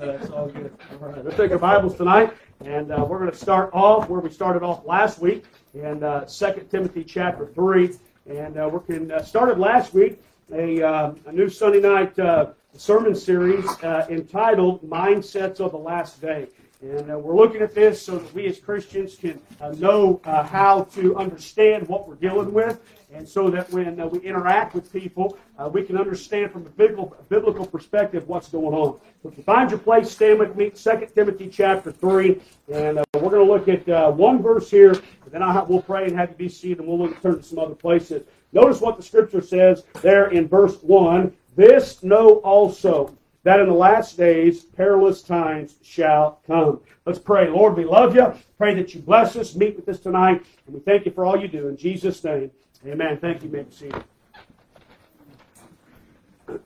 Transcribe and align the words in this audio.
uh, 0.00 0.10
it's 0.10 0.30
all 0.30 0.48
good. 0.48 0.72
All 1.00 1.08
right, 1.08 1.24
let's 1.24 1.36
take 1.36 1.50
our 1.50 1.58
Bibles 1.58 1.96
tonight, 1.96 2.32
and 2.64 2.92
uh, 2.92 3.04
we're 3.08 3.18
going 3.18 3.30
to 3.30 3.36
start 3.36 3.70
off 3.72 4.08
where 4.08 4.20
we 4.20 4.30
started 4.30 4.62
off 4.62 4.84
last 4.84 5.20
week 5.20 5.44
in 5.74 6.02
uh, 6.02 6.24
2 6.24 6.66
Timothy 6.70 7.04
chapter 7.04 7.46
3. 7.46 7.94
And 8.28 8.58
uh, 8.58 8.68
we 8.72 8.94
can, 8.94 9.10
uh, 9.10 9.22
started 9.22 9.58
last 9.58 9.94
week 9.94 10.22
a, 10.52 10.82
uh, 10.82 11.14
a 11.26 11.32
new 11.32 11.48
Sunday 11.48 11.80
night 11.80 12.18
uh, 12.18 12.50
sermon 12.76 13.14
series 13.14 13.64
uh, 13.82 14.06
entitled 14.10 14.82
Mindsets 14.82 15.60
of 15.60 15.72
the 15.72 15.78
Last 15.78 16.20
Day. 16.20 16.48
And 16.80 17.10
uh, 17.10 17.18
we're 17.18 17.34
looking 17.34 17.60
at 17.60 17.74
this 17.74 18.00
so 18.00 18.18
that 18.18 18.32
we 18.32 18.46
as 18.46 18.60
Christians 18.60 19.16
can 19.16 19.40
uh, 19.60 19.70
know 19.78 20.20
uh, 20.22 20.44
how 20.44 20.84
to 20.94 21.16
understand 21.16 21.88
what 21.88 22.08
we're 22.08 22.14
dealing 22.14 22.52
with, 22.52 22.80
and 23.12 23.28
so 23.28 23.50
that 23.50 23.68
when 23.72 23.98
uh, 23.98 24.06
we 24.06 24.20
interact 24.20 24.76
with 24.76 24.92
people, 24.92 25.36
uh, 25.58 25.68
we 25.68 25.82
can 25.82 25.98
understand 25.98 26.52
from 26.52 26.64
a 26.66 26.70
biblical, 26.70 27.16
biblical 27.28 27.66
perspective 27.66 28.28
what's 28.28 28.48
going 28.48 28.76
on. 28.76 29.00
So 29.24 29.28
if 29.28 29.36
you 29.36 29.42
find 29.42 29.68
your 29.68 29.80
place, 29.80 30.08
stand 30.12 30.38
with 30.38 30.54
me, 30.54 30.70
2 30.70 31.08
Timothy 31.16 31.48
chapter 31.48 31.90
3, 31.90 32.40
and 32.72 32.98
uh, 32.98 33.04
we're 33.14 33.30
going 33.30 33.44
to 33.44 33.52
look 33.52 33.68
at 33.68 34.14
one 34.14 34.40
verse 34.40 34.70
here, 34.70 34.92
and 34.92 35.32
then 35.32 35.42
I'll, 35.42 35.66
we'll 35.66 35.82
pray 35.82 36.04
and 36.04 36.14
have 36.16 36.28
you 36.28 36.36
be 36.36 36.48
seated, 36.48 36.78
and 36.78 36.86
we'll 36.86 36.98
look, 37.00 37.20
turn 37.20 37.38
to 37.38 37.42
some 37.42 37.58
other 37.58 37.74
places. 37.74 38.22
Notice 38.52 38.80
what 38.80 38.96
the 38.96 39.02
scripture 39.02 39.42
says 39.42 39.82
there 40.00 40.30
in 40.30 40.46
verse 40.46 40.80
1 40.82 41.34
This 41.56 42.04
know 42.04 42.34
also 42.36 43.18
that 43.48 43.60
in 43.60 43.66
the 43.66 43.72
last 43.72 44.18
days 44.18 44.64
perilous 44.64 45.22
times 45.22 45.76
shall 45.82 46.42
come. 46.46 46.82
Let's 47.06 47.18
pray. 47.18 47.48
Lord, 47.48 47.78
we 47.78 47.86
love 47.86 48.14
you. 48.14 48.34
Pray 48.58 48.74
that 48.74 48.94
you 48.94 49.00
bless 49.00 49.36
us, 49.36 49.54
meet 49.56 49.74
with 49.74 49.88
us 49.88 50.00
tonight, 50.00 50.44
and 50.66 50.74
we 50.74 50.82
thank 50.82 51.06
you 51.06 51.12
for 51.12 51.24
all 51.24 51.40
you 51.40 51.48
do. 51.48 51.68
In 51.68 51.74
Jesus' 51.74 52.22
name, 52.22 52.50
amen. 52.86 53.16
Thank 53.16 53.42
you, 53.42 53.66
seated. 53.70 54.04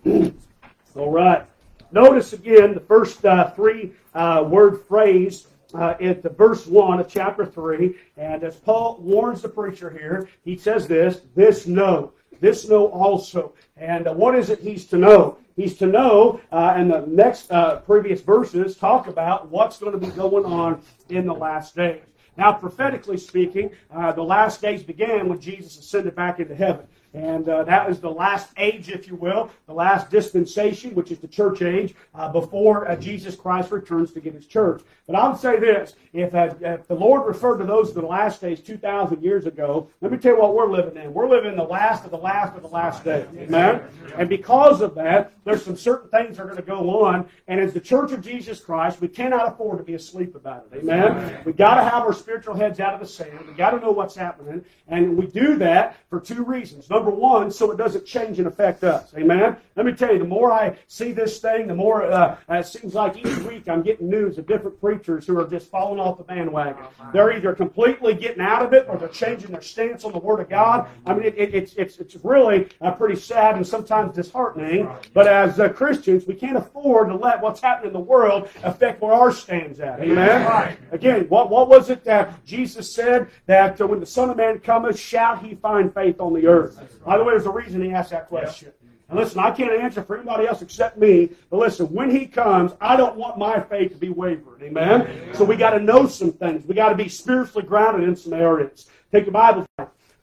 all 0.96 1.12
right. 1.12 1.46
Notice 1.92 2.32
again 2.32 2.74
the 2.74 2.80
first 2.80 3.24
uh, 3.24 3.52
three 3.52 3.92
uh, 4.12 4.44
word 4.44 4.84
phrase 4.88 5.46
uh, 5.74 5.94
at 6.00 6.24
the 6.24 6.30
verse 6.30 6.66
1 6.66 6.98
of 6.98 7.06
chapter 7.08 7.46
3. 7.46 7.94
And 8.16 8.42
as 8.42 8.56
Paul 8.56 8.98
warns 9.00 9.42
the 9.42 9.48
preacher 9.48 9.88
here, 9.88 10.28
he 10.44 10.56
says 10.56 10.88
this 10.88 11.20
this 11.36 11.68
know. 11.68 12.12
This 12.40 12.68
know 12.68 12.86
also. 12.88 13.52
And 13.76 14.06
uh, 14.06 14.14
what 14.14 14.34
is 14.34 14.50
it 14.50 14.60
he's 14.60 14.86
to 14.86 14.98
know? 14.98 15.38
He's 15.56 15.76
to 15.78 15.86
know, 15.86 16.40
uh, 16.50 16.72
and 16.76 16.90
the 16.90 17.04
next 17.06 17.50
uh, 17.50 17.80
previous 17.80 18.22
verses 18.22 18.74
talk 18.76 19.06
about 19.06 19.50
what's 19.50 19.78
going 19.78 19.92
to 19.92 19.98
be 19.98 20.10
going 20.12 20.46
on 20.46 20.80
in 21.10 21.26
the 21.26 21.34
last 21.34 21.76
days. 21.76 22.00
Now, 22.38 22.52
prophetically 22.52 23.18
speaking, 23.18 23.70
uh, 23.94 24.12
the 24.12 24.22
last 24.22 24.62
days 24.62 24.82
began 24.82 25.28
when 25.28 25.40
Jesus 25.40 25.78
ascended 25.78 26.14
back 26.14 26.40
into 26.40 26.54
heaven. 26.54 26.86
And 27.14 27.48
uh, 27.48 27.64
the 27.64 28.10
last 28.10 28.50
age, 28.56 28.88
if 28.88 29.06
you 29.06 29.16
will, 29.16 29.50
the 29.66 29.74
last 29.74 30.10
dispensation, 30.10 30.94
which 30.94 31.10
is 31.10 31.18
the 31.18 31.28
church 31.28 31.60
age, 31.60 31.94
uh, 32.14 32.30
before 32.30 32.88
uh, 32.88 32.96
Jesus 32.96 33.36
Christ 33.36 33.70
returns 33.70 34.12
to 34.12 34.20
get 34.20 34.32
his 34.34 34.46
church. 34.46 34.82
But 35.06 35.16
I 35.16 35.28
would 35.28 35.38
say 35.38 35.58
this 35.58 35.94
if, 36.12 36.34
uh, 36.34 36.54
if 36.60 36.86
the 36.86 36.94
Lord 36.94 37.26
referred 37.26 37.58
to 37.58 37.64
those 37.64 37.88
in 37.88 37.94
the 38.00 38.06
last 38.06 38.40
days 38.40 38.60
2,000 38.60 39.22
years 39.22 39.46
ago, 39.46 39.90
let 40.00 40.10
me 40.10 40.16
tell 40.16 40.34
you 40.34 40.40
what 40.40 40.54
we're 40.54 40.70
living 40.70 41.02
in. 41.02 41.12
We're 41.12 41.28
living 41.28 41.50
in 41.50 41.56
the 41.56 41.64
last 41.64 42.04
of 42.04 42.10
the 42.10 42.18
last 42.18 42.56
of 42.56 42.62
the 42.62 42.68
last 42.68 43.04
days. 43.04 43.26
Amen? 43.36 43.82
And 44.16 44.28
because 44.28 44.80
of 44.80 44.94
that, 44.94 45.32
there's 45.44 45.64
some 45.64 45.76
certain 45.76 46.08
things 46.08 46.36
that 46.36 46.44
are 46.44 46.46
going 46.46 46.56
to 46.56 46.62
go 46.62 47.04
on. 47.04 47.28
And 47.48 47.60
as 47.60 47.72
the 47.72 47.80
church 47.80 48.12
of 48.12 48.22
Jesus 48.22 48.60
Christ, 48.60 49.00
we 49.00 49.08
cannot 49.08 49.52
afford 49.52 49.78
to 49.78 49.84
be 49.84 49.94
asleep 49.94 50.34
about 50.34 50.68
it. 50.72 50.78
Amen? 50.78 51.42
We've 51.44 51.56
got 51.56 51.74
to 51.74 51.82
have 51.82 52.04
our 52.04 52.12
spiritual 52.12 52.54
heads 52.54 52.80
out 52.80 52.94
of 52.94 53.00
the 53.00 53.06
sand. 53.06 53.40
We've 53.46 53.56
got 53.56 53.70
to 53.70 53.80
know 53.80 53.90
what's 53.90 54.14
happening. 54.14 54.64
And 54.88 55.16
we 55.16 55.26
do 55.26 55.56
that 55.56 55.96
for 56.08 56.20
two 56.20 56.44
reasons. 56.44 56.88
Number 56.88 57.01
one, 57.10 57.50
so 57.50 57.70
it 57.70 57.76
doesn't 57.76 58.06
change 58.06 58.38
and 58.38 58.46
affect 58.46 58.84
us. 58.84 59.12
Amen? 59.16 59.56
Let 59.76 59.86
me 59.86 59.92
tell 59.92 60.12
you, 60.12 60.18
the 60.18 60.24
more 60.24 60.52
I 60.52 60.76
see 60.86 61.12
this 61.12 61.38
thing, 61.38 61.66
the 61.66 61.74
more 61.74 62.04
uh, 62.04 62.36
it 62.50 62.66
seems 62.66 62.94
like 62.94 63.16
each 63.16 63.38
week 63.38 63.68
I'm 63.68 63.82
getting 63.82 64.10
news 64.10 64.36
of 64.38 64.46
different 64.46 64.80
preachers 64.80 65.26
who 65.26 65.38
are 65.38 65.46
just 65.46 65.70
falling 65.70 65.98
off 65.98 66.18
the 66.18 66.24
bandwagon. 66.24 66.84
They're 67.12 67.32
either 67.32 67.54
completely 67.54 68.14
getting 68.14 68.42
out 68.42 68.62
of 68.62 68.72
it 68.74 68.86
or 68.88 68.98
they're 68.98 69.08
changing 69.08 69.52
their 69.52 69.62
stance 69.62 70.04
on 70.04 70.12
the 70.12 70.18
Word 70.18 70.40
of 70.40 70.48
God. 70.48 70.88
I 71.06 71.14
mean, 71.14 71.24
it, 71.24 71.34
it, 71.38 71.54
it's, 71.54 71.74
it's, 71.74 71.98
it's 71.98 72.16
really 72.22 72.68
uh, 72.80 72.92
pretty 72.92 73.16
sad 73.16 73.56
and 73.56 73.66
sometimes 73.66 74.14
disheartening. 74.14 74.90
But 75.14 75.26
as 75.26 75.58
uh, 75.58 75.70
Christians, 75.70 76.26
we 76.26 76.34
can't 76.34 76.56
afford 76.56 77.08
to 77.08 77.16
let 77.16 77.40
what's 77.40 77.60
happening 77.60 77.88
in 77.88 77.92
the 77.94 78.00
world 78.00 78.50
affect 78.62 79.00
where 79.00 79.14
our 79.14 79.32
stand's 79.32 79.80
at. 79.80 80.00
Amen? 80.00 80.76
Again, 80.90 81.26
what, 81.28 81.48
what 81.48 81.68
was 81.68 81.88
it 81.88 82.04
that 82.04 82.44
Jesus 82.44 82.94
said? 82.94 83.28
That 83.46 83.80
uh, 83.80 83.86
when 83.86 84.00
the 84.00 84.06
Son 84.06 84.28
of 84.28 84.36
Man 84.36 84.58
cometh, 84.60 84.98
shall 84.98 85.36
he 85.36 85.54
find 85.54 85.92
faith 85.94 86.20
on 86.20 86.34
the 86.34 86.46
earth? 86.46 86.91
By 87.04 87.18
the 87.18 87.24
way, 87.24 87.32
there's 87.32 87.46
a 87.46 87.50
reason 87.50 87.82
he 87.82 87.92
asked 87.92 88.10
that 88.10 88.28
question. 88.28 88.72
And 89.08 89.18
listen, 89.18 89.40
I 89.40 89.50
can't 89.50 89.72
answer 89.72 90.02
for 90.02 90.16
anybody 90.16 90.46
else 90.46 90.62
except 90.62 90.96
me. 90.96 91.30
But 91.50 91.58
listen, 91.58 91.86
when 91.86 92.10
he 92.10 92.26
comes, 92.26 92.72
I 92.80 92.96
don't 92.96 93.16
want 93.16 93.36
my 93.36 93.60
faith 93.60 93.92
to 93.92 93.98
be 93.98 94.08
wavering. 94.08 94.62
Amen? 94.62 95.02
Amen. 95.02 95.34
So 95.34 95.44
we 95.44 95.56
got 95.56 95.70
to 95.70 95.80
know 95.80 96.06
some 96.06 96.32
things. 96.32 96.66
We 96.66 96.74
got 96.74 96.88
to 96.88 96.94
be 96.94 97.08
spiritually 97.08 97.66
grounded 97.66 98.08
in 98.08 98.16
some 98.16 98.32
areas. 98.32 98.86
Take 99.10 99.26
your 99.26 99.32
Bible. 99.32 99.66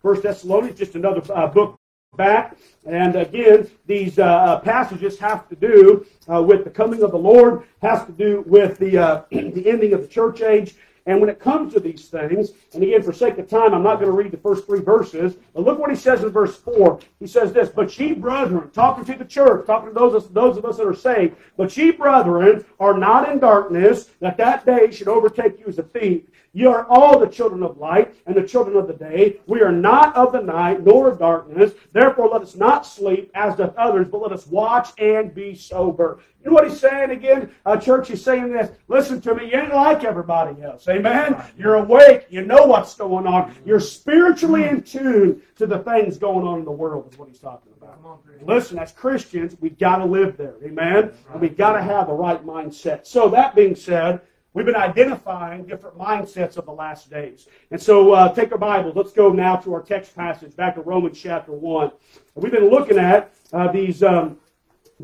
First 0.02 0.24
Thessalonians, 0.24 0.80
just 0.80 0.96
another 0.96 1.22
uh, 1.34 1.48
book 1.48 1.80
back. 2.16 2.58
And 2.86 3.16
again, 3.16 3.70
these 3.86 4.18
uh, 4.18 4.60
passages 4.62 5.20
have 5.20 5.48
to 5.50 5.56
do 5.56 6.06
uh, 6.32 6.42
with 6.42 6.64
the 6.64 6.70
coming 6.70 7.04
of 7.04 7.12
the 7.12 7.18
Lord, 7.18 7.64
has 7.82 8.06
to 8.06 8.12
do 8.12 8.44
with 8.48 8.80
the, 8.80 8.98
uh, 8.98 9.24
the 9.32 9.70
ending 9.70 9.94
of 9.94 10.02
the 10.02 10.08
church 10.08 10.42
age, 10.42 10.76
and 11.10 11.20
when 11.20 11.30
it 11.30 11.40
comes 11.40 11.74
to 11.74 11.80
these 11.80 12.08
things, 12.08 12.52
and 12.76 12.84
again, 12.84 13.02
for 13.02 13.12
sake 13.12 13.40
of 13.40 13.50
time, 13.50 13.74
I'm 13.74 13.82
not 13.82 13.96
going 13.96 14.12
to 14.12 14.16
read 14.16 14.30
the 14.30 14.38
first 14.38 14.68
three 14.68 14.80
verses, 14.80 15.38
but 15.56 15.64
look 15.64 15.80
what 15.80 15.90
he 15.90 15.96
says 15.96 16.22
in 16.22 16.30
verse 16.30 16.56
4. 16.58 17.00
He 17.20 17.26
says 17.26 17.52
this, 17.52 17.68
But 17.68 17.98
ye, 17.98 18.14
brethren, 18.14 18.70
talking 18.70 19.04
to 19.06 19.16
the 19.16 19.26
church, 19.26 19.66
talking 19.66 19.90
to 19.90 19.96
those, 19.96 20.30
those 20.30 20.58
of 20.58 20.66
us 20.66 20.78
that 20.78 20.86
are 20.86 20.94
saved, 20.94 21.36
but 21.58 21.76
ye, 21.76 21.90
brethren, 21.90 22.64
are 22.80 22.96
not 22.96 23.28
in 23.28 23.40
darkness, 23.40 24.12
that 24.20 24.38
that 24.38 24.68
day 24.68 24.92
should 24.92 25.08
overtake 25.08 25.60
you 25.60 25.66
as 25.66 25.80
a 25.80 25.84
thief. 25.84 26.22
Ye 26.54 26.66
are 26.66 26.86
all 26.88 27.20
the 27.20 27.28
children 27.28 27.62
of 27.64 27.78
light 27.78 28.16
and 28.26 28.36
the 28.36 28.44
children 28.44 28.76
of 28.76 28.88
the 28.88 28.94
day. 28.94 29.40
We 29.46 29.62
are 29.62 29.72
not 29.72 30.16
of 30.16 30.32
the 30.32 30.42
night 30.42 30.84
nor 30.84 31.08
of 31.10 31.20
darkness. 31.20 31.74
Therefore, 31.94 32.30
let 32.30 32.42
us 32.42 32.56
not 32.56 32.86
sleep 32.86 33.30
as 33.36 33.56
doth 33.56 33.76
others, 33.76 34.08
but 34.12 34.22
let 34.22 34.32
us 34.32 34.48
watch 34.48 34.90
and 34.98 35.34
be 35.34 35.54
sober. 35.56 36.20
You 36.44 36.50
know 36.50 36.56
what 36.56 36.70
he's 36.70 36.80
saying 36.80 37.12
again? 37.12 37.52
Uh, 37.66 37.78
church, 37.78 38.08
he's 38.08 38.24
saying 38.24 38.52
this. 38.52 38.72
Listen 38.88 39.20
to 39.22 39.36
me. 39.36 39.52
You 39.52 39.60
ain't 39.60 39.74
like 39.74 40.04
everybody 40.04 40.62
else. 40.64 40.88
Amen? 40.88 41.36
You're 41.58 41.76
awake. 41.76 42.28
You 42.30 42.46
know 42.46 42.66
what's 42.66 42.96
going 42.96 43.28
on. 43.28 43.54
You're 43.66 43.82
spiritually 43.82 44.64
in 44.64 44.82
tune 44.82 45.42
to 45.58 45.68
the 45.68 45.80
things 45.80 46.18
going 46.18 46.48
on 46.48 46.60
in 46.60 46.66
the 46.66 46.72
world, 46.72 47.12
is 47.12 47.20
what 47.20 47.28
he's 47.28 47.40
talking 47.40 47.74
about. 47.78 48.00
Listen, 48.42 48.80
as 48.80 48.92
Christians, 48.94 49.56
we've 49.60 49.78
got 49.78 49.98
to 49.98 50.06
live 50.06 50.38
there. 50.38 50.56
Amen? 50.64 51.12
And 51.32 51.42
we've 51.42 51.58
got 51.58 51.74
to 51.74 51.84
have 51.84 52.08
the 52.08 52.14
right 52.14 52.44
mindset. 52.46 53.06
So, 53.06 53.30
that 53.30 53.54
being 53.56 53.76
said, 53.76 54.22
We've 54.60 54.66
been 54.66 54.76
identifying 54.76 55.64
different 55.64 55.98
mindsets 55.98 56.58
of 56.58 56.66
the 56.66 56.74
last 56.74 57.10
days. 57.10 57.48
And 57.72 57.82
so 57.82 58.12
uh, 58.12 58.34
take 58.34 58.52
our 58.52 58.58
Bibles. 58.58 58.94
Let's 58.94 59.14
go 59.14 59.32
now 59.32 59.56
to 59.56 59.74
our 59.74 59.82
text 59.82 60.14
passage, 60.14 60.54
back 60.54 60.76
to 60.76 60.82
Romans 60.82 61.18
chapter 61.18 61.54
1. 61.54 61.92
We've 62.36 62.52
been 62.52 62.70
looking 62.70 62.98
at 62.98 63.34
uh, 63.54 63.72
these 63.72 64.04
um, 64.04 64.38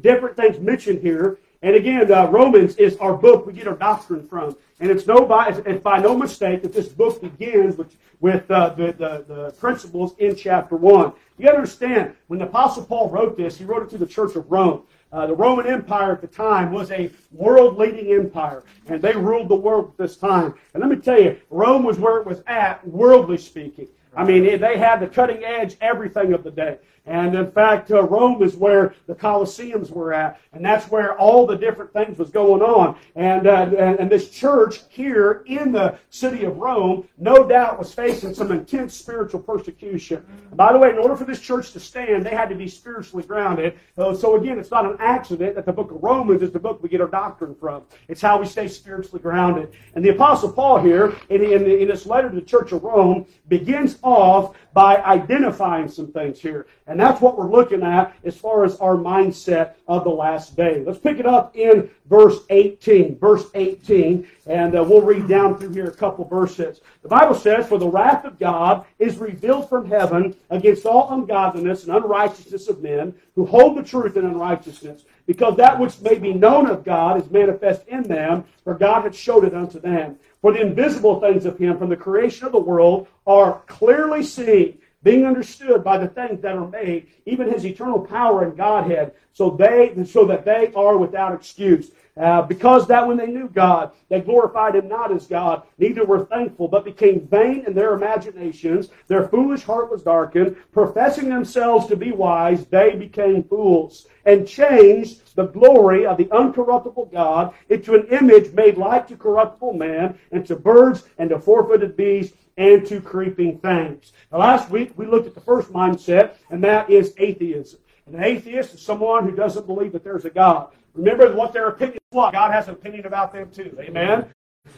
different 0.02 0.36
things 0.36 0.60
mentioned 0.60 1.00
here. 1.00 1.40
And 1.62 1.74
again, 1.74 2.12
uh, 2.12 2.28
Romans 2.28 2.76
is 2.76 2.98
our 2.98 3.14
book 3.16 3.46
we 3.46 3.54
get 3.54 3.66
our 3.66 3.78
doctrine 3.78 4.28
from. 4.28 4.58
And 4.82 4.92
it's, 4.92 5.08
no 5.08 5.26
by, 5.26 5.58
it's 5.66 5.82
by 5.82 6.00
no 6.00 6.18
mistake 6.18 6.62
that 6.64 6.74
this 6.74 6.90
book 6.90 7.22
begins 7.22 7.78
with, 7.78 7.96
with 8.20 8.52
uh, 8.52 8.72
the, 8.72 8.88
the, 8.88 9.24
the 9.26 9.52
principles 9.58 10.16
in 10.18 10.36
chapter 10.36 10.76
1. 10.76 11.14
You 11.38 11.48
understand, 11.48 12.14
when 12.28 12.40
the 12.40 12.46
Apostle 12.46 12.84
Paul 12.84 13.10
wrote 13.10 13.38
this, 13.38 13.58
he 13.58 13.64
wrote 13.64 13.84
it 13.84 13.90
to 13.92 13.98
the 13.98 14.06
church 14.06 14.36
of 14.36 14.52
Rome. 14.52 14.84
Uh, 15.16 15.26
the 15.26 15.34
Roman 15.34 15.66
Empire 15.66 16.12
at 16.12 16.20
the 16.20 16.28
time 16.28 16.74
was 16.74 16.92
a 16.92 17.10
world 17.32 17.78
leading 17.78 18.12
empire, 18.12 18.66
and 18.88 19.02
they 19.02 19.16
ruled 19.16 19.48
the 19.48 19.56
world 19.56 19.92
at 19.92 19.98
this 19.98 20.18
time. 20.18 20.54
And 20.74 20.82
let 20.82 20.90
me 20.90 20.98
tell 20.98 21.18
you, 21.18 21.40
Rome 21.50 21.84
was 21.86 21.98
where 21.98 22.18
it 22.18 22.28
was 22.28 22.42
at, 22.48 22.86
worldly 22.86 23.38
speaking. 23.38 23.88
I 24.14 24.26
mean, 24.26 24.44
they 24.60 24.78
had 24.78 25.00
the 25.00 25.08
cutting 25.08 25.46
edge 25.46 25.78
everything 25.80 26.34
of 26.34 26.44
the 26.44 26.52
day. 26.52 26.80
And 27.06 27.36
in 27.36 27.52
fact, 27.52 27.92
uh, 27.92 28.04
Rome 28.04 28.42
is 28.42 28.56
where 28.56 28.96
the 29.06 29.14
Colosseums 29.14 29.92
were 29.92 30.14
at, 30.14 30.40
and 30.54 30.66
that's 30.66 30.90
where 30.90 31.18
all 31.20 31.46
the 31.46 31.56
different 31.56 31.94
things 31.94 32.18
was 32.18 32.32
going 32.32 32.62
on. 32.62 32.98
And, 33.16 33.48
uh, 33.48 33.70
and, 33.78 34.00
and 34.00 34.10
this 34.10 34.30
church 34.30 34.82
here 34.90 35.44
in 35.46 35.72
the 35.72 35.98
city 36.10 36.46
of 36.46 36.58
Rome, 36.58 37.08
no 37.18 37.48
doubt, 37.48 37.78
was 37.78 37.94
facing 37.94 38.34
some 38.34 38.52
intense 38.52 38.96
spiritual 38.96 39.42
persecution. 39.42 40.26
By 40.54 40.74
the 40.74 40.80
way, 40.80 40.90
in 40.90 40.98
order 40.98 41.16
for 41.16 41.26
this 41.26 41.40
church 41.40 41.72
to 41.74 41.80
stand, 41.80 42.26
they 42.26 42.32
had 42.32 42.50
to 42.50 42.56
be 42.56 42.68
spiritually 42.68 43.24
grounded. 43.26 43.78
Uh, 43.98 44.16
so 44.16 44.36
again, 44.36 44.58
it's 44.58 44.72
not 44.72 44.86
an 44.86 44.98
accident 45.00 45.56
that 45.56 45.66
the 45.66 45.74
book 45.74 45.92
of 45.92 46.02
Romans 46.02 46.42
is 46.42 46.52
the 46.52 46.60
book 46.60 46.82
we 46.82 46.90
get 46.90 47.02
our 47.02 47.08
doctrine 47.08 47.54
from. 47.54 47.84
It's 48.08 48.22
how 48.22 48.40
we 48.40 48.48
stay 48.48 48.68
spiritually 48.68 49.22
grounded. 49.22 49.74
And 49.94 50.04
the 50.04 50.10
Apostle 50.10 50.52
Paul 50.52 50.80
here, 50.80 51.16
in, 51.30 51.44
in, 51.44 51.70
in 51.70 51.88
this 51.88 52.06
letter 52.06 52.30
to 52.30 52.36
the 52.36 52.42
church 52.42 52.72
of 52.72 52.84
Rome, 52.84 53.26
begins 53.48 54.00
off 54.02 54.56
by 54.74 54.98
identifying 55.04 55.88
some 55.88 56.12
things 56.12 56.40
here. 56.40 56.68
And 56.88 56.95
that's 57.00 57.22
what 57.22 57.38
we're 57.38 57.50
looking 57.50 57.84
at 57.84 58.16
as 58.24 58.36
far 58.36 58.64
as 58.64 58.78
our 58.78 58.96
mindset 58.96 59.76
of 59.88 60.04
the 60.04 60.10
last 60.10 60.56
day. 60.56 60.84
Let's 60.86 61.00
pick 61.00 61.20
it 61.20 61.26
up 61.26 61.56
in 61.56 61.90
verse 62.08 62.40
18. 62.50 63.18
Verse 63.18 63.46
18, 63.54 64.28
and 64.48 64.76
uh, 64.76 64.84
we'll 64.84 65.02
read 65.02 65.28
down 65.28 65.58
through 65.58 65.74
here 65.74 65.88
a 65.88 65.96
couple 65.96 66.26
verses. 66.26 66.82
The 67.02 67.10
Bible 67.10 67.36
says, 67.36 67.68
For 67.68 67.78
the 67.78 67.88
wrath 67.88 68.26
of 68.26 68.40
God 68.40 68.86
is 69.00 69.18
revealed 69.18 69.70
from 69.70 69.90
heaven 69.90 70.36
against 70.50 70.86
all 70.86 71.12
ungodliness 71.12 71.86
and 71.86 71.96
unrighteousness 71.96 72.68
of 72.68 72.82
men 72.82 73.14
who 73.36 73.46
hold 73.46 73.78
the 73.78 73.84
truth 73.84 74.18
in 74.18 74.26
unrighteousness 74.26 75.04
because 75.28 75.58
that 75.58 75.80
which 75.80 76.00
may 76.02 76.18
be 76.18 76.34
known 76.34 76.70
of 76.70 76.84
God 76.84 77.22
is 77.22 77.30
manifest 77.32 77.88
in 77.88 78.04
them, 78.04 78.46
for 78.64 78.76
God 78.76 79.04
hath 79.04 79.16
showed 79.16 79.44
it 79.44 79.54
unto 79.54 79.80
them. 79.80 80.18
For 80.42 80.54
the 80.54 80.62
invisible 80.62 81.20
things 81.20 81.46
of 81.46 81.58
him 81.58 81.78
from 81.78 81.90
the 81.90 81.96
creation 81.96 82.46
of 82.46 82.52
the 82.52 82.60
world 82.60 83.08
are 83.26 83.62
clearly 83.66 84.22
seen, 84.24 84.78
being 85.06 85.24
understood 85.24 85.84
by 85.84 86.00
the 86.00 86.08
things 86.08 86.42
that 86.42 86.58
are 86.58 86.68
made, 86.68 87.08
even 87.28 87.48
his 87.50 87.64
eternal 87.64 88.00
power 88.00 88.44
and 88.44 88.58
Godhead, 88.58 89.14
so 89.34 89.52
they 89.52 89.94
so 90.04 90.26
that 90.26 90.44
they 90.44 90.74
are 90.76 90.98
without 90.98 91.34
excuse. 91.34 91.92
Uh, 92.18 92.42
because 92.42 92.88
that 92.88 93.06
when 93.06 93.18
they 93.18 93.28
knew 93.28 93.50
God, 93.50 93.92
they 94.10 94.22
glorified 94.22 94.76
him 94.76 94.88
not 94.88 95.12
as 95.12 95.28
God, 95.28 95.64
neither 95.78 96.06
were 96.06 96.26
thankful, 96.26 96.68
but 96.70 96.86
became 96.86 97.28
vain 97.28 97.66
in 97.68 97.74
their 97.74 97.94
imaginations. 97.94 98.88
Their 99.08 99.28
foolish 99.28 99.64
heart 99.64 99.92
was 99.92 100.02
darkened. 100.02 100.56
Professing 100.72 101.28
themselves 101.28 101.88
to 101.88 101.98
be 101.98 102.12
wise, 102.12 102.66
they 102.66 102.96
became 102.96 103.44
fools, 103.44 104.08
and 104.26 104.48
changed 104.48 105.36
the 105.36 105.48
glory 105.48 106.06
of 106.08 106.18
the 106.18 106.26
uncorruptible 106.26 107.12
God 107.12 107.54
into 107.70 107.94
an 107.94 108.08
image 108.08 108.54
made 108.54 108.78
like 108.78 109.08
to 109.10 109.18
corruptible 109.18 109.74
man, 109.74 110.18
and 110.32 110.48
to 110.48 110.56
birds, 110.56 111.04
and 111.18 111.30
to 111.30 111.38
four-footed 111.38 111.98
beasts, 111.98 112.38
and 112.58 112.86
to 112.88 113.02
creeping 113.02 113.60
things. 113.60 114.14
Now, 114.32 114.40
last 114.40 114.70
week 114.70 114.94
we 114.98 115.06
looked 115.06 115.28
at 115.28 115.36
the 115.36 115.42
first 115.42 115.72
mindset, 115.72 116.36
and 116.50 116.64
that 116.64 116.90
is 116.90 117.14
atheism. 117.18 117.80
And 118.06 118.16
An 118.16 118.24
atheist 118.24 118.74
is 118.74 118.82
someone 118.82 119.28
who 119.28 119.36
doesn't 119.36 119.66
believe 119.66 119.92
that 119.94 120.04
there's 120.04 120.26
a 120.26 120.30
God. 120.30 120.70
Remember 120.94 121.34
what 121.36 121.54
their 121.54 121.68
opinion 121.68 122.00
was. 122.12 122.32
God 122.32 122.52
has 122.52 122.68
an 122.68 122.76
opinion 122.76 123.06
about 123.06 123.34
them 123.34 123.50
too. 123.52 123.78
Amen? 123.80 124.32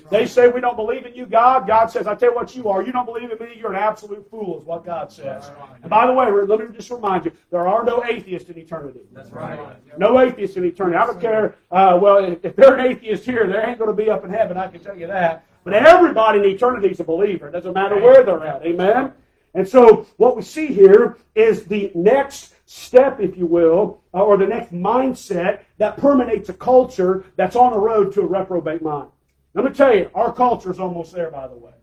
They 0.10 0.26
say 0.26 0.48
we 0.50 0.62
don't 0.62 0.76
believe 0.76 1.06
in 1.06 1.16
you, 1.16 1.26
God. 1.26 1.68
God 1.68 1.88
says, 1.88 2.08
I 2.08 2.16
tell 2.16 2.30
you 2.30 2.36
what 2.36 2.56
you 2.56 2.70
are. 2.70 2.84
You 2.84 2.92
don't 2.92 3.06
believe 3.06 3.32
in 3.32 3.38
me, 3.40 3.54
you're 3.58 3.74
an 3.74 3.80
absolute 3.80 4.30
fool, 4.30 4.60
is 4.60 4.66
what 4.66 4.86
God 4.86 5.12
says. 5.12 5.52
And 5.82 5.90
by 5.90 6.08
the 6.08 6.14
way, 6.14 6.30
let 6.30 6.60
me 6.60 6.76
just 6.76 6.90
remind 6.90 7.26
you, 7.26 7.32
there 7.52 7.68
are 7.68 7.84
no 7.84 8.04
atheists 8.04 8.50
in 8.50 8.58
eternity. 8.58 9.02
That's 9.12 9.32
right. 9.32 9.60
No 9.98 10.20
atheists 10.20 10.58
in 10.58 10.66
eternity. 10.66 10.98
I 10.98 11.06
don't 11.06 11.22
care. 11.22 11.56
Uh, 11.72 11.98
well, 12.02 12.18
if, 12.24 12.44
if 12.44 12.56
they're 12.56 12.76
an 12.76 12.86
atheist 12.86 13.24
here, 13.26 13.48
they 13.48 13.60
ain't 13.60 13.80
going 13.80 13.90
to 13.90 13.96
be 13.96 14.10
up 14.10 14.24
in 14.24 14.30
heaven. 14.30 14.58
I 14.58 14.68
can 14.68 14.82
tell 14.82 14.98
you 14.98 15.08
that. 15.08 15.46
But 15.68 15.86
everybody 15.86 16.40
in 16.40 16.46
eternity 16.46 16.88
is 16.88 17.02
a 17.02 17.04
believer. 17.04 17.50
It 17.50 17.52
doesn't 17.52 17.74
matter 17.74 18.00
where 18.00 18.24
they're 18.24 18.42
at. 18.46 18.66
Amen. 18.66 19.12
And 19.54 19.68
so 19.68 20.08
what 20.16 20.38
we 20.38 20.42
see 20.42 20.68
here 20.68 21.18
is 21.36 21.66
the 21.66 21.92
next 21.94 22.54
step, 22.66 23.20
if 23.20 23.36
you 23.36 23.46
will, 23.46 24.00
uh, 24.14 24.24
or 24.24 24.38
the 24.38 24.48
next 24.48 24.72
mindset 24.72 25.64
that 25.78 25.98
permeates 25.98 26.48
a 26.48 26.54
culture 26.54 27.26
that's 27.36 27.58
on 27.58 27.74
the 27.74 27.78
road 27.78 28.14
to 28.14 28.22
a 28.22 28.26
reprobate 28.26 28.82
mind. 28.82 29.10
Let 29.56 29.66
me 29.66 29.72
tell 29.72 29.94
you, 29.94 30.10
our 30.16 30.32
culture 30.32 30.72
is 30.72 30.80
almost 30.80 31.12
there, 31.12 31.32
by 31.32 31.50
the 31.50 31.58
way. 31.58 31.74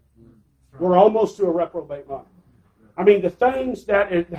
We're 0.79 0.97
almost 0.97 1.37
to 1.37 1.45
a 1.45 1.51
reprobate 1.51 2.09
mind. 2.09 2.25
I 2.97 3.05
mean, 3.05 3.21
the 3.21 3.29
things 3.29 3.85
that 3.85 4.11
it, 4.11 4.33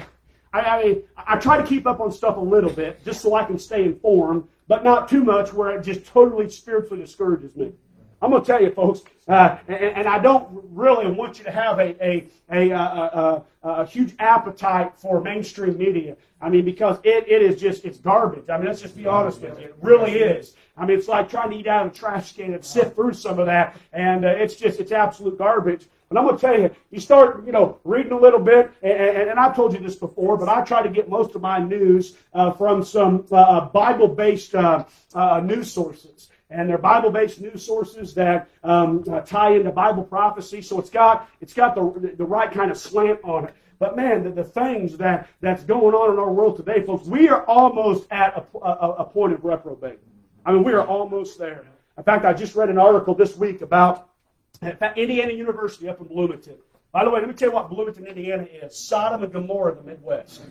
I, 0.54 0.60
I, 0.60 1.02
I 1.18 1.38
try 1.38 1.58
to 1.58 1.68
keep 1.68 1.86
up 1.86 2.00
on 2.00 2.12
stuff 2.12 2.38
a 2.38 2.42
little 2.42 2.72
bit 2.72 3.06
just 3.06 3.22
so 3.22 3.36
I 3.36 3.44
can 3.44 3.60
stay 3.60 3.84
informed, 3.84 4.48
but 4.68 4.84
not 4.84 5.08
too 5.08 5.24
much 5.24 5.54
where 5.54 5.78
it 5.78 5.84
just 5.84 6.08
totally 6.08 6.50
spiritually 6.50 7.04
discourages 7.04 7.56
me. 7.56 7.74
I'm 8.22 8.32
going 8.32 8.42
to 8.44 8.48
tell 8.48 8.62
you, 8.62 8.72
folks, 8.72 9.02
uh, 9.28 9.58
and, 9.68 9.78
and, 9.78 10.08
I 10.08 10.20
don't 10.20 10.48
really 10.72 11.12
want 11.12 11.38
you 11.40 11.44
to 11.46 11.52
have 11.52 11.80
a, 11.80 11.96
a, 12.04 12.30
a, 12.50 12.72
a, 12.72 13.44
a 13.64 13.86
huge 13.86 14.16
appetite 14.20 14.94
for 14.98 15.20
mainstream 15.20 15.78
media. 15.78 16.16
I 16.40 16.50
mean, 16.50 16.64
because 16.64 17.00
it, 17.04 17.28
it 17.28 17.42
is 17.42 17.60
just, 17.60 17.86
it's 17.86 17.98
garbage. 17.98 18.50
I 18.50 18.58
mean, 18.58 18.68
let's 18.68 18.82
just 18.82 18.96
be 18.96 19.08
honest 19.08 19.42
with 19.42 19.60
you. 19.60 19.66
It 19.66 19.76
really 19.82 20.14
is. 20.14 20.56
I 20.78 20.86
mean, 20.86 20.98
it's 20.98 21.08
like 21.08 21.30
trying 21.30 21.50
to 21.52 21.58
eat 21.58 21.68
out 21.68 21.88
of 21.88 21.92
a 21.92 21.96
trash 21.96 22.34
can 22.34 22.54
and 22.54 22.64
sift 22.64 22.96
through 22.96 23.14
some 23.14 23.40
of 23.40 23.48
that, 23.48 23.78
and 23.94 24.26
uh, 24.26 24.30
it's 24.30 24.56
just, 24.56 24.80
it's 24.80 24.92
absolute 24.92 25.38
garbage. 25.38 25.88
But 26.08 26.20
I'm 26.20 26.26
going 26.26 26.38
to 26.38 26.42
tell 26.42 26.60
you, 26.60 26.70
you 26.92 27.00
start, 27.00 27.46
you 27.48 27.52
know, 27.52 27.80
reading 27.84 28.12
a 28.12 28.20
little 28.20 28.40
bit, 28.40 28.72
and, 28.84 28.94
and, 28.94 29.30
and 29.32 29.40
I've 29.40 29.56
told 29.56 29.74
you 29.74 29.80
this 29.80 29.96
before, 29.96 30.38
but 30.38 30.48
I 30.48 30.64
try 30.64 30.84
to 30.84 30.90
get 30.90 31.10
most 31.10 31.34
of 31.34 31.42
my 31.42 31.58
news 31.58 32.16
uh, 32.34 32.52
from 32.52 32.84
some 32.84 33.26
uh, 33.32 33.66
Bible-based 33.66 34.54
uh, 34.54 34.86
uh, 35.16 35.40
news 35.40 35.72
sources 35.72 36.30
and 36.56 36.70
they're 36.70 36.78
Bible-based 36.78 37.42
news 37.42 37.66
sources 37.66 38.14
that 38.14 38.50
um, 38.64 39.04
uh, 39.12 39.22
tie 39.22 39.52
into 39.52 39.72
Bible 39.72 40.04
prophecy. 40.04 40.62
So 40.62 40.80
it's 40.80 40.90
got 40.90 41.30
it's 41.42 41.54
got 41.54 41.76
the 41.76 42.16
the 42.18 42.26
right 42.26 42.52
kind 42.52 42.72
of 42.72 42.78
slant 42.78 43.20
on 43.24 43.46
it. 43.46 43.54
But 43.78 43.98
man, 43.98 44.24
the, 44.24 44.30
the 44.30 44.44
things 44.44 44.98
that 44.98 45.28
that's 45.42 45.64
going 45.64 45.94
on 45.94 46.14
in 46.14 46.20
our 46.20 46.32
world 46.32 46.56
today, 46.56 46.82
folks, 46.86 47.08
we 47.08 47.28
are 47.28 47.44
almost 47.46 48.08
at 48.10 48.36
a, 48.38 48.58
a, 48.58 48.92
a 49.00 49.06
point 49.06 49.34
of 49.34 49.44
reprobate. 49.44 50.00
I 50.46 50.54
mean, 50.54 50.64
we 50.64 50.74
are 50.74 50.86
almost 50.86 51.38
there. 51.38 51.66
In 51.98 52.04
fact, 52.04 52.24
I 52.26 52.34
just 52.34 52.56
read 52.56 52.70
an 52.70 52.78
article 52.78 53.14
this 53.14 53.36
week 53.36 53.62
about 53.62 54.10
Indiana 54.96 55.34
University 55.34 55.90
up 55.90 56.00
in 56.00 56.08
Bloomington. 56.08 56.56
By 56.92 57.04
the 57.04 57.10
way, 57.10 57.20
let 57.20 57.28
me 57.28 57.34
tell 57.34 57.50
you 57.50 57.56
what 57.56 57.70
Bloomington, 57.70 58.08
Indiana 58.08 58.44
is. 58.44 58.78
Sodom 58.78 59.22
and 59.24 59.34
Gomorrah, 59.34 59.76
the 59.76 59.84
Midwest. 59.84 60.44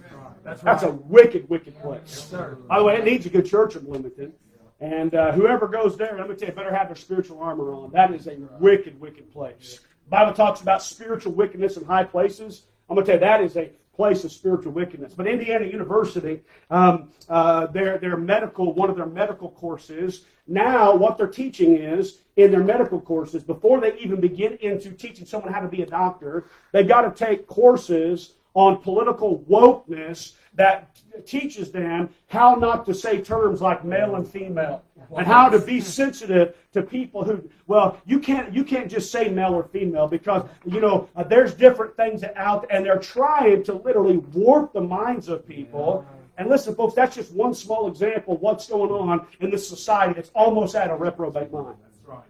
That's, 0.42 0.62
right. 0.62 0.72
That's 0.72 0.82
a 0.82 0.90
wicked, 0.90 1.48
wicked 1.48 1.80
place. 1.80 2.28
Yes, 2.30 2.54
By 2.68 2.78
the 2.78 2.84
way, 2.84 2.96
it 2.98 3.04
needs 3.04 3.24
a 3.24 3.30
good 3.30 3.46
church 3.46 3.76
in 3.76 3.84
Bloomington. 3.84 4.34
And 4.84 5.14
uh, 5.14 5.32
whoever 5.32 5.66
goes 5.66 5.96
there, 5.96 6.14
let 6.18 6.28
me 6.28 6.36
tell 6.36 6.50
you, 6.50 6.54
better 6.54 6.74
have 6.74 6.88
their 6.88 6.96
spiritual 6.96 7.40
armor 7.40 7.72
on. 7.72 7.90
That 7.92 8.12
is 8.12 8.26
a 8.26 8.36
wicked, 8.60 9.00
wicked 9.00 9.32
place. 9.32 9.80
The 10.04 10.10
Bible 10.10 10.34
talks 10.34 10.60
about 10.60 10.82
spiritual 10.82 11.32
wickedness 11.32 11.78
in 11.78 11.86
high 11.86 12.04
places. 12.04 12.64
I'm 12.90 12.96
going 12.96 13.06
to 13.06 13.12
tell 13.12 13.18
you, 13.18 13.26
that 13.26 13.40
is 13.40 13.56
a 13.56 13.70
place 13.96 14.24
of 14.24 14.32
spiritual 14.32 14.72
wickedness. 14.72 15.14
But 15.14 15.26
Indiana 15.26 15.64
University, 15.64 16.42
um, 16.70 17.08
uh, 17.30 17.68
their, 17.68 17.96
their 17.96 18.18
medical, 18.18 18.74
one 18.74 18.90
of 18.90 18.96
their 18.96 19.06
medical 19.06 19.52
courses, 19.52 20.26
now 20.46 20.94
what 20.94 21.16
they're 21.16 21.28
teaching 21.28 21.78
is, 21.78 22.18
in 22.36 22.50
their 22.50 22.62
medical 22.62 23.00
courses, 23.00 23.42
before 23.42 23.80
they 23.80 23.96
even 23.98 24.20
begin 24.20 24.58
into 24.60 24.90
teaching 24.90 25.24
someone 25.24 25.50
how 25.50 25.60
to 25.60 25.68
be 25.68 25.80
a 25.80 25.86
doctor, 25.86 26.44
they've 26.72 26.86
got 26.86 27.02
to 27.02 27.24
take 27.24 27.46
courses 27.46 28.34
on 28.54 28.78
political 28.78 29.40
wokeness 29.50 30.32
that 30.54 30.96
teaches 31.26 31.70
them 31.70 32.08
how 32.28 32.54
not 32.54 32.86
to 32.86 32.94
say 32.94 33.20
terms 33.20 33.60
like 33.60 33.84
male 33.84 34.14
and 34.16 34.26
female 34.26 34.82
and 35.16 35.26
how 35.26 35.48
to 35.48 35.58
be 35.58 35.80
sensitive 35.80 36.54
to 36.72 36.82
people 36.82 37.24
who 37.24 37.48
well 37.66 37.98
you 38.06 38.18
can't 38.18 38.54
you 38.54 38.64
can't 38.64 38.90
just 38.90 39.10
say 39.10 39.28
male 39.28 39.54
or 39.54 39.64
female 39.64 40.08
because 40.08 40.48
you 40.64 40.80
know 40.80 41.08
uh, 41.16 41.22
there's 41.22 41.54
different 41.54 41.96
things 41.96 42.24
out 42.36 42.66
and 42.70 42.84
they're 42.84 42.98
trying 42.98 43.62
to 43.62 43.74
literally 43.74 44.18
warp 44.18 44.72
the 44.72 44.80
minds 44.80 45.28
of 45.28 45.46
people. 45.46 46.06
And 46.36 46.48
listen 46.48 46.74
folks 46.74 46.94
that's 46.94 47.14
just 47.14 47.32
one 47.32 47.54
small 47.54 47.88
example 47.88 48.34
of 48.34 48.40
what's 48.40 48.68
going 48.68 48.90
on 48.90 49.26
in 49.40 49.50
this 49.50 49.68
society 49.68 50.14
that's 50.14 50.30
almost 50.34 50.74
at 50.74 50.90
a 50.90 50.96
reprobate 50.96 51.52
mind. 51.52 51.76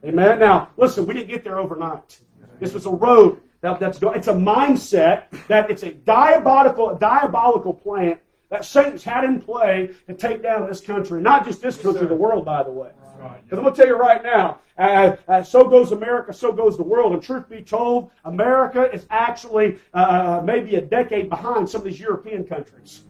Amen. 0.05 0.39
Now 0.39 0.69
listen 0.77 1.07
we 1.07 1.15
didn't 1.15 1.29
get 1.29 1.45
there 1.45 1.59
overnight. 1.59 2.19
This 2.61 2.73
was 2.73 2.87
a 2.87 2.91
road 2.91 3.41
that, 3.65 3.81
that's 3.81 3.99
it's 4.03 4.29
a 4.29 4.35
mindset 4.35 5.25
that 5.49 5.71
it's 5.71 5.83
a 5.83 5.93
diabolical 5.93 6.95
diabolical 6.97 7.73
plant 7.73 8.21
that 8.51 8.65
Satan's 8.65 9.03
had 9.03 9.25
in 9.25 9.41
play 9.41 9.91
to 10.07 10.15
take 10.15 10.43
down 10.43 10.69
this 10.69 10.83
country. 10.83 11.21
Not 11.23 11.47
just 11.47 11.63
this 11.63 11.79
country, 11.79 12.07
the 12.07 12.15
world, 12.15 12.45
by 12.45 12.63
the 12.63 12.71
way. 12.71 12.91
Because 13.17 13.59
I'm 13.59 13.65
going 13.65 13.75
to 13.75 13.81
tell 13.81 13.89
you 13.89 13.97
right 13.97 14.23
now, 14.23 14.61
uh, 14.77 15.17
uh, 15.29 15.43
so 15.43 15.67
goes 15.67 15.93
America, 15.93 16.33
so 16.33 16.53
goes 16.53 16.77
the 16.77 16.83
world. 16.83 17.15
And 17.15 17.23
truth 17.23 17.49
be 17.49 17.63
told, 17.63 18.11
America 18.27 18.93
is 18.93 19.07
actually 19.09 19.79
uh, 19.95 19.97
uh, 19.97 20.43
maybe 20.45 20.77
a 20.77 20.83
decade 20.83 21.31
behind 21.31 21.69
some 21.69 21.81
of 21.81 21.85
these 21.87 21.99
European 21.99 22.45
countries. 22.45 23.05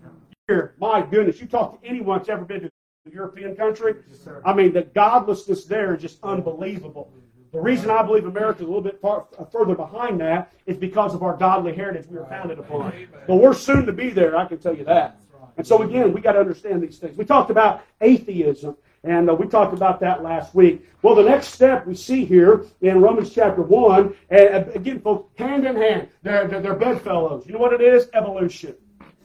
Here, 0.47 0.75
my 0.79 1.03
goodness, 1.03 1.41
you 1.41 1.49
talk 1.49 1.83
to 1.83 1.89
anyone 1.89 2.19
that's 2.19 2.29
ever 2.29 2.45
been 2.45 2.61
to 2.61 2.71
a 3.07 3.11
European 3.11 3.57
country, 3.57 3.97
I 4.45 4.55
mean, 4.55 4.73
the 4.73 4.83
godlessness 4.83 5.65
there 5.65 5.95
is 5.95 6.03
just 6.03 6.19
unbelievable. 6.23 7.13
The 7.55 7.61
reason 7.61 7.89
I 7.89 8.03
believe 8.03 8.27
America 8.27 8.63
is 8.63 8.65
a 8.65 8.67
little 8.67 8.83
bit 8.83 9.01
far, 9.01 9.29
further 9.53 9.77
behind 9.77 10.21
that 10.21 10.53
is 10.67 10.77
because 10.77 11.15
of 11.15 11.23
our 11.23 11.37
godly 11.37 11.73
heritage 11.73 12.07
we 12.11 12.19
were 12.19 12.27
founded 12.27 12.59
upon. 12.59 13.07
But 13.29 13.37
we're 13.37 13.55
soon 13.55 13.87
to 13.87 13.93
be 13.93 14.11
there, 14.11 14.37
I 14.37 14.45
can 14.47 14.59
tell 14.59 14.77
you 14.77 14.83
that. 14.87 15.21
And 15.57 15.65
so, 15.65 15.83
again, 15.83 16.13
we 16.13 16.21
got 16.21 16.33
to 16.33 16.41
understand 16.41 16.83
these 16.83 16.99
things. 16.99 17.17
We 17.17 17.25
talked 17.25 17.53
about 17.53 17.85
atheism, 18.01 18.77
and 19.05 19.31
uh, 19.31 19.37
we 19.37 19.47
talked 19.47 19.73
about 19.73 20.01
that 20.01 20.25
last 20.25 20.53
week. 20.53 20.85
Well, 21.03 21.15
the 21.15 21.23
next 21.23 21.51
step 21.51 21.87
we 21.87 21.95
see 21.95 22.25
here 22.25 22.67
in 22.81 23.01
Romans 23.01 23.33
chapter 23.33 23.63
1, 23.63 24.17
and 24.31 24.69
again, 24.75 25.01
folks, 25.01 25.31
hand 25.39 25.65
in 25.65 25.77
hand, 25.77 26.09
they're, 26.25 26.49
they're, 26.49 26.61
they're 26.61 26.75
bedfellows. 26.75 27.47
You 27.47 27.53
know 27.53 27.61
what 27.61 27.73
it 27.73 27.81
is? 27.81 28.09
Evolution. 28.15 28.75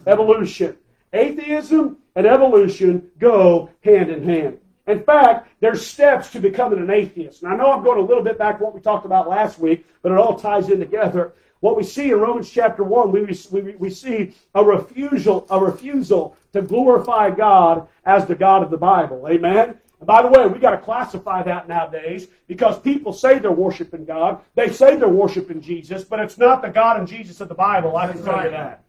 Evolution. 0.06 0.78
Atheism 1.14 1.98
and 2.16 2.28
evolution 2.28 3.10
go 3.18 3.72
hand 3.84 4.12
in 4.12 4.24
hand. 4.24 4.60
In 4.90 5.04
fact, 5.04 5.48
there's 5.60 5.86
steps 5.86 6.32
to 6.32 6.40
becoming 6.40 6.80
an 6.80 6.90
atheist. 6.90 7.44
And 7.44 7.54
I 7.54 7.56
know 7.56 7.72
I'm 7.72 7.84
going 7.84 8.00
a 8.00 8.06
little 8.06 8.24
bit 8.24 8.40
back 8.40 8.58
to 8.58 8.64
what 8.64 8.74
we 8.74 8.82
talked 8.82 9.06
about 9.06 9.30
last 9.30 9.60
week, 9.60 9.86
but 10.02 10.12
it 10.12 10.18
all 10.18 10.38
ties 10.38 10.70
in 10.70 10.80
together. 10.80 11.34
What 11.60 11.78
we 11.78 11.84
see 11.84 12.10
in 12.10 12.20
Romans 12.20 12.50
chapter 12.50 12.84
1, 12.84 13.12
we, 13.12 13.38
we, 13.52 13.76
we 13.76 13.90
see 13.90 14.34
a 14.56 14.64
refusal, 14.64 15.46
a 15.52 15.60
refusal 15.60 16.36
to 16.54 16.64
glorify 16.64 17.30
God 17.30 17.88
as 18.06 18.26
the 18.26 18.34
God 18.34 18.64
of 18.64 18.72
the 18.72 18.78
Bible. 18.78 19.28
Amen? 19.30 19.78
And 20.00 20.08
by 20.08 20.24
the 20.24 20.30
way, 20.30 20.48
we 20.48 20.58
got 20.58 20.72
to 20.72 20.78
classify 20.78 21.44
that 21.44 21.68
nowadays 21.68 22.28
because 22.48 22.80
people 22.80 23.14
say 23.14 23.38
they're 23.38 23.52
worshiping 23.52 24.06
God. 24.06 24.42
They 24.56 24.72
say 24.72 24.96
they're 24.96 25.10
worshiping 25.10 25.62
Jesus, 25.62 26.04
but 26.04 26.20
it's 26.20 26.38
not 26.38 26.62
the 26.64 26.70
God 26.70 26.98
and 26.98 27.08
Jesus 27.08 27.42
of 27.42 27.50
the 27.50 27.56
Bible. 27.56 27.96
I 27.96 28.12
can 28.12 28.24
tell 28.24 28.44
you 28.44 28.52
that. 28.52 28.84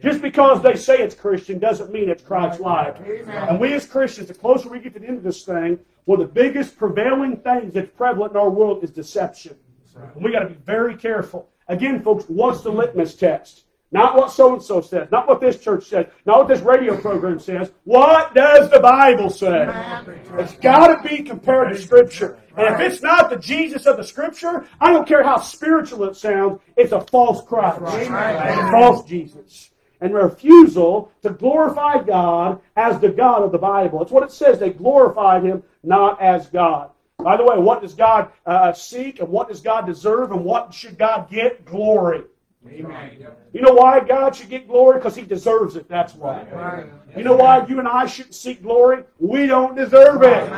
Just 0.00 0.20
because 0.20 0.62
they 0.62 0.74
say 0.74 0.98
it's 0.98 1.14
Christian 1.14 1.58
doesn't 1.58 1.92
mean 1.92 2.08
it's 2.08 2.22
Christ-like. 2.22 2.96
And 3.28 3.60
we 3.60 3.72
as 3.72 3.86
Christians, 3.86 4.28
the 4.28 4.34
closer 4.34 4.68
we 4.68 4.80
get 4.80 4.94
to 4.94 5.00
the 5.00 5.06
end 5.06 5.18
of 5.18 5.22
this 5.24 5.44
thing, 5.44 5.78
one 6.04 6.20
of 6.20 6.26
the 6.26 6.32
biggest 6.32 6.76
prevailing 6.76 7.36
things 7.36 7.72
that's 7.74 7.90
prevalent 7.96 8.32
in 8.32 8.38
our 8.38 8.50
world 8.50 8.82
is 8.82 8.90
deception. 8.90 9.56
And 9.94 10.24
we 10.24 10.32
got 10.32 10.40
to 10.40 10.48
be 10.48 10.58
very 10.66 10.96
careful. 10.96 11.48
Again, 11.68 12.02
folks, 12.02 12.24
what's 12.26 12.62
the 12.62 12.70
litmus 12.70 13.14
test? 13.14 13.64
Not 13.92 14.16
what 14.16 14.32
so 14.32 14.54
and 14.54 14.62
so 14.62 14.80
says, 14.80 15.08
not 15.12 15.28
what 15.28 15.42
this 15.42 15.58
church 15.58 15.84
says, 15.84 16.06
not 16.24 16.38
what 16.38 16.48
this 16.48 16.62
radio 16.62 16.98
program 16.98 17.38
says. 17.38 17.70
What 17.84 18.34
does 18.34 18.70
the 18.70 18.80
Bible 18.80 19.28
say? 19.28 19.68
It's 20.38 20.54
got 20.54 21.02
to 21.02 21.06
be 21.06 21.22
compared 21.22 21.72
to 21.72 21.78
Scripture. 21.80 22.38
And 22.56 22.74
if 22.74 22.80
it's 22.80 23.02
not 23.02 23.28
the 23.28 23.36
Jesus 23.36 23.84
of 23.84 23.98
the 23.98 24.04
Scripture, 24.04 24.66
I 24.80 24.90
don't 24.90 25.06
care 25.06 25.22
how 25.22 25.38
spiritual 25.38 26.04
it 26.04 26.16
sounds, 26.16 26.60
it's 26.74 26.92
a 26.92 27.02
false 27.02 27.46
Christ, 27.46 27.82
a 27.82 28.70
false 28.70 29.04
Jesus. 29.06 29.71
And 30.02 30.12
refusal 30.14 31.12
to 31.22 31.30
glorify 31.30 32.02
God 32.02 32.60
as 32.76 32.98
the 32.98 33.08
God 33.08 33.44
of 33.44 33.52
the 33.52 33.58
Bible. 33.58 34.02
It's 34.02 34.10
what 34.10 34.24
it 34.24 34.32
says. 34.32 34.58
They 34.58 34.70
glorified 34.70 35.44
Him 35.44 35.62
not 35.84 36.20
as 36.20 36.48
God. 36.48 36.90
By 37.18 37.36
the 37.36 37.44
way, 37.44 37.56
what 37.56 37.82
does 37.82 37.94
God 37.94 38.30
uh, 38.44 38.72
seek 38.72 39.20
and 39.20 39.28
what 39.28 39.48
does 39.48 39.60
God 39.60 39.86
deserve 39.86 40.32
and 40.32 40.44
what 40.44 40.74
should 40.74 40.98
God 40.98 41.30
get? 41.30 41.64
Glory. 41.64 42.24
Amen. 42.68 43.26
You 43.52 43.60
know 43.60 43.74
why 43.74 44.00
God 44.00 44.34
should 44.34 44.48
get 44.48 44.66
glory? 44.66 44.98
Because 44.98 45.14
He 45.14 45.22
deserves 45.22 45.76
it. 45.76 45.88
That's 45.88 46.14
why. 46.14 46.84
You 47.16 47.22
know 47.22 47.36
why 47.36 47.64
you 47.66 47.78
and 47.78 47.88
I 47.88 48.06
shouldn't 48.06 48.34
seek 48.34 48.62
glory? 48.62 49.04
We 49.18 49.46
don't 49.46 49.76
deserve 49.76 50.22
it. 50.22 50.50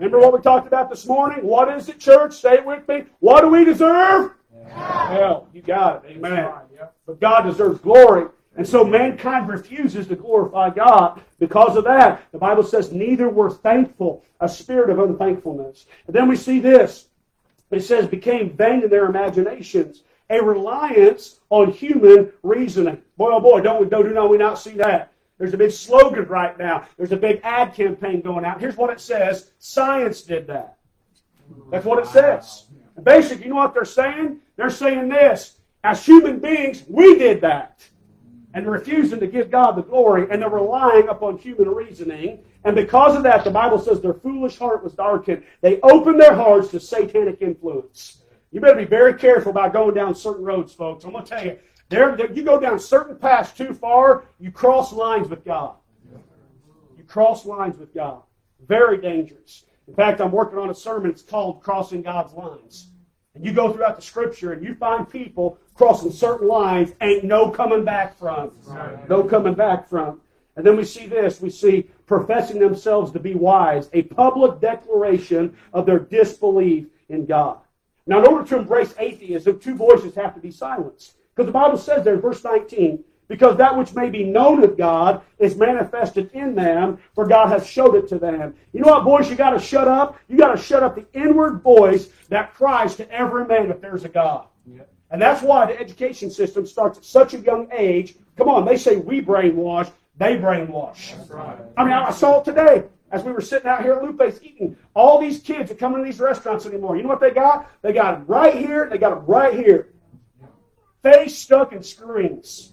Remember 0.00 0.18
what 0.18 0.32
we 0.32 0.40
talked 0.40 0.66
about 0.66 0.90
this 0.90 1.06
morning? 1.06 1.44
What 1.44 1.68
is 1.76 1.88
it, 1.88 2.00
church? 2.00 2.40
Say 2.40 2.54
it 2.54 2.66
with 2.66 2.88
me. 2.88 3.04
What 3.20 3.42
do 3.42 3.48
we 3.48 3.64
deserve? 3.64 4.32
Hell, 4.68 5.48
you 5.52 5.62
got 5.62 6.04
it. 6.04 6.16
Amen. 6.16 6.50
But 7.06 7.20
God 7.20 7.42
deserves 7.42 7.80
glory. 7.80 8.26
And 8.56 8.66
so 8.66 8.84
mankind 8.84 9.48
refuses 9.48 10.06
to 10.06 10.16
glorify 10.16 10.70
God. 10.70 11.20
Because 11.38 11.76
of 11.76 11.84
that, 11.84 12.22
the 12.32 12.38
Bible 12.38 12.62
says, 12.62 12.92
neither 12.92 13.28
were 13.28 13.50
thankful, 13.50 14.24
a 14.40 14.48
spirit 14.48 14.90
of 14.90 14.98
unthankfulness. 14.98 15.86
And 16.06 16.14
then 16.14 16.28
we 16.28 16.36
see 16.36 16.60
this. 16.60 17.06
It 17.70 17.80
says, 17.80 18.06
became 18.06 18.56
vain 18.56 18.84
in 18.84 18.90
their 18.90 19.06
imaginations 19.06 20.02
a 20.30 20.42
reliance 20.42 21.40
on 21.50 21.70
human 21.70 22.32
reasoning. 22.42 23.00
Boy, 23.16 23.30
oh 23.32 23.40
boy, 23.40 23.60
don't 23.60 23.80
we, 23.80 23.88
do 23.88 24.12
not 24.12 24.30
we 24.30 24.38
not 24.38 24.58
see 24.58 24.72
that? 24.72 25.12
There's 25.38 25.52
a 25.52 25.58
big 25.58 25.72
slogan 25.72 26.26
right 26.26 26.56
now. 26.58 26.86
There's 26.96 27.12
a 27.12 27.16
big 27.16 27.40
ad 27.42 27.74
campaign 27.74 28.20
going 28.20 28.44
out. 28.44 28.60
Here's 28.60 28.76
what 28.76 28.90
it 28.90 29.00
says 29.00 29.50
Science 29.58 30.22
did 30.22 30.46
that. 30.46 30.78
That's 31.70 31.84
what 31.84 31.98
it 31.98 32.06
says. 32.08 32.66
Basically, 33.02 33.44
you 33.44 33.50
know 33.50 33.56
what 33.56 33.74
they're 33.74 33.84
saying? 33.84 34.40
They're 34.56 34.70
saying 34.70 35.08
this 35.08 35.56
as 35.82 36.04
human 36.04 36.38
beings, 36.38 36.84
we 36.88 37.18
did 37.18 37.40
that. 37.42 37.84
And 38.54 38.66
refusing 38.66 39.20
to 39.20 39.26
give 39.26 39.50
God 39.50 39.72
the 39.72 39.82
glory, 39.82 40.28
and 40.30 40.40
they're 40.40 40.48
relying 40.48 41.08
upon 41.08 41.38
human 41.38 41.68
reasoning. 41.68 42.38
And 42.64 42.76
because 42.76 43.16
of 43.16 43.24
that, 43.24 43.42
the 43.44 43.50
Bible 43.50 43.80
says 43.80 44.00
their 44.00 44.14
foolish 44.14 44.56
heart 44.56 44.84
was 44.84 44.94
darkened. 44.94 45.42
They 45.60 45.80
opened 45.82 46.20
their 46.20 46.34
hearts 46.34 46.68
to 46.68 46.78
satanic 46.78 47.42
influence. 47.42 48.22
You 48.52 48.60
better 48.60 48.76
be 48.76 48.84
very 48.84 49.14
careful 49.14 49.50
about 49.50 49.72
going 49.72 49.94
down 49.94 50.14
certain 50.14 50.44
roads, 50.44 50.72
folks. 50.72 51.04
I'm 51.04 51.10
going 51.10 51.24
to 51.24 51.30
tell 51.30 51.44
you, 51.44 51.58
you 52.32 52.42
go 52.44 52.60
down 52.60 52.78
certain 52.78 53.16
paths 53.16 53.52
too 53.52 53.74
far, 53.74 54.26
you 54.38 54.52
cross 54.52 54.92
lines 54.92 55.28
with 55.28 55.44
God. 55.44 55.74
You 56.96 57.02
cross 57.02 57.44
lines 57.44 57.76
with 57.76 57.92
God. 57.92 58.22
Very 58.68 58.98
dangerous. 58.98 59.64
In 59.88 59.94
fact, 59.94 60.20
I'm 60.20 60.30
working 60.30 60.58
on 60.58 60.70
a 60.70 60.74
sermon. 60.74 61.10
It's 61.10 61.22
called 61.22 61.60
Crossing 61.60 62.02
God's 62.02 62.32
Lines. 62.32 62.86
And 63.34 63.44
you 63.44 63.52
go 63.52 63.72
throughout 63.72 63.96
the 63.96 64.02
scripture 64.02 64.52
and 64.52 64.64
you 64.64 64.76
find 64.76 65.10
people 65.10 65.58
crossing 65.74 66.12
certain 66.12 66.48
lines, 66.48 66.92
ain't 67.00 67.24
no 67.24 67.50
coming 67.50 67.84
back 67.84 68.16
from. 68.18 68.52
No 69.08 69.24
coming 69.24 69.54
back 69.54 69.88
from. 69.88 70.20
And 70.56 70.64
then 70.64 70.76
we 70.76 70.84
see 70.84 71.06
this. 71.06 71.40
We 71.40 71.50
see 71.50 71.88
professing 72.06 72.60
themselves 72.60 73.10
to 73.12 73.18
be 73.18 73.34
wise, 73.34 73.88
a 73.92 74.02
public 74.02 74.60
declaration 74.60 75.56
of 75.72 75.86
their 75.86 75.98
disbelief 75.98 76.86
in 77.08 77.26
God. 77.26 77.58
Now, 78.06 78.20
in 78.20 78.26
order 78.26 78.46
to 78.48 78.58
embrace 78.58 78.94
atheism, 78.98 79.58
two 79.58 79.74
voices 79.74 80.14
have 80.14 80.34
to 80.34 80.40
be 80.40 80.50
silenced. 80.50 81.14
Because 81.34 81.46
the 81.46 81.52
Bible 81.52 81.78
says 81.78 82.04
there 82.04 82.14
in 82.14 82.20
verse 82.20 82.44
19, 82.44 83.02
because 83.26 83.56
that 83.56 83.76
which 83.76 83.94
may 83.94 84.10
be 84.10 84.22
known 84.22 84.62
of 84.62 84.76
God 84.76 85.22
is 85.38 85.56
manifested 85.56 86.30
in 86.34 86.54
them, 86.54 86.98
for 87.14 87.26
God 87.26 87.48
has 87.48 87.66
showed 87.66 87.94
it 87.96 88.08
to 88.10 88.18
them. 88.18 88.54
You 88.72 88.80
know 88.80 88.88
what, 88.88 89.04
boys, 89.04 89.30
you 89.30 89.34
got 89.34 89.50
to 89.50 89.58
shut 89.58 89.88
up? 89.88 90.18
You 90.28 90.36
got 90.36 90.54
to 90.54 90.62
shut 90.62 90.82
up 90.82 90.94
the 90.94 91.06
inward 91.18 91.62
voice 91.62 92.08
that 92.28 92.54
cries 92.54 92.94
to 92.96 93.10
every 93.10 93.46
man 93.46 93.68
that 93.68 93.80
there's 93.80 94.04
a 94.04 94.08
God. 94.08 94.46
Yep. 94.66 94.93
And 95.14 95.22
that's 95.22 95.42
why 95.42 95.64
the 95.64 95.78
education 95.78 96.28
system 96.28 96.66
starts 96.66 96.98
at 96.98 97.04
such 97.04 97.34
a 97.34 97.38
young 97.38 97.68
age. 97.70 98.16
Come 98.36 98.48
on, 98.48 98.64
they 98.64 98.76
say 98.76 98.96
we 98.96 99.22
brainwash, 99.22 99.92
they 100.16 100.36
brainwash. 100.36 101.30
Right. 101.30 101.56
I 101.76 101.84
mean, 101.84 101.92
I 101.92 102.10
saw 102.10 102.40
it 102.40 102.44
today 102.44 102.82
as 103.12 103.22
we 103.22 103.30
were 103.30 103.40
sitting 103.40 103.68
out 103.68 103.84
here 103.84 103.92
at 103.92 104.02
Lupe's 104.02 104.40
eating, 104.42 104.76
all 104.92 105.20
these 105.20 105.38
kids 105.38 105.70
are 105.70 105.76
coming 105.76 105.98
to 105.98 106.04
these 106.04 106.18
restaurants 106.18 106.66
anymore, 106.66 106.96
you 106.96 107.04
know 107.04 107.10
what 107.10 107.20
they 107.20 107.30
got? 107.30 107.70
They 107.80 107.92
got 107.92 108.18
them 108.18 108.24
right 108.26 108.56
here, 108.56 108.88
they 108.90 108.98
got 108.98 109.10
them 109.10 109.24
right 109.24 109.54
here. 109.54 109.90
Face 111.04 111.38
stuck 111.38 111.72
in 111.72 111.84
screens. 111.84 112.72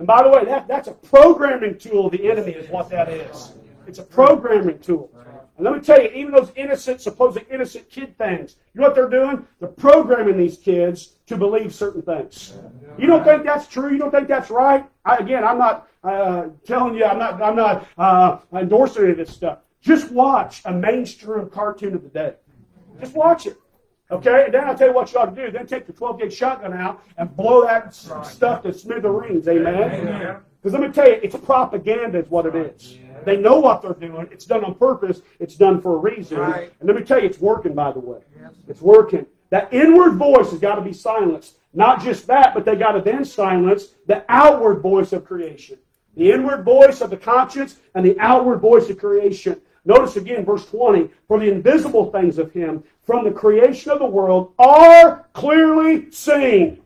And 0.00 0.06
by 0.08 0.24
the 0.24 0.30
way, 0.30 0.44
that, 0.46 0.66
that's 0.66 0.88
a 0.88 0.94
programming 0.94 1.78
tool 1.78 2.10
the 2.10 2.28
enemy, 2.28 2.54
is 2.54 2.68
what 2.70 2.90
that 2.90 3.08
is. 3.08 3.52
It's 3.86 4.00
a 4.00 4.02
programming 4.02 4.80
tool. 4.80 5.12
And 5.58 5.64
let 5.64 5.74
me 5.74 5.80
tell 5.80 6.00
you, 6.00 6.08
even 6.10 6.30
those 6.30 6.52
innocent, 6.54 7.00
supposedly 7.00 7.52
innocent 7.52 7.90
kid 7.90 8.16
things, 8.16 8.56
you 8.72 8.80
know 8.80 8.86
what 8.86 8.94
they're 8.94 9.08
doing? 9.08 9.44
They're 9.58 9.68
programming 9.68 10.38
these 10.38 10.56
kids 10.56 11.16
to 11.26 11.36
believe 11.36 11.74
certain 11.74 12.00
things. 12.00 12.54
You 12.96 13.08
don't 13.08 13.24
think 13.24 13.44
that's 13.44 13.66
true? 13.66 13.90
You 13.90 13.98
don't 13.98 14.12
think 14.12 14.28
that's 14.28 14.50
right? 14.50 14.86
I, 15.04 15.16
again, 15.16 15.42
I'm 15.42 15.58
not 15.58 15.88
uh, 16.04 16.46
telling 16.64 16.94
you, 16.94 17.04
I'm 17.04 17.18
not, 17.18 17.42
I'm 17.42 17.56
not 17.56 17.88
uh, 17.98 18.38
endorsing 18.52 19.02
any 19.02 19.12
of 19.12 19.18
this 19.18 19.34
stuff. 19.34 19.58
Just 19.80 20.12
watch 20.12 20.62
a 20.64 20.72
mainstream 20.72 21.48
cartoon 21.50 21.94
of 21.94 22.04
the 22.04 22.08
day. 22.08 22.34
Just 23.00 23.14
watch 23.14 23.46
it. 23.46 23.56
Okay? 24.12 24.44
And 24.44 24.54
then 24.54 24.64
I'll 24.64 24.78
tell 24.78 24.88
you 24.88 24.94
what 24.94 25.12
you 25.12 25.18
ought 25.18 25.34
to 25.34 25.44
do. 25.44 25.50
Then 25.50 25.66
take 25.66 25.88
the 25.88 25.92
12 25.92 26.20
gauge 26.20 26.34
shotgun 26.34 26.72
out 26.72 27.02
and 27.16 27.36
blow 27.36 27.64
that 27.64 27.92
stuff 27.94 28.62
to 28.62 28.72
smithereens. 28.72 29.48
Amen? 29.48 30.40
Because 30.62 30.78
let 30.78 30.88
me 30.88 30.92
tell 30.92 31.08
you, 31.08 31.18
it's 31.20 31.36
propaganda, 31.36 32.20
is 32.20 32.28
what 32.28 32.46
it 32.46 32.54
is. 32.54 32.98
They 33.24 33.36
know 33.36 33.58
what 33.58 33.82
they're 33.82 33.94
doing. 33.94 34.28
It's 34.30 34.44
done 34.44 34.64
on 34.64 34.74
purpose. 34.74 35.22
It's 35.38 35.54
done 35.56 35.80
for 35.80 35.94
a 35.94 35.98
reason. 35.98 36.38
And 36.80 36.88
let 36.88 36.96
me 36.96 37.02
tell 37.02 37.20
you, 37.20 37.26
it's 37.26 37.38
working, 37.38 37.74
by 37.74 37.92
the 37.92 38.00
way. 38.00 38.20
It's 38.66 38.80
working. 38.80 39.26
That 39.50 39.72
inward 39.72 40.16
voice 40.16 40.50
has 40.50 40.60
got 40.60 40.74
to 40.76 40.82
be 40.82 40.92
silenced. 40.92 41.56
Not 41.72 42.02
just 42.02 42.26
that, 42.26 42.54
but 42.54 42.64
they 42.64 42.76
got 42.76 42.92
to 42.92 43.00
then 43.00 43.24
silence 43.24 43.88
the 44.06 44.24
outward 44.28 44.80
voice 44.80 45.12
of 45.12 45.24
creation. 45.24 45.78
The 46.16 46.32
inward 46.32 46.64
voice 46.64 47.00
of 47.00 47.10
the 47.10 47.16
conscience 47.16 47.76
and 47.94 48.04
the 48.04 48.18
outward 48.18 48.58
voice 48.58 48.90
of 48.90 48.98
creation. 48.98 49.60
Notice 49.84 50.16
again, 50.16 50.44
verse 50.44 50.66
20, 50.66 51.08
for 51.28 51.38
the 51.38 51.50
invisible 51.50 52.10
things 52.10 52.38
of 52.38 52.52
him 52.52 52.82
from 53.04 53.24
the 53.24 53.30
creation 53.30 53.90
of 53.92 54.00
the 54.00 54.06
world 54.06 54.52
are 54.58 55.28
clearly 55.32 56.10
seen. 56.10 56.82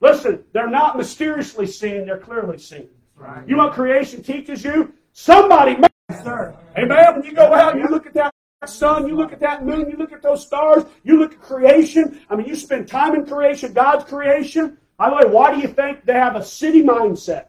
Listen, 0.00 0.42
they're 0.52 0.70
not 0.70 0.96
mysteriously 0.96 1.66
seen, 1.66 2.06
they're 2.06 2.18
clearly 2.18 2.58
seen. 2.58 2.88
Right. 3.16 3.46
You 3.46 3.56
know 3.56 3.66
what 3.66 3.74
creation 3.74 4.22
teaches 4.22 4.64
you? 4.64 4.92
Somebody 5.14 5.76
made 5.76 5.90
it. 6.10 6.56
Amen. 6.76 7.14
When 7.14 7.24
you 7.24 7.32
go 7.32 7.54
out 7.54 7.74
and 7.74 7.82
you 7.82 7.88
look 7.88 8.04
at 8.04 8.14
that 8.14 8.34
sun, 8.66 9.06
you 9.06 9.14
look 9.14 9.32
at 9.32 9.38
that 9.40 9.64
moon, 9.64 9.88
you 9.88 9.96
look 9.96 10.12
at 10.12 10.22
those 10.22 10.44
stars, 10.44 10.84
you 11.04 11.18
look 11.18 11.34
at 11.34 11.40
creation. 11.40 12.20
I 12.28 12.34
mean, 12.34 12.46
you 12.46 12.56
spend 12.56 12.88
time 12.88 13.14
in 13.14 13.24
creation, 13.24 13.72
God's 13.72 14.04
creation. 14.04 14.76
By 14.96 15.10
the 15.10 15.16
way, 15.16 15.24
why 15.26 15.54
do 15.54 15.60
you 15.60 15.68
think 15.68 16.04
they 16.04 16.14
have 16.14 16.34
a 16.34 16.44
city 16.44 16.82
mindset? 16.82 17.46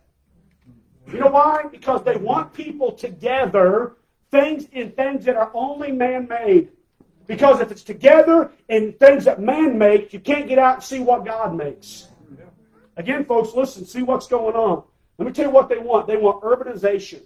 You 1.11 1.19
know 1.19 1.27
why? 1.27 1.63
Because 1.71 2.03
they 2.03 2.17
want 2.17 2.53
people 2.53 2.91
together 2.91 3.95
things 4.29 4.65
in 4.71 4.91
things 4.91 5.25
that 5.25 5.35
are 5.35 5.49
only 5.55 5.91
man-made. 5.91 6.69
Because 7.25 7.61
if 7.61 7.71
it's 7.71 7.83
together 7.83 8.51
in 8.69 8.93
things 8.93 9.25
that 9.25 9.41
man 9.41 9.77
makes, 9.77 10.13
you 10.13 10.19
can't 10.19 10.47
get 10.47 10.59
out 10.59 10.75
and 10.75 10.83
see 10.83 10.99
what 10.99 11.25
God 11.25 11.55
makes. 11.55 12.09
Again, 12.97 13.25
folks, 13.25 13.55
listen, 13.55 13.85
see 13.85 14.03
what's 14.03 14.27
going 14.27 14.55
on. 14.55 14.83
Let 15.17 15.25
me 15.25 15.33
tell 15.33 15.45
you 15.45 15.51
what 15.51 15.67
they 15.67 15.79
want. 15.79 16.05
They 16.05 16.17
want 16.17 16.43
urbanization. 16.43 17.21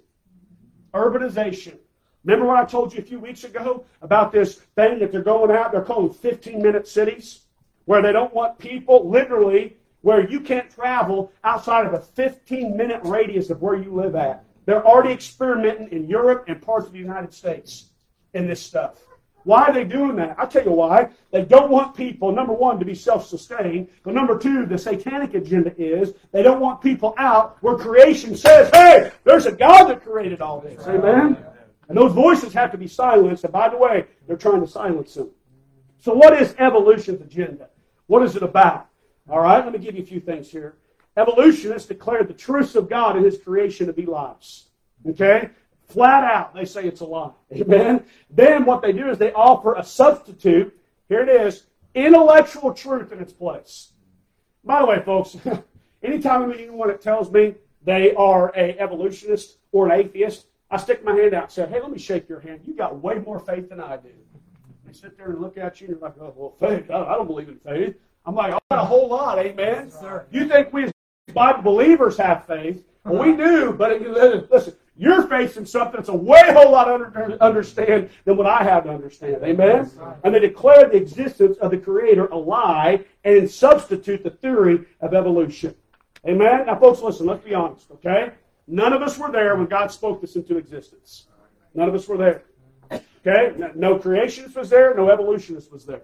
Urbanization. 0.93 1.77
Remember 2.23 2.45
what 2.45 2.57
I 2.57 2.65
told 2.65 2.93
you 2.93 2.99
a 2.99 3.05
few 3.05 3.19
weeks 3.19 3.43
ago 3.43 3.85
about 4.01 4.31
this 4.31 4.55
thing 4.75 4.99
that 4.99 5.11
they're 5.11 5.21
going 5.21 5.51
out? 5.51 5.71
They're 5.71 5.81
calling 5.81 6.13
15 6.13 6.61
minute 6.61 6.87
cities, 6.87 7.41
where 7.85 8.01
they 8.01 8.11
don't 8.11 8.33
want 8.33 8.57
people 8.57 9.09
literally 9.09 9.77
where 10.01 10.29
you 10.29 10.39
can't 10.39 10.69
travel 10.69 11.31
outside 11.43 11.85
of 11.85 11.93
a 11.93 11.99
15 11.99 12.75
minute 12.75 13.01
radius 13.03 13.49
of 13.49 13.61
where 13.61 13.75
you 13.75 13.93
live 13.93 14.15
at. 14.15 14.43
They're 14.65 14.85
already 14.85 15.13
experimenting 15.13 15.89
in 15.89 16.07
Europe 16.07 16.45
and 16.47 16.61
parts 16.61 16.87
of 16.87 16.93
the 16.93 16.99
United 16.99 17.33
States 17.33 17.89
in 18.33 18.47
this 18.47 18.61
stuff. 18.61 18.97
Why 19.43 19.65
are 19.65 19.73
they 19.73 19.83
doing 19.83 20.15
that? 20.17 20.35
I'll 20.37 20.47
tell 20.47 20.63
you 20.63 20.71
why. 20.71 21.09
They 21.31 21.43
don't 21.43 21.71
want 21.71 21.95
people, 21.95 22.31
number 22.31 22.53
one, 22.53 22.79
to 22.79 22.85
be 22.85 22.95
self 22.95 23.25
sustained. 23.25 23.87
But 24.03 24.13
number 24.13 24.37
two, 24.37 24.65
the 24.65 24.77
satanic 24.77 25.33
agenda 25.33 25.73
is 25.77 26.13
they 26.31 26.43
don't 26.43 26.59
want 26.59 26.81
people 26.81 27.15
out 27.17 27.57
where 27.61 27.77
creation 27.77 28.35
says, 28.35 28.69
hey, 28.73 29.11
there's 29.23 29.45
a 29.45 29.51
God 29.51 29.85
that 29.85 30.03
created 30.03 30.41
all 30.41 30.59
this. 30.59 30.85
Amen? 30.87 31.37
And 31.87 31.97
those 31.97 32.13
voices 32.13 32.53
have 32.53 32.71
to 32.71 32.77
be 32.77 32.87
silenced. 32.87 33.43
And 33.43 33.53
by 33.53 33.69
the 33.69 33.77
way, 33.77 34.05
they're 34.27 34.37
trying 34.37 34.61
to 34.61 34.67
silence 34.67 35.15
them. 35.15 35.31
So, 36.01 36.13
what 36.13 36.39
is 36.39 36.55
evolution's 36.57 37.21
agenda? 37.21 37.69
What 38.07 38.23
is 38.23 38.35
it 38.35 38.43
about? 38.43 38.87
All 39.29 39.41
right, 39.41 39.63
let 39.63 39.73
me 39.73 39.79
give 39.79 39.95
you 39.95 40.03
a 40.03 40.05
few 40.05 40.19
things 40.19 40.49
here. 40.49 40.77
Evolutionists 41.17 41.87
declare 41.87 42.23
the 42.23 42.33
truths 42.33 42.75
of 42.75 42.89
God 42.89 43.15
and 43.15 43.25
His 43.25 43.37
creation 43.37 43.87
to 43.87 43.93
be 43.93 44.05
lies. 44.05 44.65
Okay? 45.07 45.49
Flat 45.89 46.23
out, 46.23 46.53
they 46.53 46.65
say 46.65 46.85
it's 46.85 47.01
a 47.01 47.05
lie. 47.05 47.31
Amen? 47.51 48.05
Then 48.29 48.63
what 48.63 48.81
they 48.81 48.91
do 48.91 49.09
is 49.09 49.17
they 49.17 49.33
offer 49.33 49.73
a 49.73 49.83
substitute. 49.83 50.77
Here 51.07 51.21
it 51.21 51.29
is 51.29 51.63
intellectual 51.95 52.73
truth 52.73 53.11
in 53.11 53.19
its 53.19 53.33
place. 53.33 53.93
By 54.63 54.81
the 54.81 54.85
way, 54.85 55.01
folks, 55.03 55.35
anytime 56.03 56.51
anyone 56.51 56.89
that 56.89 57.01
tells 57.01 57.31
me 57.31 57.55
they 57.83 58.13
are 58.13 58.53
a 58.55 58.77
evolutionist 58.77 59.57
or 59.71 59.87
an 59.87 59.99
atheist, 59.99 60.45
I 60.69 60.77
stick 60.77 61.03
my 61.03 61.15
hand 61.15 61.33
out 61.33 61.43
and 61.43 61.51
say, 61.51 61.67
hey, 61.67 61.81
let 61.81 61.91
me 61.91 61.97
shake 61.97 62.29
your 62.29 62.39
hand. 62.39 62.61
You 62.65 62.75
got 62.75 63.01
way 63.01 63.15
more 63.15 63.39
faith 63.39 63.69
than 63.69 63.79
I 63.79 63.97
do. 63.97 64.09
They 64.85 64.93
sit 64.93 65.17
there 65.17 65.31
and 65.31 65.41
look 65.41 65.57
at 65.57 65.81
you 65.81 65.87
and 65.87 65.95
you're 65.95 66.07
like, 66.07 66.15
oh, 66.21 66.33
well, 66.35 66.55
faith, 66.59 66.91
I 66.91 67.15
don't 67.15 67.25
believe 67.25 67.49
in 67.49 67.57
faith. 67.57 67.95
I'm 68.25 68.35
like, 68.35 68.53
I 68.53 68.59
got 68.69 68.83
a 68.83 68.85
whole 68.85 69.09
lot, 69.09 69.39
amen. 69.39 69.91
You 70.29 70.47
think 70.47 70.71
we 70.71 70.83
as 70.83 70.91
Bible 71.33 71.63
believers 71.63 72.17
have 72.17 72.45
faith? 72.45 72.83
Well, 73.03 73.23
we 73.23 73.35
do, 73.43 73.73
but 73.73 73.99
listen, 74.01 74.75
you're 74.99 75.25
facing 75.27 75.65
something 75.65 75.95
that's 75.95 76.09
a 76.09 76.13
way 76.13 76.41
whole 76.47 76.73
lot 76.73 76.89
under, 76.89 77.41
understand 77.41 78.09
than 78.25 78.35
what 78.35 78.45
I 78.45 78.63
have 78.63 78.83
to 78.83 78.89
understand. 78.89 79.41
Amen? 79.43 79.89
And 80.25 80.35
they 80.35 80.41
declare 80.41 80.89
the 80.89 80.97
existence 80.97 81.57
of 81.59 81.71
the 81.71 81.77
Creator 81.77 82.25
a 82.25 82.37
lie 82.37 83.05
and 83.23 83.49
substitute 83.49 84.23
the 84.23 84.29
theory 84.29 84.85
of 84.99 85.13
evolution. 85.13 85.73
Amen? 86.27 86.65
Now, 86.65 86.77
folks, 86.77 87.01
listen, 87.01 87.25
let's 87.27 87.45
be 87.45 87.55
honest, 87.55 87.89
okay? 87.91 88.33
None 88.67 88.91
of 88.91 89.01
us 89.01 89.17
were 89.17 89.31
there 89.31 89.55
when 89.55 89.67
God 89.67 89.89
spoke 89.89 90.19
this 90.19 90.35
into 90.35 90.57
existence. 90.57 91.27
None 91.73 91.87
of 91.87 91.95
us 91.95 92.05
were 92.05 92.17
there. 92.17 92.43
Okay? 92.91 93.55
No 93.75 93.97
creationist 93.97 94.57
was 94.57 94.69
there, 94.69 94.93
no 94.95 95.09
evolutionist 95.09 95.71
was 95.71 95.85
there. 95.85 96.01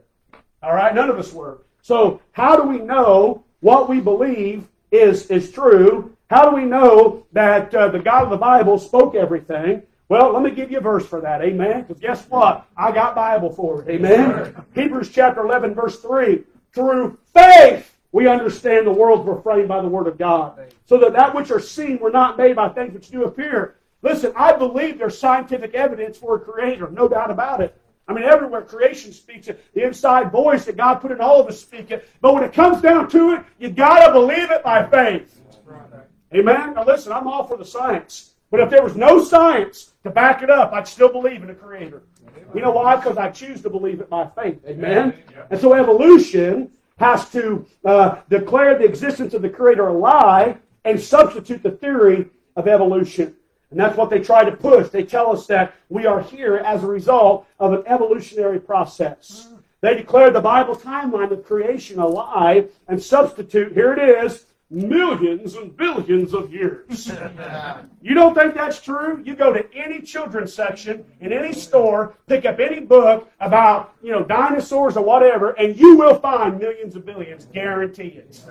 All 0.64 0.74
right? 0.74 0.96
None 0.96 1.10
of 1.10 1.20
us 1.20 1.34
were. 1.34 1.66
So, 1.82 2.22
how 2.32 2.56
do 2.56 2.64
we 2.64 2.78
know 2.78 3.44
what 3.60 3.90
we 3.90 4.00
believe 4.00 4.70
is, 4.90 5.30
is 5.30 5.52
true 5.52 6.15
how 6.30 6.50
do 6.50 6.56
we 6.56 6.64
know 6.64 7.26
that 7.34 7.74
uh, 7.74 7.90
the 7.90 8.00
God 8.00 8.24
of 8.24 8.30
the 8.30 8.38
Bible 8.38 8.80
spoke 8.80 9.16
everything? 9.16 9.84
Well, 10.08 10.34
let 10.34 10.44
me 10.44 10.52
give 10.52 10.72
you 10.72 10.78
a 10.78 10.82
verse 10.82 11.06
for 11.06 11.22
that. 11.22 11.42
Amen. 11.42 11.84
Because 11.84 12.02
guess 12.02 12.30
what? 12.30 12.68
I 12.78 12.92
got 12.92 13.16
Bible 13.16 13.52
for 13.52 13.82
it. 13.82 13.90
Amen. 13.90 14.56
Hebrews 14.76 15.10
chapter 15.10 15.44
11, 15.44 15.74
verse 15.74 16.00
3. 16.00 16.44
Through 16.74 17.18
faith, 17.34 17.96
we 18.12 18.28
understand 18.28 18.86
the 18.86 18.92
worlds 18.92 19.26
were 19.26 19.42
framed 19.42 19.68
by 19.68 19.82
the 19.82 19.88
Word 19.88 20.08
of 20.08 20.18
God. 20.18 20.72
So 20.86 20.98
that 21.00 21.14
that 21.14 21.34
which 21.34 21.52
are 21.52 21.60
seen 21.60 22.00
were 22.00 22.12
not 22.12 22.38
made 22.38 22.56
by 22.56 22.70
things 22.70 22.94
which 22.94 23.10
do 23.10 23.26
appear. 23.26 23.76
Listen, 24.04 24.32
I 24.36 24.54
believe 24.54 25.00
there's 25.00 25.18
scientific 25.18 25.74
evidence 25.74 26.18
for 26.18 26.36
a 26.36 26.40
creator. 26.40 26.90
No 26.92 27.08
doubt 27.08 27.32
about 27.32 27.62
it. 27.62 27.76
I 28.08 28.14
mean, 28.14 28.24
everywhere 28.24 28.62
creation 28.62 29.12
speaks 29.12 29.48
it. 29.48 29.64
The 29.74 29.84
inside 29.84 30.32
voice 30.32 30.66
that 30.66 30.78
God 30.78 30.96
put 30.96 31.12
in 31.12 31.22
all 31.22 31.42
of 31.42 31.48
us 31.48 31.60
speak 31.60 31.90
it. 31.90 32.08
But 32.22 32.36
when 32.36 32.44
it 32.44 32.54
comes 32.54 32.82
down 32.82 33.10
to 33.10 33.34
it, 33.34 33.44
you 33.58 33.70
got 33.70 34.06
to 34.06 34.14
believe 34.14 34.52
it 34.52 34.64
by 34.64 34.86
faith. 34.86 35.42
Amen? 36.34 36.74
Now 36.74 36.86
listen, 36.86 37.12
I'm 37.12 37.28
all 37.28 37.46
for 37.46 37.58
the 37.58 37.66
science. 37.66 38.32
But 38.52 38.60
if 38.60 38.70
there 38.70 38.84
was 38.84 38.96
no 38.96 39.24
science 39.24 39.94
to 40.04 40.10
back 40.10 40.42
it 40.42 40.50
up, 40.50 40.72
I'd 40.74 40.88
still 40.88 41.10
believe 41.12 41.44
in 41.44 41.50
a 41.50 41.56
creator. 41.56 42.04
You 42.54 42.62
know 42.62 42.72
why? 42.72 42.96
Because 42.96 43.18
I 43.18 43.30
choose 43.32 43.62
to 43.64 43.70
believe 43.70 44.00
it 44.00 44.10
by 44.10 44.28
faith. 44.28 44.60
Amen? 44.66 45.14
And 45.50 45.60
so 45.60 45.74
evolution 45.74 46.72
has 46.98 47.30
to 47.32 47.66
uh, 47.84 48.22
declare 48.30 48.78
the 48.78 48.86
existence 48.86 49.34
of 49.34 49.42
the 49.42 49.50
creator 49.50 49.88
a 49.88 49.94
lie 49.94 50.58
and 50.86 51.00
substitute 51.00 51.64
the 51.64 51.72
theory 51.72 52.30
of 52.56 52.68
evolution. 52.68 53.36
And 53.72 53.80
that's 53.80 53.98
what 53.98 54.10
they 54.10 54.20
try 54.20 54.46
to 54.46 54.56
push. 54.56 54.90
They 54.90 55.04
tell 55.04 55.32
us 55.34 55.48
that 55.48 55.74
we 55.90 56.06
are 56.06 56.22
here 56.22 56.58
as 56.58 56.84
a 56.84 56.88
result 56.88 57.48
of 57.60 57.74
an 57.74 57.84
evolutionary 57.88 58.60
process. 58.60 59.50
They 59.82 59.96
declare 59.96 60.32
the 60.32 60.40
Bible 60.40 60.76
timeline 60.76 61.32
of 61.32 61.44
creation 61.44 62.00
a 62.00 62.08
lie 62.08 62.68
and 62.88 63.02
substitute, 63.02 63.74
here 63.74 63.94
it 63.94 64.24
is, 64.24 64.46
millions 64.70 65.56
and 65.56 65.76
billions 65.78 66.34
of 66.34 66.52
years. 66.52 67.12
you 68.02 68.14
don't 68.14 68.34
think 68.34 68.56
that's 68.56 68.80
true? 68.82 69.22
You 69.24 69.36
go 69.36 69.54
to 69.54 69.66
any 69.74 70.02
children's 70.02 70.54
section 70.54 71.06
in 71.20 71.32
any 71.32 71.54
store, 71.54 72.16
pick 72.28 72.46
up 72.46 72.60
any 72.60 72.80
book 72.80 73.32
about, 73.40 73.94
you 74.02 74.12
know, 74.12 74.24
dinosaurs 74.24 74.98
or 74.98 75.04
whatever, 75.04 75.52
and 75.52 75.78
you 75.78 75.98
will 75.98 76.20
find 76.20 76.60
millions 76.60 76.96
of 76.96 77.06
billions, 77.06 77.46
guarantee 77.46 78.08
it. 78.08 78.44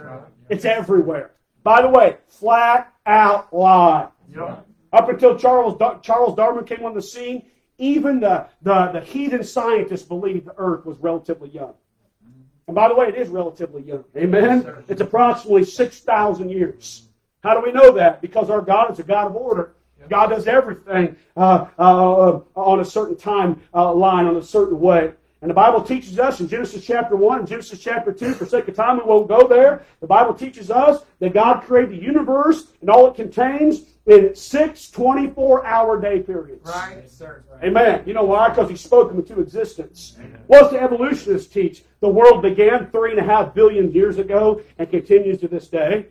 It's 0.48 0.64
everywhere. 0.64 1.32
By 1.62 1.82
the 1.82 1.88
way, 1.88 2.18
flat 2.28 2.92
out 3.06 3.52
lie. 3.52 4.08
Yep. 4.34 4.66
Up 4.92 5.08
until 5.08 5.36
Charles 5.36 5.80
Charles 6.02 6.36
Darwin 6.36 6.64
came 6.64 6.84
on 6.84 6.94
the 6.94 7.02
scene, 7.02 7.42
even 7.78 8.20
the, 8.20 8.46
the, 8.62 8.92
the 8.92 9.00
heathen 9.00 9.42
scientists 9.42 10.02
believed 10.02 10.46
the 10.46 10.54
earth 10.56 10.86
was 10.86 10.98
relatively 10.98 11.48
young. 11.48 11.74
And 12.66 12.74
by 12.74 12.88
the 12.88 12.94
way, 12.94 13.08
it 13.08 13.16
is 13.16 13.28
relatively 13.28 13.82
young. 13.82 14.04
Amen? 14.16 14.62
Yes, 14.66 14.84
it's 14.88 15.00
approximately 15.00 15.64
6,000 15.64 16.50
years. 16.50 17.08
How 17.42 17.54
do 17.54 17.60
we 17.60 17.72
know 17.72 17.92
that? 17.92 18.22
Because 18.22 18.48
our 18.48 18.62
God 18.62 18.90
is 18.90 18.98
a 18.98 19.02
God 19.02 19.26
of 19.26 19.36
order. 19.36 19.74
God 20.08 20.28
does 20.28 20.46
everything 20.46 21.16
uh, 21.36 21.66
uh, 21.78 22.40
on 22.54 22.80
a 22.80 22.84
certain 22.84 23.16
time 23.16 23.60
uh, 23.72 23.92
line, 23.92 24.26
on 24.26 24.36
a 24.36 24.42
certain 24.42 24.78
way. 24.78 25.12
And 25.40 25.50
the 25.50 25.54
Bible 25.54 25.82
teaches 25.82 26.18
us 26.18 26.40
in 26.40 26.48
Genesis 26.48 26.84
chapter 26.84 27.16
1 27.16 27.40
and 27.40 27.48
Genesis 27.48 27.78
chapter 27.78 28.12
2, 28.12 28.32
for 28.32 28.46
sake 28.46 28.66
of 28.68 28.74
time, 28.74 28.96
we 28.96 29.04
won't 29.04 29.28
go 29.28 29.46
there. 29.46 29.84
The 30.00 30.06
Bible 30.06 30.32
teaches 30.32 30.70
us 30.70 31.04
that 31.18 31.34
God 31.34 31.62
created 31.62 31.90
the 31.90 32.02
universe 32.02 32.68
and 32.80 32.88
all 32.88 33.08
it 33.08 33.14
contains 33.14 33.82
in 34.06 34.34
six 34.34 34.90
24 34.90 35.66
hour 35.66 36.00
day 36.00 36.20
periods. 36.20 36.66
Right, 36.66 37.10
sir. 37.10 37.44
Right. 37.50 37.64
Amen. 37.64 38.02
You 38.06 38.14
know 38.14 38.24
why? 38.24 38.50
Because 38.50 38.68
he 38.68 38.76
spoke 38.76 39.08
them 39.08 39.18
into 39.18 39.40
existence. 39.40 40.16
Amen. 40.18 40.40
What's 40.46 40.70
the 40.70 40.80
evolutionists 40.80 41.52
teach? 41.52 41.84
The 42.00 42.08
world 42.08 42.42
began 42.42 42.90
three 42.90 43.12
and 43.12 43.20
a 43.20 43.24
half 43.24 43.54
billion 43.54 43.90
years 43.92 44.18
ago 44.18 44.60
and 44.78 44.90
continues 44.90 45.40
to 45.40 45.48
this 45.48 45.68
day. 45.68 46.06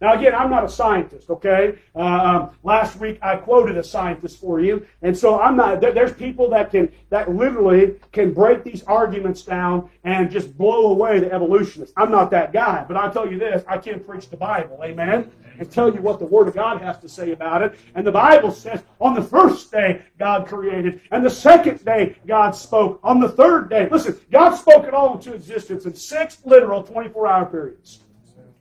Now, 0.00 0.14
again, 0.14 0.32
I'm 0.32 0.48
not 0.48 0.62
a 0.62 0.68
scientist, 0.68 1.28
okay? 1.28 1.76
Uh, 1.94 1.98
um, 1.98 2.50
last 2.62 3.00
week 3.00 3.18
I 3.20 3.34
quoted 3.34 3.76
a 3.76 3.82
scientist 3.82 4.40
for 4.40 4.60
you, 4.60 4.86
and 5.02 5.16
so 5.16 5.40
I'm 5.40 5.56
not. 5.56 5.80
There, 5.80 5.90
there's 5.90 6.12
people 6.12 6.48
that 6.50 6.70
can 6.70 6.92
that 7.10 7.34
literally 7.34 7.96
can 8.12 8.32
break 8.32 8.62
these 8.62 8.84
arguments 8.84 9.42
down 9.42 9.90
and 10.04 10.30
just 10.30 10.56
blow 10.56 10.92
away 10.92 11.18
the 11.18 11.32
evolutionists. 11.32 11.92
I'm 11.96 12.12
not 12.12 12.30
that 12.30 12.52
guy, 12.52 12.84
but 12.86 12.96
I'll 12.96 13.12
tell 13.12 13.28
you 13.28 13.40
this: 13.40 13.64
I 13.66 13.78
can 13.78 13.98
preach 13.98 14.30
the 14.30 14.36
Bible, 14.36 14.78
amen, 14.84 15.32
and 15.58 15.70
tell 15.70 15.92
you 15.92 16.00
what 16.00 16.18
the 16.18 16.26
Word 16.26 16.48
of 16.48 16.54
God 16.54 16.80
has 16.80 16.98
to 17.00 17.08
say 17.08 17.32
about 17.32 17.62
it. 17.62 17.78
And 17.94 18.06
the 18.06 18.12
Bible 18.12 18.50
says, 18.50 18.82
on 19.00 19.14
the 19.14 19.22
first 19.22 19.70
day 19.70 20.02
God 20.18 20.46
created, 20.46 21.00
and 21.10 21.24
the 21.24 21.30
second 21.30 21.84
day 21.84 22.16
God 22.26 22.52
spoke. 22.52 23.00
On 23.02 23.20
the 23.20 23.28
third 23.28 23.70
day, 23.70 23.88
listen, 23.90 24.18
God 24.30 24.54
spoke 24.54 24.84
it 24.84 24.94
all 24.94 25.16
into 25.16 25.32
existence 25.32 25.84
in 25.84 25.94
six 25.94 26.38
literal 26.44 26.82
24-hour 26.82 27.46
periods. 27.46 28.00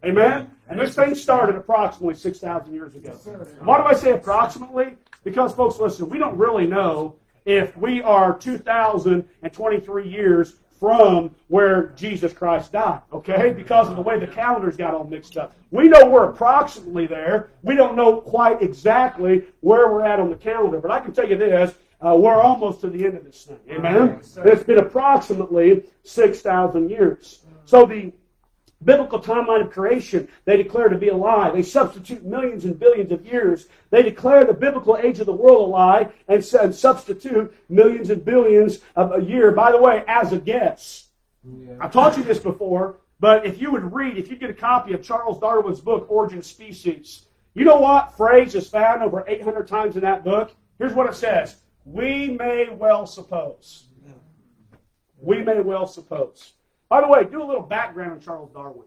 Amen? 0.04 0.52
And 0.70 0.80
this 0.80 0.96
thing 0.96 1.16
started 1.16 1.56
approximately 1.56 2.16
6,000 2.16 2.74
years 2.74 2.96
ago. 2.96 3.12
Why 3.62 3.78
do 3.78 3.84
I 3.84 3.94
say 3.94 4.12
approximately? 4.12 4.96
Because, 5.24 5.54
folks, 5.54 5.80
listen, 5.80 6.10
we 6.10 6.18
don't 6.18 6.38
really 6.38 6.68
know 6.68 7.16
if 7.46 7.76
we 7.78 8.02
are 8.02 8.38
2,023 8.38 10.10
years 10.10 10.56
from 10.80 11.34
where 11.48 11.88
Jesus 11.96 12.34
Christ 12.34 12.72
died, 12.72 13.02
okay? 13.12 13.52
Because 13.52 13.90
of 13.90 13.96
the 13.96 14.02
way 14.02 14.20
the 14.20 14.28
calendars 14.28 14.78
got 14.78 14.94
all 14.94 15.06
mixed 15.06 15.38
up. 15.38 15.56
We 15.72 15.88
know 15.88 16.06
we're 16.06 16.30
approximately 16.30 17.08
there. 17.08 17.52
We 17.64 17.76
don't 17.76 17.96
know 17.96 18.22
quite 18.22 18.62
exactly 18.62 19.44
where 19.62 19.92
we're 19.92 20.06
at 20.06 20.20
on 20.20 20.30
the 20.30 20.36
calendar, 20.36 20.80
but 20.80 20.92
I 20.92 21.00
can 21.00 21.14
tell 21.14 21.28
you 21.28 21.38
this. 21.38 21.74
Uh, 22.00 22.16
we're 22.16 22.40
almost 22.40 22.82
to 22.82 22.90
the 22.90 23.06
end 23.06 23.16
of 23.18 23.26
this 23.26 23.46
thing. 23.46 23.60
Amen? 23.72 24.22
It's 24.46 24.64
been 24.64 24.78
approximately 24.78 25.84
6,000 26.04 26.90
years. 26.90 27.40
So 27.66 27.86
the 27.86 28.14
biblical 28.84 29.20
timeline 29.20 29.62
of 29.62 29.72
creation 29.72 30.28
they 30.46 30.58
declare 30.58 30.90
to 30.90 30.98
be 30.98 31.10
a 31.10 31.16
lie. 31.16 31.52
They 31.52 31.64
substitute 31.64 32.24
millions 32.24 32.66
and 32.66 32.80
billions 32.80 33.12
of 33.12 33.26
years. 33.26 33.68
They 33.90 34.04
declare 34.04 34.46
the 34.46 34.54
biblical 34.54 34.98
age 34.98 35.20
of 35.20 35.26
the 35.26 35.34
world 35.34 35.68
a 35.68 35.72
lie 35.72 36.10
and, 36.28 36.44
and 36.62 36.76
substitute 36.76 37.56
millions 37.70 38.10
and 38.10 38.24
billions 38.24 38.80
of 38.96 39.14
a 39.14 39.24
year, 39.24 39.52
by 39.52 39.72
the 39.72 39.82
way, 39.82 40.04
as 40.08 40.32
a 40.32 40.40
guess. 40.40 41.10
Yeah. 41.44 41.78
I've 41.80 41.92
taught 41.92 42.18
you 42.18 42.24
this 42.24 42.40
before, 42.40 42.98
but 43.20 43.46
if 43.46 43.60
you 43.62 43.72
would 43.72 43.94
read, 43.94 44.18
if 44.18 44.30
you 44.30 44.36
get 44.36 44.50
a 44.50 44.54
copy 44.54 44.94
of 44.94 45.02
Charles 45.02 45.40
Darwin's 45.40 45.82
book, 45.82 46.06
Origin 46.10 46.44
Species, 46.44 47.26
you 47.54 47.66
know 47.66 47.80
what 47.80 48.16
phrase 48.16 48.54
is 48.54 48.70
found 48.70 49.02
over 49.02 49.24
800 49.28 49.68
times 49.68 49.96
in 49.96 50.02
that 50.02 50.24
book? 50.24 50.52
Here's 50.78 50.94
what 50.94 51.10
it 51.10 51.16
says 51.16 51.56
We 51.86 52.30
may 52.30 52.70
well 52.70 53.08
suppose. 53.08 53.86
We 55.20 55.42
may 55.42 55.62
well 55.62 55.88
suppose. 55.88 56.54
By 56.90 57.02
the 57.02 57.08
way, 57.08 57.26
do 57.26 57.42
a 57.42 57.46
little 57.46 57.64
background 57.64 58.12
on 58.12 58.20
Charles 58.20 58.52
Darwin. 58.52 58.86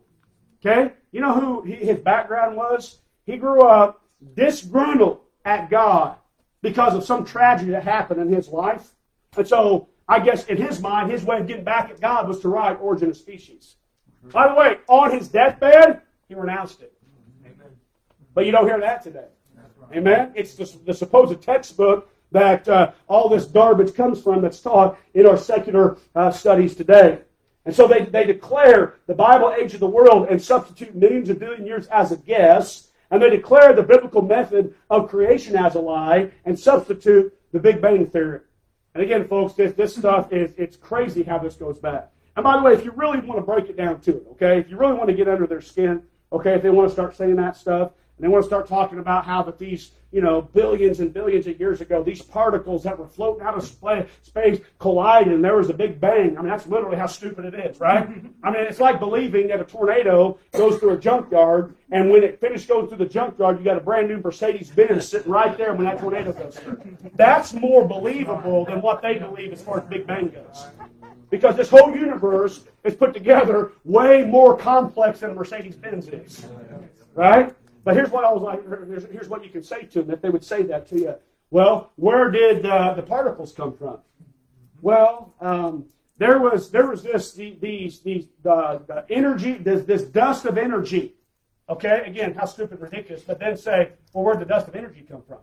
Okay? 0.64 0.92
You 1.12 1.20
know 1.20 1.34
who 1.34 1.62
he, 1.62 1.74
his 1.74 1.98
background 1.98 2.56
was? 2.56 2.98
He 3.26 3.36
grew 3.36 3.62
up 3.62 4.02
disgruntled 4.34 5.20
at 5.44 5.70
God 5.70 6.16
because 6.62 6.94
of 6.94 7.04
some 7.04 7.24
tragedy 7.24 7.70
that 7.72 7.84
happened 7.84 8.20
in 8.20 8.32
his 8.32 8.48
life. 8.48 8.90
And 9.36 9.46
so, 9.46 9.88
I 10.08 10.18
guess 10.20 10.44
in 10.46 10.56
his 10.56 10.80
mind, 10.80 11.10
his 11.10 11.24
way 11.24 11.38
of 11.38 11.46
getting 11.46 11.64
back 11.64 11.90
at 11.90 12.00
God 12.00 12.28
was 12.28 12.40
to 12.40 12.48
write 12.48 12.74
Origin 12.80 13.10
of 13.10 13.16
Species. 13.16 13.76
By 14.32 14.48
the 14.48 14.54
way, 14.54 14.78
on 14.88 15.12
his 15.12 15.28
deathbed, 15.28 16.02
he 16.28 16.34
renounced 16.34 16.82
it. 16.82 16.92
Amen. 17.44 17.72
But 18.34 18.44
you 18.44 18.52
don't 18.52 18.66
hear 18.66 18.80
that 18.80 19.02
today. 19.02 19.28
Right. 19.56 19.98
Amen? 19.98 20.32
It's 20.34 20.54
the, 20.54 20.70
the 20.84 20.92
supposed 20.92 21.40
textbook 21.40 22.10
that 22.32 22.68
uh, 22.68 22.92
all 23.08 23.28
this 23.28 23.46
garbage 23.46 23.94
comes 23.94 24.22
from 24.22 24.42
that's 24.42 24.60
taught 24.60 24.98
in 25.14 25.26
our 25.26 25.38
secular 25.38 25.96
uh, 26.14 26.30
studies 26.30 26.74
today. 26.74 27.20
And 27.66 27.74
so 27.74 27.86
they, 27.86 28.04
they 28.04 28.24
declare 28.24 28.96
the 29.06 29.14
Bible 29.14 29.54
age 29.58 29.74
of 29.74 29.80
the 29.80 29.86
world 29.86 30.28
and 30.30 30.42
substitute 30.42 30.94
millions 30.94 31.28
of 31.28 31.38
billion 31.38 31.66
years 31.66 31.86
as 31.88 32.10
a 32.12 32.16
guess. 32.16 32.88
And 33.10 33.22
they 33.22 33.30
declare 33.30 33.72
the 33.72 33.82
biblical 33.82 34.22
method 34.22 34.74
of 34.88 35.08
creation 35.08 35.56
as 35.56 35.74
a 35.74 35.80
lie 35.80 36.30
and 36.44 36.58
substitute 36.58 37.36
the 37.52 37.58
Big 37.58 37.82
Bang 37.82 38.06
Theory. 38.06 38.40
And 38.94 39.02
again, 39.02 39.28
folks, 39.28 39.54
this, 39.54 39.74
this 39.74 39.94
stuff 39.96 40.32
is 40.32 40.52
it's 40.56 40.76
crazy 40.76 41.22
how 41.22 41.38
this 41.38 41.56
goes 41.56 41.78
back. 41.78 42.10
And 42.36 42.44
by 42.44 42.56
the 42.56 42.62
way, 42.62 42.72
if 42.72 42.84
you 42.84 42.92
really 42.92 43.20
want 43.20 43.38
to 43.38 43.44
break 43.44 43.68
it 43.68 43.76
down 43.76 44.00
to 44.02 44.16
it, 44.16 44.26
okay, 44.32 44.58
if 44.58 44.70
you 44.70 44.76
really 44.76 44.94
want 44.94 45.08
to 45.08 45.14
get 45.14 45.28
under 45.28 45.46
their 45.46 45.60
skin, 45.60 46.02
Okay, 46.32 46.54
if 46.54 46.62
they 46.62 46.70
want 46.70 46.88
to 46.88 46.92
start 46.92 47.16
saying 47.16 47.36
that 47.36 47.56
stuff, 47.56 47.92
and 48.20 48.26
they 48.26 48.28
want 48.28 48.44
to 48.44 48.46
start 48.46 48.68
talking 48.68 48.98
about 48.98 49.24
how 49.24 49.42
that 49.44 49.58
these, 49.58 49.92
you 50.12 50.20
know, 50.20 50.42
billions 50.42 51.00
and 51.00 51.10
billions 51.10 51.46
of 51.46 51.58
years 51.58 51.80
ago, 51.80 52.02
these 52.02 52.20
particles 52.20 52.82
that 52.82 52.98
were 52.98 53.08
floating 53.08 53.42
out 53.42 53.54
of 53.54 53.64
space 53.64 54.60
collided 54.78 55.32
and 55.32 55.42
there 55.42 55.56
was 55.56 55.70
a 55.70 55.72
big 55.72 55.98
bang. 55.98 56.36
I 56.36 56.42
mean, 56.42 56.50
that's 56.50 56.66
literally 56.66 56.98
how 56.98 57.06
stupid 57.06 57.46
it 57.46 57.54
is, 57.54 57.80
right? 57.80 58.06
I 58.44 58.50
mean, 58.50 58.60
it's 58.60 58.78
like 58.78 59.00
believing 59.00 59.48
that 59.48 59.58
a 59.58 59.64
tornado 59.64 60.38
goes 60.52 60.78
through 60.78 60.90
a 60.90 60.98
junkyard 60.98 61.74
and 61.90 62.10
when 62.10 62.22
it 62.22 62.38
finished 62.42 62.68
going 62.68 62.88
through 62.88 62.98
the 62.98 63.06
junkyard, 63.06 63.58
you 63.58 63.64
got 63.64 63.78
a 63.78 63.80
brand 63.80 64.08
new 64.08 64.18
Mercedes 64.18 64.68
Benz 64.68 65.08
sitting 65.08 65.32
right 65.32 65.56
there 65.56 65.72
when 65.72 65.86
that 65.86 65.98
tornado 65.98 66.34
goes 66.34 66.58
through. 66.58 66.78
That's 67.14 67.54
more 67.54 67.88
believable 67.88 68.66
than 68.66 68.82
what 68.82 69.00
they 69.00 69.14
believe 69.18 69.50
as 69.54 69.62
far 69.62 69.80
as 69.80 69.88
Big 69.88 70.06
Bang 70.06 70.28
goes. 70.28 70.66
Because 71.30 71.56
this 71.56 71.70
whole 71.70 71.96
universe 71.96 72.64
is 72.84 72.94
put 72.94 73.14
together 73.14 73.72
way 73.86 74.24
more 74.24 74.58
complex 74.58 75.20
than 75.20 75.30
a 75.30 75.34
Mercedes 75.34 75.76
Benz 75.76 76.06
is. 76.08 76.44
Right? 77.14 77.54
But 77.84 77.94
here's 77.94 78.10
what 78.10 78.24
I 78.24 78.32
was 78.32 78.42
like. 78.42 79.10
Here's, 79.10 79.28
what 79.28 79.44
you 79.44 79.50
can 79.50 79.62
say 79.62 79.84
to 79.84 80.02
them 80.02 80.10
if 80.10 80.20
they 80.20 80.30
would 80.30 80.44
say 80.44 80.62
that 80.64 80.88
to 80.90 80.98
you. 80.98 81.14
Well, 81.50 81.92
where 81.96 82.30
did 82.30 82.66
uh, 82.66 82.94
the 82.94 83.02
particles 83.02 83.52
come 83.52 83.76
from? 83.76 83.98
Well, 84.82 85.34
um, 85.40 85.86
there 86.18 86.38
was 86.38 86.70
there 86.70 86.86
was 86.86 87.02
this 87.02 87.32
the, 87.32 87.56
these 87.60 88.00
these 88.00 88.26
the, 88.42 88.82
the 88.86 89.04
energy 89.10 89.54
this 89.54 89.84
this 89.84 90.02
dust 90.02 90.44
of 90.44 90.58
energy. 90.58 91.14
Okay, 91.68 92.02
again, 92.04 92.34
how 92.34 92.46
stupid, 92.46 92.80
ridiculous. 92.80 93.22
But 93.22 93.38
then 93.38 93.56
say, 93.56 93.92
well, 94.12 94.24
where'd 94.24 94.40
the 94.40 94.44
dust 94.44 94.68
of 94.68 94.74
energy 94.74 95.06
come 95.08 95.22
from? 95.22 95.38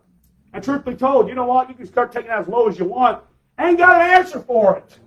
And 0.52 0.62
truth 0.62 0.84
be 0.84 0.94
told, 0.94 1.28
you 1.28 1.34
know 1.34 1.46
what? 1.46 1.68
You 1.68 1.74
can 1.74 1.86
start 1.86 2.12
taking 2.12 2.30
it 2.30 2.34
as 2.34 2.48
low 2.48 2.68
as 2.68 2.78
you 2.78 2.84
want. 2.84 3.22
Ain't 3.58 3.78
got 3.78 4.00
an 4.00 4.10
answer 4.10 4.40
for 4.40 4.76
it 4.76 4.98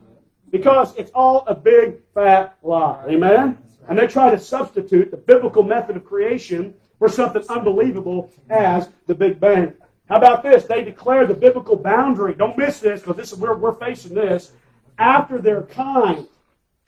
because 0.49 0.95
it's 0.97 1.11
all 1.11 1.45
a 1.47 1.55
big 1.55 1.97
fat 2.13 2.57
lie. 2.63 3.05
Amen. 3.07 3.57
And 3.87 3.97
they 3.97 4.07
try 4.07 4.29
to 4.29 4.39
substitute 4.39 5.09
the 5.09 5.17
biblical 5.17 5.63
method 5.63 5.95
of 5.95 6.05
creation 6.05 6.73
for 7.01 7.09
something 7.09 7.41
unbelievable 7.49 8.31
as 8.51 8.89
the 9.07 9.15
Big 9.15 9.39
Bang. 9.39 9.73
How 10.07 10.17
about 10.17 10.43
this? 10.43 10.65
They 10.65 10.83
declare 10.83 11.25
the 11.25 11.33
biblical 11.33 11.75
boundary. 11.75 12.35
Don't 12.35 12.55
miss 12.55 12.79
this 12.79 13.01
because 13.01 13.15
this 13.15 13.31
is 13.31 13.39
where 13.39 13.55
we're 13.55 13.73
facing 13.73 14.13
this. 14.13 14.51
After 14.99 15.39
their 15.39 15.63
kind, 15.63 16.27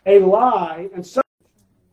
a 0.05 0.19
lie 0.19 0.87
and 0.93 1.03
such. 1.03 1.25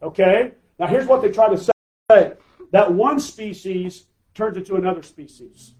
Okay? 0.02 0.52
Now 0.78 0.86
here's 0.86 1.06
what 1.06 1.22
they 1.22 1.30
try 1.30 1.48
to 1.48 1.56
say. 1.56 2.34
That 2.72 2.92
one 2.92 3.20
species 3.20 4.04
turns 4.34 4.58
into 4.58 4.76
another 4.76 5.02
species. 5.02 5.72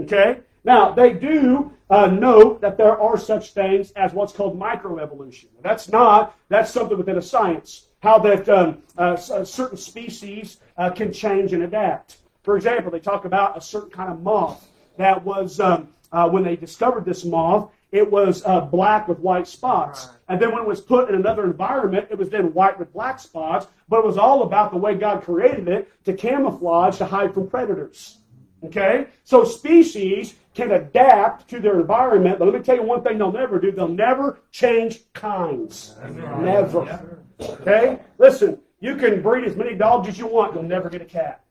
Okay? 0.00 0.40
Now, 0.64 0.92
they 0.92 1.12
do 1.12 1.74
uh, 1.90 2.06
note 2.06 2.62
that 2.62 2.78
there 2.78 2.98
are 2.98 3.18
such 3.18 3.52
things 3.52 3.90
as 3.96 4.14
what's 4.14 4.32
called 4.32 4.58
microevolution. 4.58 5.48
That's 5.60 5.90
not, 5.90 6.38
that's 6.48 6.70
something 6.70 6.96
within 6.96 7.18
a 7.18 7.22
science 7.22 7.88
how 8.02 8.18
that 8.18 8.48
um, 8.48 8.82
uh, 8.98 9.16
certain 9.16 9.76
species 9.76 10.58
uh, 10.82 10.90
can 10.90 11.12
change 11.12 11.52
and 11.52 11.62
adapt. 11.62 12.16
For 12.42 12.56
example, 12.56 12.90
they 12.90 12.98
talk 12.98 13.24
about 13.24 13.56
a 13.56 13.60
certain 13.60 13.90
kind 13.90 14.10
of 14.10 14.20
moth 14.20 14.68
that 14.96 15.22
was, 15.24 15.60
um, 15.60 15.88
uh, 16.10 16.28
when 16.28 16.42
they 16.42 16.56
discovered 16.56 17.04
this 17.04 17.24
moth, 17.24 17.70
it 17.92 18.10
was 18.10 18.42
uh, 18.46 18.60
black 18.62 19.06
with 19.06 19.20
white 19.20 19.46
spots. 19.46 20.08
And 20.28 20.40
then 20.40 20.50
when 20.50 20.62
it 20.62 20.66
was 20.66 20.80
put 20.80 21.08
in 21.08 21.14
another 21.14 21.44
environment, 21.44 22.08
it 22.10 22.18
was 22.18 22.30
then 22.30 22.52
white 22.52 22.78
with 22.78 22.92
black 22.92 23.20
spots. 23.20 23.68
But 23.88 23.98
it 24.00 24.06
was 24.06 24.18
all 24.18 24.42
about 24.42 24.72
the 24.72 24.76
way 24.78 24.94
God 24.94 25.22
created 25.22 25.68
it 25.68 25.92
to 26.04 26.14
camouflage 26.14 26.98
to 26.98 27.06
hide 27.06 27.32
from 27.32 27.48
predators. 27.48 28.18
Okay? 28.64 29.06
So 29.22 29.44
species 29.44 30.34
can 30.54 30.72
adapt 30.72 31.48
to 31.50 31.60
their 31.60 31.80
environment, 31.80 32.38
but 32.38 32.46
let 32.46 32.54
me 32.54 32.60
tell 32.60 32.76
you 32.76 32.82
one 32.82 33.02
thing 33.02 33.18
they'll 33.18 33.32
never 33.32 33.58
do. 33.58 33.70
They'll 33.70 33.88
never 33.88 34.40
change 34.50 35.00
kinds. 35.12 35.94
Never. 36.10 37.00
Okay? 37.40 38.00
Listen, 38.18 38.58
you 38.82 38.96
can 38.96 39.22
breed 39.22 39.44
as 39.44 39.56
many 39.56 39.76
dogs 39.76 40.08
as 40.08 40.18
you 40.18 40.26
want, 40.26 40.54
you'll 40.54 40.64
never 40.64 40.90
get 40.90 41.00
a 41.00 41.06
cat. 41.06 41.44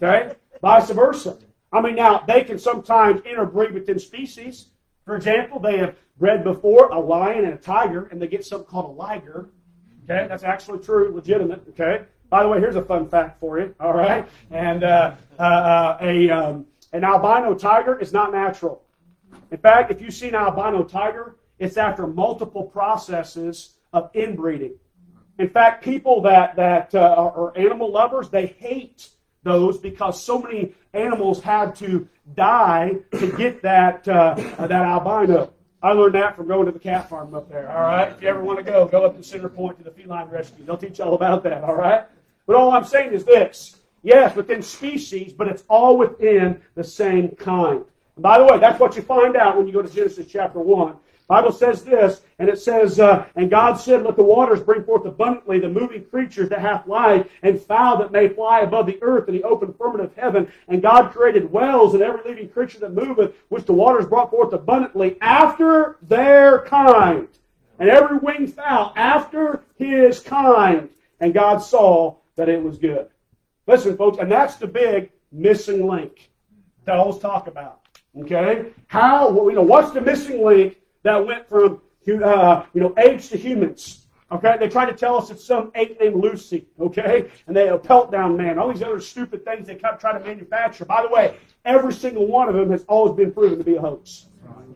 Okay? 0.00 0.34
Vice 0.62 0.88
versa. 0.90 1.36
I 1.72 1.80
mean, 1.80 1.96
now, 1.96 2.20
they 2.20 2.44
can 2.44 2.60
sometimes 2.60 3.20
interbreed 3.26 3.74
within 3.74 3.98
species. 3.98 4.66
For 5.04 5.16
example, 5.16 5.58
they 5.58 5.78
have 5.78 5.96
bred 6.16 6.44
before 6.44 6.90
a 6.90 7.00
lion 7.00 7.44
and 7.44 7.54
a 7.54 7.58
tiger, 7.58 8.06
and 8.06 8.22
they 8.22 8.28
get 8.28 8.46
something 8.46 8.68
called 8.68 8.86
a 8.86 8.92
liger. 8.92 9.50
Okay? 10.04 10.28
That's 10.28 10.44
actually 10.44 10.78
true, 10.78 11.12
legitimate. 11.12 11.64
Okay? 11.70 12.04
By 12.30 12.44
the 12.44 12.48
way, 12.48 12.60
here's 12.60 12.76
a 12.76 12.84
fun 12.84 13.08
fact 13.08 13.40
for 13.40 13.58
you. 13.58 13.74
All 13.80 13.92
right? 13.92 14.28
And 14.52 14.84
uh, 14.84 15.16
uh, 15.40 15.42
uh, 15.42 15.98
a, 16.00 16.30
um, 16.30 16.66
an 16.92 17.02
albino 17.02 17.52
tiger 17.54 17.98
is 17.98 18.12
not 18.12 18.32
natural. 18.32 18.84
In 19.50 19.58
fact, 19.58 19.90
if 19.90 20.00
you 20.00 20.12
see 20.12 20.28
an 20.28 20.36
albino 20.36 20.84
tiger, 20.84 21.34
it's 21.58 21.76
after 21.76 22.06
multiple 22.06 22.62
processes 22.62 23.74
of 23.92 24.08
inbreeding. 24.14 24.74
In 25.38 25.48
fact, 25.48 25.84
people 25.84 26.22
that, 26.22 26.56
that 26.56 26.94
uh, 26.94 27.14
are 27.14 27.56
animal 27.56 27.90
lovers, 27.90 28.28
they 28.30 28.46
hate 28.46 29.08
those 29.42 29.78
because 29.78 30.22
so 30.22 30.40
many 30.40 30.74
animals 30.94 31.42
had 31.42 31.74
to 31.76 32.08
die 32.34 32.96
to 33.18 33.36
get 33.36 33.62
that, 33.62 34.06
uh, 34.08 34.34
that 34.58 34.72
albino. 34.72 35.52
I 35.82 35.92
learned 35.92 36.14
that 36.14 36.36
from 36.36 36.48
going 36.48 36.66
to 36.66 36.72
the 36.72 36.78
cat 36.78 37.08
farm 37.08 37.34
up 37.34 37.48
there. 37.48 37.70
All 37.70 37.82
right, 37.82 38.10
if 38.10 38.20
you 38.20 38.28
ever 38.28 38.42
want 38.42 38.58
to 38.58 38.64
go, 38.64 38.86
go 38.86 39.04
up 39.04 39.16
to 39.16 39.22
Center 39.22 39.48
Point 39.48 39.78
to 39.78 39.84
the 39.84 39.90
feline 39.90 40.28
rescue. 40.28 40.64
They'll 40.64 40.76
teach 40.76 40.98
you 40.98 41.04
all 41.04 41.14
about 41.14 41.44
that. 41.44 41.62
All 41.62 41.76
right, 41.76 42.06
but 42.46 42.56
all 42.56 42.72
I'm 42.72 42.84
saying 42.84 43.12
is 43.12 43.24
this: 43.24 43.76
yes, 44.02 44.34
within 44.34 44.62
species, 44.62 45.32
but 45.32 45.48
it's 45.48 45.64
all 45.68 45.96
within 45.96 46.60
the 46.74 46.82
same 46.82 47.36
kind. 47.36 47.84
And 48.16 48.22
by 48.22 48.38
the 48.38 48.44
way, 48.44 48.58
that's 48.58 48.80
what 48.80 48.96
you 48.96 49.02
find 49.02 49.36
out 49.36 49.56
when 49.56 49.66
you 49.66 49.72
go 49.72 49.82
to 49.82 49.88
Genesis 49.88 50.26
chapter 50.28 50.58
one. 50.58 50.96
Bible 51.28 51.50
says 51.50 51.82
this, 51.82 52.22
and 52.38 52.48
it 52.48 52.58
says, 52.58 53.00
uh, 53.00 53.26
And 53.34 53.50
God 53.50 53.74
said, 53.74 54.04
Let 54.04 54.16
the 54.16 54.22
waters 54.22 54.60
bring 54.60 54.84
forth 54.84 55.04
abundantly 55.04 55.58
the 55.58 55.68
moving 55.68 56.04
creatures 56.04 56.48
that 56.50 56.60
hath 56.60 56.86
life, 56.86 57.26
and 57.42 57.60
fowl 57.60 57.98
that 57.98 58.12
may 58.12 58.28
fly 58.28 58.60
above 58.60 58.86
the 58.86 58.98
earth, 59.02 59.26
and 59.26 59.36
the 59.36 59.42
open 59.42 59.74
firmament 59.74 60.04
of 60.04 60.16
heaven. 60.16 60.50
And 60.68 60.82
God 60.82 61.12
created 61.12 61.50
whales 61.50 61.94
and 61.94 62.02
every 62.02 62.22
living 62.28 62.48
creature 62.48 62.78
that 62.80 62.94
moveth, 62.94 63.34
which 63.48 63.64
the 63.64 63.72
waters 63.72 64.06
brought 64.06 64.30
forth 64.30 64.52
abundantly 64.52 65.16
after 65.20 65.96
their 66.02 66.60
kind. 66.60 67.28
And 67.78 67.90
every 67.90 68.18
winged 68.18 68.54
fowl 68.54 68.92
after 68.96 69.64
his 69.76 70.20
kind. 70.20 70.88
And 71.20 71.34
God 71.34 71.58
saw 71.58 72.16
that 72.36 72.48
it 72.48 72.62
was 72.62 72.78
good. 72.78 73.08
Listen, 73.66 73.96
folks, 73.96 74.18
and 74.18 74.30
that's 74.30 74.56
the 74.56 74.66
big 74.66 75.10
missing 75.32 75.88
link 75.88 76.30
that 76.84 76.94
I 76.94 76.98
always 76.98 77.18
talk 77.20 77.48
about. 77.48 77.80
Okay? 78.20 78.66
How, 78.86 79.48
you 79.48 79.56
know, 79.56 79.62
what's 79.62 79.90
the 79.90 80.00
missing 80.00 80.44
link 80.44 80.76
that 81.06 81.24
went 81.24 81.48
from 81.48 81.80
uh, 82.22 82.64
you 82.74 82.80
know 82.80 82.94
apes 82.98 83.28
to 83.28 83.36
humans. 83.36 84.06
Okay, 84.32 84.56
they 84.58 84.68
try 84.68 84.84
to 84.84 84.92
tell 84.92 85.16
us 85.16 85.30
it's 85.30 85.44
some 85.44 85.70
ape 85.76 86.00
named 86.00 86.16
Lucy. 86.16 86.66
Okay, 86.80 87.30
and 87.46 87.56
they 87.56 87.68
a 87.68 87.78
Piltdown 87.78 88.36
Man, 88.36 88.58
all 88.58 88.72
these 88.72 88.82
other 88.82 89.00
stupid 89.00 89.44
things 89.44 89.68
they 89.68 89.76
kept 89.76 90.00
trying 90.00 90.20
to 90.20 90.26
manufacture. 90.26 90.84
By 90.84 91.02
the 91.02 91.08
way, 91.08 91.36
every 91.64 91.92
single 91.92 92.26
one 92.26 92.48
of 92.48 92.56
them 92.56 92.70
has 92.70 92.84
always 92.88 93.16
been 93.16 93.32
proven 93.32 93.58
to 93.58 93.64
be 93.64 93.76
a 93.76 93.80
hoax. 93.80 94.26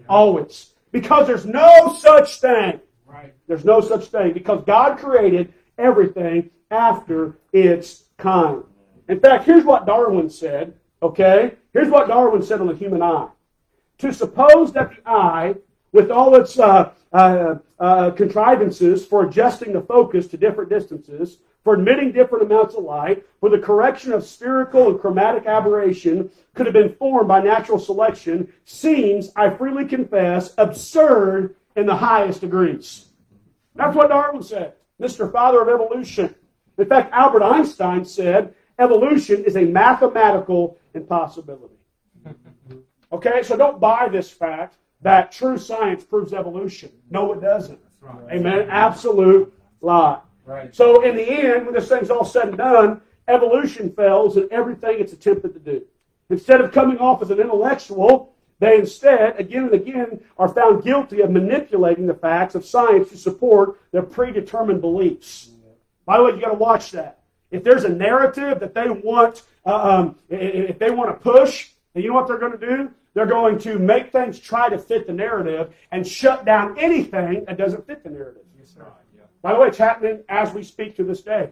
Always, 0.08 0.74
because 0.92 1.26
there's 1.26 1.46
no 1.46 1.96
such 1.98 2.40
thing. 2.40 2.80
Right. 3.06 3.34
There's 3.48 3.64
no 3.64 3.80
such 3.80 4.06
thing 4.06 4.32
because 4.32 4.62
God 4.64 4.98
created 4.98 5.52
everything 5.78 6.50
after 6.70 7.38
its 7.52 8.04
kind. 8.18 8.62
In 9.08 9.18
fact, 9.18 9.44
here's 9.44 9.64
what 9.64 9.86
Darwin 9.86 10.30
said. 10.30 10.74
Okay, 11.02 11.54
here's 11.72 11.88
what 11.88 12.06
Darwin 12.06 12.42
said 12.42 12.60
on 12.60 12.68
the 12.68 12.74
human 12.76 13.02
eye. 13.02 13.28
To 13.98 14.12
suppose 14.14 14.72
that 14.72 14.90
the 14.90 15.10
eye 15.10 15.56
with 15.92 16.10
all 16.10 16.34
its 16.36 16.58
uh, 16.58 16.92
uh, 17.12 17.56
uh, 17.78 18.10
contrivances 18.12 19.04
for 19.04 19.24
adjusting 19.24 19.72
the 19.72 19.80
focus 19.80 20.26
to 20.28 20.36
different 20.36 20.70
distances, 20.70 21.38
for 21.64 21.74
admitting 21.74 22.12
different 22.12 22.44
amounts 22.44 22.74
of 22.74 22.84
light, 22.84 23.24
for 23.40 23.50
the 23.50 23.58
correction 23.58 24.12
of 24.12 24.24
spherical 24.24 24.88
and 24.88 25.00
chromatic 25.00 25.46
aberration 25.46 26.30
could 26.54 26.66
have 26.66 26.72
been 26.72 26.94
formed 26.94 27.28
by 27.28 27.40
natural 27.40 27.78
selection, 27.78 28.52
seems, 28.64 29.30
I 29.36 29.50
freely 29.50 29.84
confess, 29.84 30.54
absurd 30.56 31.56
in 31.76 31.86
the 31.86 31.96
highest 31.96 32.40
degrees. 32.40 33.06
That's 33.74 33.96
what 33.96 34.08
Darwin 34.08 34.42
said, 34.42 34.74
Mr. 35.00 35.30
Father 35.30 35.60
of 35.62 35.68
Evolution. 35.68 36.34
In 36.78 36.86
fact, 36.86 37.12
Albert 37.12 37.42
Einstein 37.42 38.04
said 38.04 38.54
evolution 38.78 39.44
is 39.44 39.56
a 39.56 39.64
mathematical 39.64 40.78
impossibility. 40.94 41.74
Okay, 43.12 43.42
so 43.42 43.56
don't 43.56 43.80
buy 43.80 44.08
this 44.08 44.30
fact 44.30 44.76
that 45.02 45.32
true 45.32 45.58
science 45.58 46.04
proves 46.04 46.32
evolution. 46.32 46.90
No, 47.10 47.32
it 47.32 47.40
doesn't. 47.40 47.78
Right. 48.00 48.36
Amen. 48.36 48.68
Absolute 48.70 49.52
lie. 49.80 50.20
Right. 50.44 50.74
So 50.74 51.02
in 51.02 51.16
the 51.16 51.28
end, 51.28 51.66
when 51.66 51.74
this 51.74 51.88
thing's 51.88 52.10
all 52.10 52.24
said 52.24 52.48
and 52.48 52.58
done, 52.58 53.00
evolution 53.28 53.92
fails 53.92 54.36
in 54.36 54.48
everything 54.50 54.96
it's 54.98 55.12
attempted 55.12 55.54
to 55.54 55.60
do. 55.60 55.82
Instead 56.28 56.60
of 56.60 56.72
coming 56.72 56.98
off 56.98 57.22
as 57.22 57.30
an 57.30 57.40
intellectual, 57.40 58.34
they 58.58 58.78
instead, 58.78 59.38
again 59.40 59.64
and 59.64 59.74
again, 59.74 60.20
are 60.38 60.48
found 60.48 60.84
guilty 60.84 61.22
of 61.22 61.30
manipulating 61.30 62.06
the 62.06 62.14
facts 62.14 62.54
of 62.54 62.64
science 62.64 63.08
to 63.10 63.16
support 63.16 63.80
their 63.90 64.02
predetermined 64.02 64.80
beliefs. 64.80 65.50
By 66.04 66.18
the 66.18 66.24
way, 66.24 66.30
you 66.32 66.40
got 66.40 66.50
to 66.50 66.54
watch 66.54 66.90
that. 66.92 67.20
If 67.50 67.64
there's 67.64 67.84
a 67.84 67.88
narrative 67.88 68.60
that 68.60 68.74
they 68.74 68.90
want, 68.90 69.42
uh, 69.64 69.74
um, 69.74 70.16
if 70.28 70.78
they 70.78 70.90
want 70.90 71.10
to 71.10 71.14
push, 71.14 71.70
and 71.94 72.04
you 72.04 72.10
know 72.10 72.16
what 72.16 72.28
they're 72.28 72.38
going 72.38 72.58
to 72.58 72.66
do? 72.66 72.90
They're 73.14 73.26
going 73.26 73.58
to 73.60 73.78
make 73.78 74.12
things 74.12 74.38
try 74.38 74.68
to 74.68 74.78
fit 74.78 75.06
the 75.06 75.12
narrative 75.12 75.74
and 75.90 76.06
shut 76.06 76.44
down 76.44 76.78
anything 76.78 77.44
that 77.46 77.56
doesn't 77.56 77.86
fit 77.86 78.04
the 78.04 78.10
narrative. 78.10 78.42
By 79.42 79.54
the 79.54 79.60
way, 79.60 79.68
it's 79.68 79.78
happening 79.78 80.22
as 80.28 80.52
we 80.52 80.62
speak 80.62 80.96
to 80.96 81.04
this 81.04 81.22
day. 81.22 81.50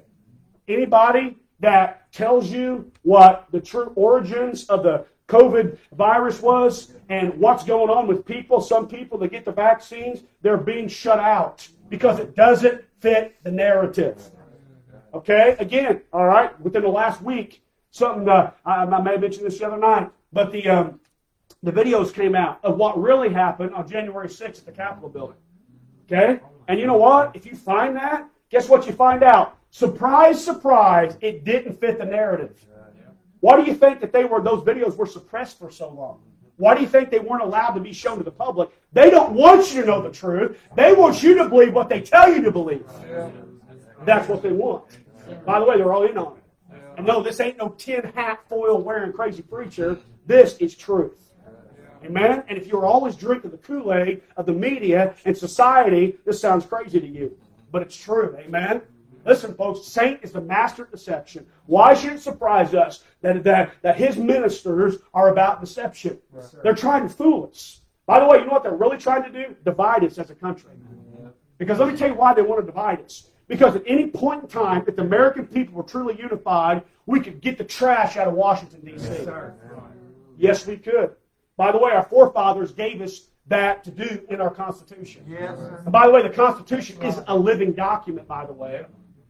Anybody 0.68 1.37
that 1.61 2.12
tells 2.12 2.51
you 2.51 2.90
what 3.03 3.46
the 3.51 3.61
true 3.61 3.92
origins 3.96 4.64
of 4.64 4.83
the 4.83 5.07
COVID 5.27 5.79
virus 5.92 6.40
was 6.40 6.92
and 7.09 7.35
what's 7.38 7.64
going 7.64 7.90
on 7.90 8.07
with 8.07 8.24
people. 8.24 8.61
Some 8.61 8.88
people 8.88 9.18
that 9.18 9.31
get 9.31 9.44
the 9.44 9.53
vaccines, 9.53 10.22
they're 10.42 10.57
being 10.57 10.88
shut 10.88 11.18
out 11.18 11.66
because 11.88 12.18
it 12.18 12.35
doesn't 12.35 12.85
fit 13.01 13.37
the 13.42 13.51
narrative. 13.51 14.31
Okay, 15.14 15.57
again, 15.59 16.03
all 16.12 16.27
right, 16.27 16.59
within 16.61 16.83
the 16.83 16.88
last 16.88 17.22
week, 17.22 17.62
something 17.90 18.29
uh, 18.29 18.51
I, 18.64 18.85
I 18.85 19.03
may 19.03 19.12
have 19.12 19.20
mentioned 19.20 19.46
this 19.46 19.59
the 19.59 19.66
other 19.66 19.79
night, 19.79 20.11
but 20.32 20.52
the 20.52 20.68
um, 20.68 21.00
the 21.62 21.72
videos 21.72 22.12
came 22.12 22.34
out 22.34 22.60
of 22.62 22.76
what 22.76 23.00
really 23.00 23.30
happened 23.30 23.74
on 23.74 23.88
January 23.88 24.28
6th 24.28 24.58
at 24.58 24.66
the 24.66 24.72
Capitol 24.72 25.08
building. 25.08 25.36
Okay, 26.06 26.40
and 26.68 26.78
you 26.78 26.86
know 26.86 26.96
what? 26.96 27.34
If 27.34 27.46
you 27.46 27.56
find 27.56 27.96
that, 27.96 28.28
guess 28.50 28.68
what 28.68 28.86
you 28.86 28.92
find 28.92 29.22
out? 29.22 29.56
Surprise, 29.70 30.42
surprise, 30.42 31.16
it 31.20 31.44
didn't 31.44 31.78
fit 31.78 31.98
the 31.98 32.04
narrative. 32.04 32.64
Why 33.40 33.60
do 33.60 33.70
you 33.70 33.74
think 33.74 34.00
that 34.00 34.12
they 34.12 34.24
were 34.24 34.40
those 34.40 34.64
videos 34.64 34.96
were 34.96 35.06
suppressed 35.06 35.58
for 35.58 35.70
so 35.70 35.90
long? 35.90 36.20
Why 36.56 36.74
do 36.74 36.80
you 36.80 36.88
think 36.88 37.10
they 37.10 37.20
weren't 37.20 37.42
allowed 37.42 37.74
to 37.74 37.80
be 37.80 37.92
shown 37.92 38.18
to 38.18 38.24
the 38.24 38.32
public? 38.32 38.70
They 38.92 39.10
don't 39.10 39.32
want 39.32 39.72
you 39.72 39.82
to 39.82 39.86
know 39.86 40.02
the 40.02 40.10
truth. 40.10 40.58
They 40.74 40.92
want 40.92 41.22
you 41.22 41.36
to 41.36 41.48
believe 41.48 41.72
what 41.72 41.88
they 41.88 42.00
tell 42.00 42.32
you 42.32 42.42
to 42.42 42.50
believe. 42.50 42.84
That's 44.04 44.28
what 44.28 44.42
they 44.42 44.52
want. 44.52 44.84
By 45.44 45.60
the 45.60 45.64
way, 45.64 45.76
they're 45.76 45.92
all 45.92 46.04
in 46.04 46.18
on 46.18 46.36
it. 46.36 46.42
And 46.96 47.06
no, 47.06 47.22
this 47.22 47.38
ain't 47.38 47.58
no 47.58 47.68
tin 47.68 48.10
hat 48.16 48.40
foil 48.48 48.82
wearing 48.82 49.12
crazy 49.12 49.42
preacher. 49.42 49.98
This 50.28 50.58
is 50.58 50.76
truth. 50.76 51.32
Amen? 52.04 52.44
And 52.48 52.58
if 52.58 52.66
you're 52.66 52.84
always 52.84 53.16
drinking 53.16 53.50
the 53.50 53.56
Kool 53.56 53.94
Aid 53.94 54.20
of 54.36 54.44
the 54.44 54.52
media 54.52 55.14
and 55.24 55.36
society, 55.36 56.18
this 56.26 56.38
sounds 56.38 56.66
crazy 56.66 57.00
to 57.00 57.06
you. 57.06 57.36
But 57.72 57.80
it's 57.80 57.96
true. 57.96 58.36
Amen? 58.38 58.82
Listen, 59.24 59.54
folks, 59.54 59.86
Satan 59.86 60.20
is 60.22 60.32
the 60.32 60.40
master 60.42 60.84
of 60.84 60.90
deception. 60.90 61.46
Why 61.64 61.94
should 61.94 62.12
it 62.12 62.20
surprise 62.20 62.74
us 62.74 63.04
that, 63.22 63.42
that, 63.44 63.72
that 63.80 63.96
his 63.96 64.18
ministers 64.18 64.96
are 65.14 65.30
about 65.30 65.60
deception? 65.60 66.18
They're 66.62 66.74
trying 66.74 67.08
to 67.08 67.08
fool 67.08 67.48
us. 67.50 67.80
By 68.04 68.20
the 68.20 68.26
way, 68.26 68.38
you 68.38 68.44
know 68.44 68.52
what 68.52 68.62
they're 68.62 68.76
really 68.76 68.98
trying 68.98 69.24
to 69.24 69.30
do? 69.30 69.56
Divide 69.64 70.04
us 70.04 70.18
as 70.18 70.28
a 70.28 70.34
country. 70.34 70.72
Because 71.56 71.78
let 71.78 71.88
me 71.90 71.96
tell 71.96 72.08
you 72.08 72.14
why 72.14 72.34
they 72.34 72.42
want 72.42 72.60
to 72.60 72.66
divide 72.66 73.00
us. 73.00 73.30
Because 73.48 73.74
at 73.76 73.82
any 73.86 74.08
point 74.08 74.42
in 74.42 74.48
time, 74.48 74.84
if 74.86 74.96
the 74.96 75.02
American 75.02 75.46
people 75.46 75.74
were 75.74 75.82
truly 75.82 76.18
unified, 76.18 76.82
we 77.06 77.18
could 77.18 77.40
get 77.40 77.56
the 77.56 77.64
trash 77.64 78.18
out 78.18 78.28
of 78.28 78.34
Washington, 78.34 78.80
D.C. 78.84 79.08
Yes, 79.08 79.26
yes, 80.38 80.66
we 80.66 80.77
could. 80.77 81.14
By 81.57 81.72
the 81.72 81.79
way, 81.79 81.92
our 81.92 82.05
forefathers 82.05 82.72
gave 82.72 83.01
us 83.01 83.29
that 83.46 83.83
to 83.85 83.90
do 83.90 84.22
in 84.29 84.40
our 84.40 84.51
Constitution. 84.51 85.24
Yes, 85.27 85.59
and 85.59 85.92
by 85.92 86.07
the 86.07 86.12
way, 86.12 86.22
the 86.22 86.31
Constitution 86.31 87.03
is 87.03 87.20
a 87.27 87.37
living 87.37 87.72
document, 87.72 88.29
by 88.29 88.46
the 88.46 88.53
way. 88.53 88.85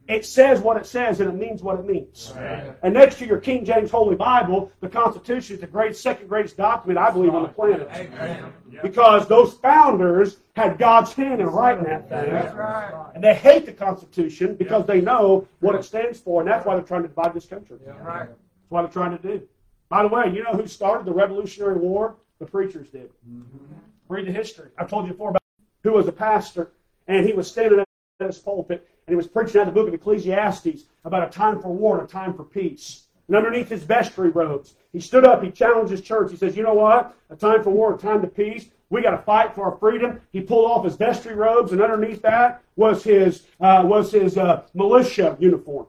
It 0.09 0.25
says 0.25 0.61
what 0.61 0.79
it 0.79 0.87
says 0.87 1.21
and 1.21 1.29
it 1.29 1.35
means 1.35 1.63
what 1.63 1.79
it 1.79 1.85
means. 1.85 2.33
Right. 2.35 2.75
And 2.83 2.95
next 2.95 3.19
to 3.19 3.27
your 3.27 3.39
King 3.39 3.63
James 3.63 3.91
Holy 3.91 4.17
Bible, 4.17 4.73
the 4.81 4.89
Constitution 4.89 5.57
is 5.57 5.61
the 5.61 5.67
great, 5.67 5.95
second 5.95 6.29
greatest 6.29 6.57
document, 6.57 6.99
I 6.99 7.11
believe, 7.11 7.35
on 7.35 7.43
the 7.43 7.49
planet. 7.51 7.87
Amen. 7.93 8.51
Because 8.83 9.29
those 9.29 9.55
founders 9.55 10.39
had 10.57 10.79
God's 10.79 11.13
hand 11.13 11.43
in 11.43 11.47
writing 11.49 11.85
that 11.85 12.09
thing. 12.09 12.33
Right. 12.33 13.11
And 13.15 13.23
they 13.23 13.35
hate 13.35 13.67
the 13.67 13.73
Constitution 13.73 14.55
because 14.55 14.87
they 14.87 15.03
know 15.03 15.47
what 15.61 15.75
it 15.75 15.85
stands 15.85 16.19
for, 16.21 16.41
and 16.41 16.51
that's 16.51 16.65
why 16.65 16.75
they're 16.75 16.85
trying 16.85 17.03
to 17.03 17.09
divide 17.09 17.35
this 17.35 17.45
country. 17.45 17.77
Right. 17.87 18.29
That's 18.29 18.31
what 18.71 18.83
they're 18.83 18.91
trying 18.91 19.19
to 19.19 19.23
do. 19.23 19.47
By 19.89 20.03
the 20.03 20.09
way, 20.09 20.33
you 20.33 20.43
know 20.43 20.53
who 20.53 20.67
started 20.67 21.07
the 21.07 21.13
Revolutionary 21.13 21.79
War? 21.79 22.17
The 22.39 22.47
preachers 22.47 22.91
did. 22.91 23.11
Mm-hmm. 23.29 23.75
Read 24.09 24.27
the 24.27 24.33
history. 24.33 24.71
I 24.79 24.85
told 24.85 25.07
you 25.07 25.13
before 25.13 25.31
about 25.31 25.43
who 25.83 25.93
was 25.93 26.09
a 26.09 26.13
pastor, 26.13 26.73
and 27.07 27.27
he 27.27 27.33
was 27.33 27.51
standing 27.51 27.79
in 28.21 28.27
his 28.27 28.39
pulpit, 28.39 28.87
and 29.07 29.13
he 29.13 29.17
was 29.17 29.27
preaching 29.27 29.61
out 29.61 29.67
the 29.67 29.73
book 29.73 29.89
of 29.89 29.95
Ecclesiastes 29.95 30.85
about 31.05 31.27
a 31.27 31.31
time 31.31 31.61
for 31.61 31.69
war 31.69 31.99
and 31.99 32.09
a 32.09 32.13
time 32.13 32.35
for 32.35 32.45
peace. 32.45 33.05
And 33.29 33.37
underneath 33.37 33.69
his 33.69 33.83
vestry 33.83 34.31
robes, 34.31 34.75
he 34.93 35.01
stood 35.01 35.25
up, 35.25 35.43
he 35.43 35.51
challenged 35.51 35.91
his 35.91 36.01
church. 36.01 36.31
He 36.31 36.37
says, 36.37 36.57
You 36.57 36.63
know 36.63 36.75
what? 36.75 37.15
A 37.31 37.37
time 37.37 37.63
for 37.63 37.71
war, 37.71 37.95
a 37.95 37.99
time 37.99 38.21
to 38.23 38.27
peace. 38.27 38.67
We 38.91 39.03
got 39.03 39.11
to 39.11 39.19
fight 39.19 39.55
for 39.55 39.65
our 39.71 39.77
freedom. 39.77 40.21
He 40.33 40.41
pulled 40.41 40.71
off 40.71 40.85
his 40.85 40.97
vestry 40.97 41.35
robes, 41.35 41.73
and 41.73 41.83
underneath 41.83 42.23
that 42.23 42.63
was 42.77 43.05
his, 43.05 43.47
uh, 43.61 43.83
was 43.85 44.13
his 44.13 44.39
uh, 44.39 44.63
militia 44.73 45.37
uniform. 45.39 45.87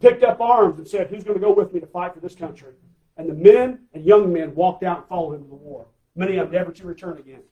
Picked 0.00 0.22
up 0.22 0.40
arms 0.40 0.78
and 0.78 0.86
said, 0.86 1.08
Who's 1.08 1.24
going 1.24 1.38
to 1.38 1.44
go 1.44 1.52
with 1.52 1.72
me 1.72 1.80
to 1.80 1.86
fight 1.86 2.12
for 2.12 2.20
this 2.20 2.34
country? 2.34 2.72
And 3.16 3.28
the 3.28 3.34
men 3.34 3.80
and 3.92 4.04
young 4.04 4.32
men 4.32 4.54
walked 4.54 4.82
out 4.82 4.98
and 4.98 5.06
followed 5.08 5.34
him 5.34 5.44
to 5.44 5.48
the 5.48 5.54
war. 5.54 5.86
Many 6.14 6.38
of 6.38 6.50
them 6.50 6.60
never 6.60 6.72
to 6.72 6.86
return 6.86 7.18
again. 7.18 7.42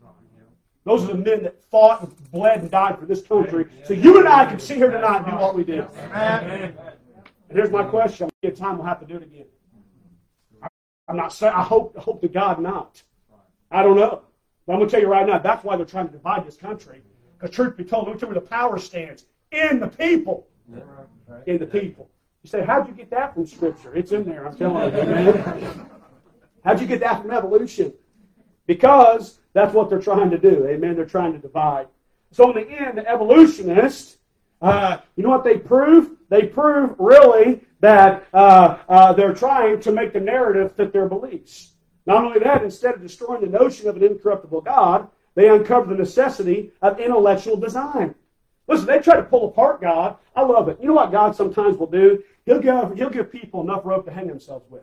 Those 0.84 1.04
are 1.04 1.08
the 1.08 1.14
men 1.14 1.42
that 1.42 1.62
fought 1.64 2.02
and 2.02 2.30
bled 2.30 2.62
and 2.62 2.70
died 2.70 2.98
for 2.98 3.06
this 3.06 3.22
country. 3.22 3.66
So 3.84 3.92
you 3.92 4.18
and 4.18 4.26
I 4.26 4.46
can 4.46 4.58
sit 4.58 4.78
here 4.78 4.90
tonight 4.90 5.18
and 5.18 5.26
do 5.26 5.32
what 5.32 5.54
we 5.54 5.64
did. 5.64 5.86
And 6.12 6.74
here's 7.50 7.70
my 7.70 7.84
question. 7.84 8.30
At 8.42 8.56
time 8.56 8.78
we'll 8.78 8.86
have 8.86 9.00
to 9.00 9.06
do 9.06 9.16
it 9.16 9.22
again. 9.22 9.46
I'm 11.06 11.16
not 11.16 11.32
saying, 11.32 11.52
I 11.54 11.62
hope, 11.62 11.96
hope 11.96 12.22
to 12.22 12.28
God 12.28 12.60
not. 12.60 13.02
I 13.70 13.82
don't 13.82 13.96
know. 13.96 14.22
But 14.66 14.72
I'm 14.72 14.78
going 14.78 14.88
to 14.88 14.94
tell 14.94 15.02
you 15.02 15.08
right 15.08 15.26
now, 15.26 15.38
that's 15.38 15.64
why 15.64 15.76
they're 15.76 15.84
trying 15.84 16.06
to 16.06 16.12
divide 16.12 16.46
this 16.46 16.56
country. 16.56 17.02
Because 17.38 17.54
truth 17.54 17.76
be 17.76 17.84
told, 17.84 18.06
tell 18.06 18.14
you 18.14 18.26
where 18.28 18.34
the 18.34 18.40
power 18.40 18.78
stands. 18.78 19.26
In 19.50 19.80
the 19.80 19.88
people. 19.88 20.46
In 21.46 21.58
the 21.58 21.66
people. 21.66 22.08
You 22.42 22.48
say, 22.48 22.64
how'd 22.64 22.88
you 22.88 22.94
get 22.94 23.10
that 23.10 23.34
from 23.34 23.46
Scripture? 23.46 23.94
It's 23.94 24.12
in 24.12 24.24
there, 24.24 24.46
I'm 24.46 24.56
telling 24.56 24.94
you, 24.94 25.04
man. 25.04 25.90
How'd 26.64 26.80
you 26.80 26.86
get 26.86 27.00
that 27.00 27.22
from 27.22 27.30
evolution? 27.30 27.94
Because 28.66 29.38
that's 29.54 29.72
what 29.74 29.88
they're 29.88 30.00
trying 30.00 30.30
to 30.30 30.38
do. 30.38 30.66
Amen. 30.66 30.94
They're 30.94 31.06
trying 31.06 31.32
to 31.32 31.38
divide. 31.38 31.88
So 32.32 32.50
in 32.50 32.64
the 32.64 32.70
end, 32.70 32.98
the 32.98 33.08
evolutionists, 33.08 34.18
uh, 34.60 34.98
you 35.16 35.22
know 35.22 35.30
what 35.30 35.42
they 35.42 35.56
prove? 35.56 36.10
They 36.28 36.42
prove 36.42 36.94
really 36.98 37.62
that 37.80 38.26
uh, 38.34 38.78
uh, 38.88 39.12
they're 39.14 39.34
trying 39.34 39.80
to 39.80 39.92
make 39.92 40.12
the 40.12 40.20
narrative 40.20 40.76
fit 40.76 40.92
their 40.92 41.08
beliefs. 41.08 41.72
Not 42.06 42.24
only 42.24 42.40
that, 42.40 42.62
instead 42.62 42.94
of 42.94 43.02
destroying 43.02 43.40
the 43.40 43.58
notion 43.58 43.88
of 43.88 43.96
an 43.96 44.04
incorruptible 44.04 44.60
God, 44.60 45.08
they 45.34 45.48
uncover 45.48 45.86
the 45.86 45.98
necessity 45.98 46.72
of 46.82 47.00
intellectual 47.00 47.56
design. 47.56 48.14
Listen, 48.68 48.86
they 48.86 49.00
try 49.00 49.16
to 49.16 49.22
pull 49.22 49.48
apart 49.48 49.80
God. 49.80 50.16
I 50.36 50.42
love 50.42 50.68
it. 50.68 50.78
You 50.80 50.88
know 50.88 50.94
what 50.94 51.10
God 51.10 51.34
sometimes 51.34 51.76
will 51.76 51.88
do? 51.88 52.22
He'll 52.46 52.60
give, 52.60 52.96
he'll 52.96 53.10
give 53.10 53.30
people 53.30 53.60
enough 53.60 53.82
rope 53.84 54.06
to 54.06 54.12
hang 54.12 54.26
themselves 54.26 54.68
with. 54.70 54.82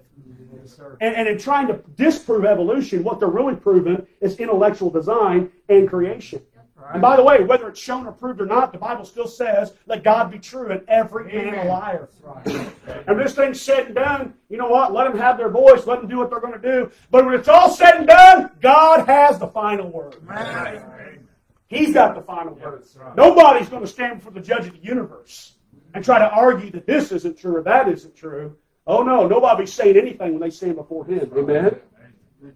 Yes, 0.53 0.79
and, 1.01 1.15
and 1.15 1.27
in 1.27 1.37
trying 1.37 1.67
to 1.67 1.81
disprove 1.95 2.45
evolution, 2.45 3.03
what 3.03 3.19
they're 3.19 3.27
really 3.27 3.55
proving 3.55 4.05
is 4.21 4.37
intellectual 4.37 4.89
design 4.89 5.51
and 5.67 5.89
creation. 5.89 6.41
Right. 6.75 6.93
And 6.93 7.01
by 7.01 7.15
the 7.15 7.23
way, 7.23 7.43
whether 7.43 7.67
it's 7.67 7.79
shown 7.79 8.05
or 8.05 8.11
proved 8.11 8.39
or 8.39 8.45
not, 8.45 8.71
the 8.71 8.77
Bible 8.77 9.03
still 9.03 9.27
says, 9.27 9.73
let 9.87 10.03
God 10.03 10.31
be 10.31 10.37
true 10.37 10.71
and 10.71 10.87
every 10.87 11.31
Amen. 11.31 11.55
man 11.55 11.67
a 11.67 11.69
liar. 11.69 12.09
Right. 12.21 12.71
and 13.07 13.19
this 13.19 13.33
thing's 13.33 13.59
said 13.59 13.87
and 13.87 13.95
done, 13.95 14.33
you 14.47 14.57
know 14.57 14.69
what? 14.69 14.93
Let 14.93 15.09
them 15.09 15.17
have 15.17 15.37
their 15.37 15.49
voice. 15.49 15.87
Let 15.87 16.01
them 16.01 16.09
do 16.09 16.17
what 16.19 16.29
they're 16.29 16.39
going 16.39 16.53
to 16.53 16.59
do. 16.59 16.91
But 17.09 17.25
when 17.25 17.33
it's 17.33 17.47
all 17.47 17.71
said 17.71 17.97
and 17.97 18.07
done, 18.07 18.51
God 18.61 19.07
has 19.07 19.39
the 19.39 19.47
final 19.47 19.89
word. 19.89 20.17
Right. 20.21 21.19
He's 21.67 21.93
got 21.93 22.15
the 22.15 22.21
final 22.21 22.53
word. 22.53 22.85
Nobody's 23.17 23.67
going 23.67 23.81
to 23.81 23.87
stand 23.87 24.19
before 24.19 24.31
the 24.31 24.39
judge 24.39 24.67
of 24.67 24.73
the 24.73 24.83
universe 24.87 25.56
and 25.97 26.05
try 26.05 26.19
to 26.19 26.29
argue 26.29 26.69
that 26.69 26.85
this 26.85 27.11
isn't 27.11 27.39
true 27.39 27.57
or 27.57 27.63
that 27.63 27.87
isn't 27.87 28.15
true. 28.15 28.55
Oh 28.85 29.01
no, 29.01 29.27
nobody's 29.27 29.73
saying 29.73 29.97
anything 29.97 30.33
when 30.33 30.39
they 30.39 30.51
stand 30.51 30.75
before 30.75 31.03
him. 31.05 31.31
Amen. 31.35 31.75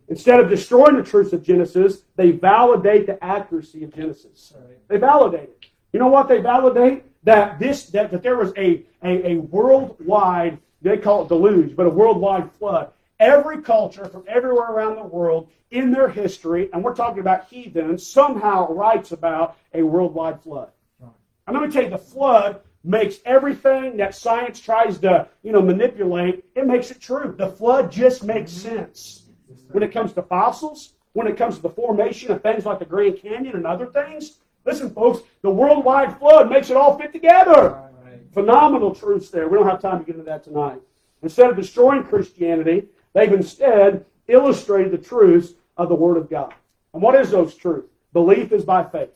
Instead 0.10 0.40
of 0.40 0.48
destroying 0.48 0.96
the 0.96 1.02
truth 1.02 1.34
of 1.34 1.42
Genesis, 1.42 2.04
they 2.16 2.30
validate 2.30 3.08
the 3.08 3.22
accuracy 3.24 3.84
of 3.84 3.96
Genesis. 3.96 4.54
They 4.88 4.98
validate 4.98 5.50
it. 5.50 5.66
You 5.92 6.00
know 6.00 6.08
what 6.08 6.28
they 6.28 6.40
validate? 6.40 7.04
That 7.24 7.58
this 7.58 7.88
that, 7.88 8.12
that 8.12 8.22
there 8.22 8.38
was 8.38 8.54
a, 8.58 8.86
a, 9.04 9.32
a 9.32 9.36
worldwide, 9.38 10.60
they 10.84 11.00
call 11.00 11.24
it 11.24 11.30
deluge, 11.30 11.76
but 11.76 11.88
a 11.88 11.90
worldwide 11.90 12.48
flood. 12.60 12.92
Every 13.20 13.64
culture 13.64 14.06
from 14.06 14.24
everywhere 14.28 14.70
around 14.70 14.98
the 14.98 15.04
world 15.04 15.50
in 15.72 15.92
their 15.92 16.10
history, 16.10 16.70
and 16.74 16.84
we're 16.84 16.94
talking 16.94 17.22
about 17.22 17.48
heathens, 17.50 18.06
somehow 18.06 18.72
writes 18.72 19.12
about 19.12 19.58
a 19.74 19.82
worldwide 19.82 20.42
flood. 20.44 20.70
And 21.48 21.60
let 21.60 21.68
me 21.68 21.74
tell 21.74 21.84
you, 21.84 21.90
the 21.90 21.98
flood 21.98 22.62
makes 22.84 23.18
everything 23.26 23.98
that 23.98 24.16
science 24.16 24.60
tries 24.60 24.98
to, 25.00 25.28
you 25.44 25.52
know, 25.52 25.62
manipulate, 25.62 26.44
it 26.56 26.66
makes 26.66 26.92
it 26.92 27.00
true. 27.00 27.36
The 27.38 27.50
flood 27.50 27.92
just 27.92 28.24
makes 28.24 28.52
mm-hmm. 28.52 28.76
sense. 28.76 29.24
When 29.72 29.84
it 29.84 29.92
comes 29.92 30.14
to 30.14 30.22
fossils, 30.24 30.94
when 31.14 31.28
it 31.28 31.38
comes 31.38 31.58
to 31.58 31.62
the 31.62 31.70
formation 31.70 32.32
of 32.32 32.42
things 32.42 32.66
like 32.66 32.80
the 32.80 32.86
Grand 32.86 33.22
Canyon 33.22 33.56
and 33.56 33.68
other 33.68 33.86
things, 33.86 34.40
listen, 34.66 34.90
folks, 34.92 35.22
the 35.42 35.50
worldwide 35.50 36.18
flood 36.18 36.50
makes 36.50 36.70
it 36.70 36.78
all 36.78 36.98
fit 36.98 37.12
together. 37.12 37.82
Phenomenal 38.34 38.96
truths 38.96 39.30
there. 39.30 39.48
We 39.48 39.58
don't 39.58 39.68
have 39.68 39.82
time 39.82 40.00
to 40.00 40.06
get 40.06 40.16
into 40.16 40.26
that 40.26 40.44
tonight. 40.44 40.80
Instead 41.22 41.50
of 41.50 41.56
destroying 41.56 42.04
Christianity, 42.04 42.88
they've 43.14 43.32
instead 43.32 44.06
illustrated 44.28 44.92
the 44.92 44.98
truths 44.98 45.54
of 45.78 45.90
the 45.90 45.96
Word 45.96 46.18
of 46.18 46.30
God. 46.30 46.54
And 46.94 47.04
what 47.04 47.16
is 47.16 47.30
those 47.30 47.56
truths? 47.56 47.90
Belief 48.14 48.52
is 48.52 48.64
by 48.64 48.84
faith. 48.84 49.10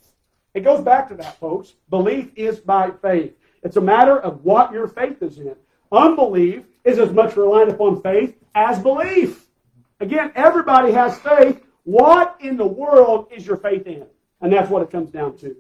It 0.54 0.64
goes 0.64 0.82
back 0.82 1.10
to 1.10 1.16
that, 1.16 1.40
folks. 1.40 1.74
Belief 1.90 2.32
is 2.36 2.60
by 2.60 2.92
faith. 3.02 3.34
It's 3.66 3.78
a 3.78 3.82
matter 3.82 4.18
of 4.20 4.46
what 4.46 4.72
your 4.72 4.88
faith 4.88 5.24
is 5.24 5.40
in. 5.40 5.56
Unbelief 5.92 6.66
is 6.84 7.00
as 7.00 7.12
much 7.12 7.36
reliant 7.36 7.72
upon 7.72 8.00
faith 8.04 8.36
as 8.54 8.80
belief. 8.80 9.48
Again, 10.00 10.32
everybody 10.36 10.92
has 10.92 11.18
faith. 11.20 11.64
What 11.84 12.38
in 12.40 12.58
the 12.58 12.66
world 12.66 13.28
is 13.36 13.46
your 13.46 13.58
faith 13.58 13.88
in? 13.88 14.06
And 14.40 14.54
that's 14.54 14.70
what 14.70 14.84
it 14.84 14.92
comes 14.92 15.10
down 15.10 15.38
to. 15.40 15.56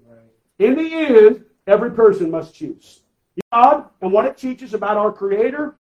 In 0.59 0.75
the 0.75 0.93
end, 0.93 1.45
every 1.65 1.91
person 1.91 2.29
must 2.29 2.53
choose. 2.53 3.01
God 3.51 3.85
and 4.01 4.11
what 4.11 4.25
it 4.25 4.37
teaches 4.37 4.75
about 4.75 4.97
our 4.97 5.11
Creator 5.11 5.75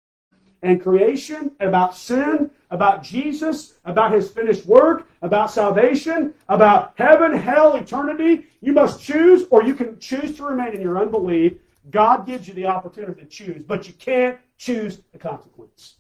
and 0.62 0.82
creation, 0.82 1.52
about 1.60 1.98
sin, 1.98 2.50
about 2.72 3.04
Jesus, 3.04 3.74
about 3.84 4.14
His 4.14 4.32
finished 4.32 4.66
work, 4.66 5.10
about 5.22 5.52
salvation, 5.52 6.34
about 6.48 6.94
heaven, 6.96 7.38
hell, 7.38 7.76
eternity. 7.76 8.46
You 8.62 8.72
must 8.72 9.04
choose, 9.04 9.46
or 9.50 9.62
you 9.62 9.76
can 9.76 10.00
choose 10.00 10.38
to 10.38 10.46
remain 10.46 10.74
in 10.74 10.80
your 10.80 10.98
unbelief. 10.98 11.54
God 11.90 12.26
gives 12.26 12.48
you 12.48 12.54
the 12.54 12.66
opportunity 12.68 13.22
to 13.22 13.28
choose, 13.28 13.64
but 13.66 13.88
you 13.88 13.94
can't 13.94 14.40
choose 14.58 15.02
the 15.12 15.20
consequence. 15.20 15.96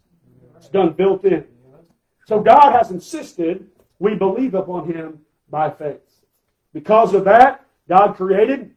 It's 0.56 0.70
done 0.70 0.94
built 0.94 1.26
in. 1.26 1.46
So 2.26 2.40
God 2.40 2.72
has 2.72 2.92
insisted 2.92 3.70
we 4.00 4.16
believe 4.16 4.54
upon 4.54 4.92
Him 4.92 5.20
by 5.50 5.70
faith. 5.70 6.26
Because 6.74 7.14
of 7.14 7.26
that, 7.26 7.66
God 7.88 8.14
created 8.16 8.72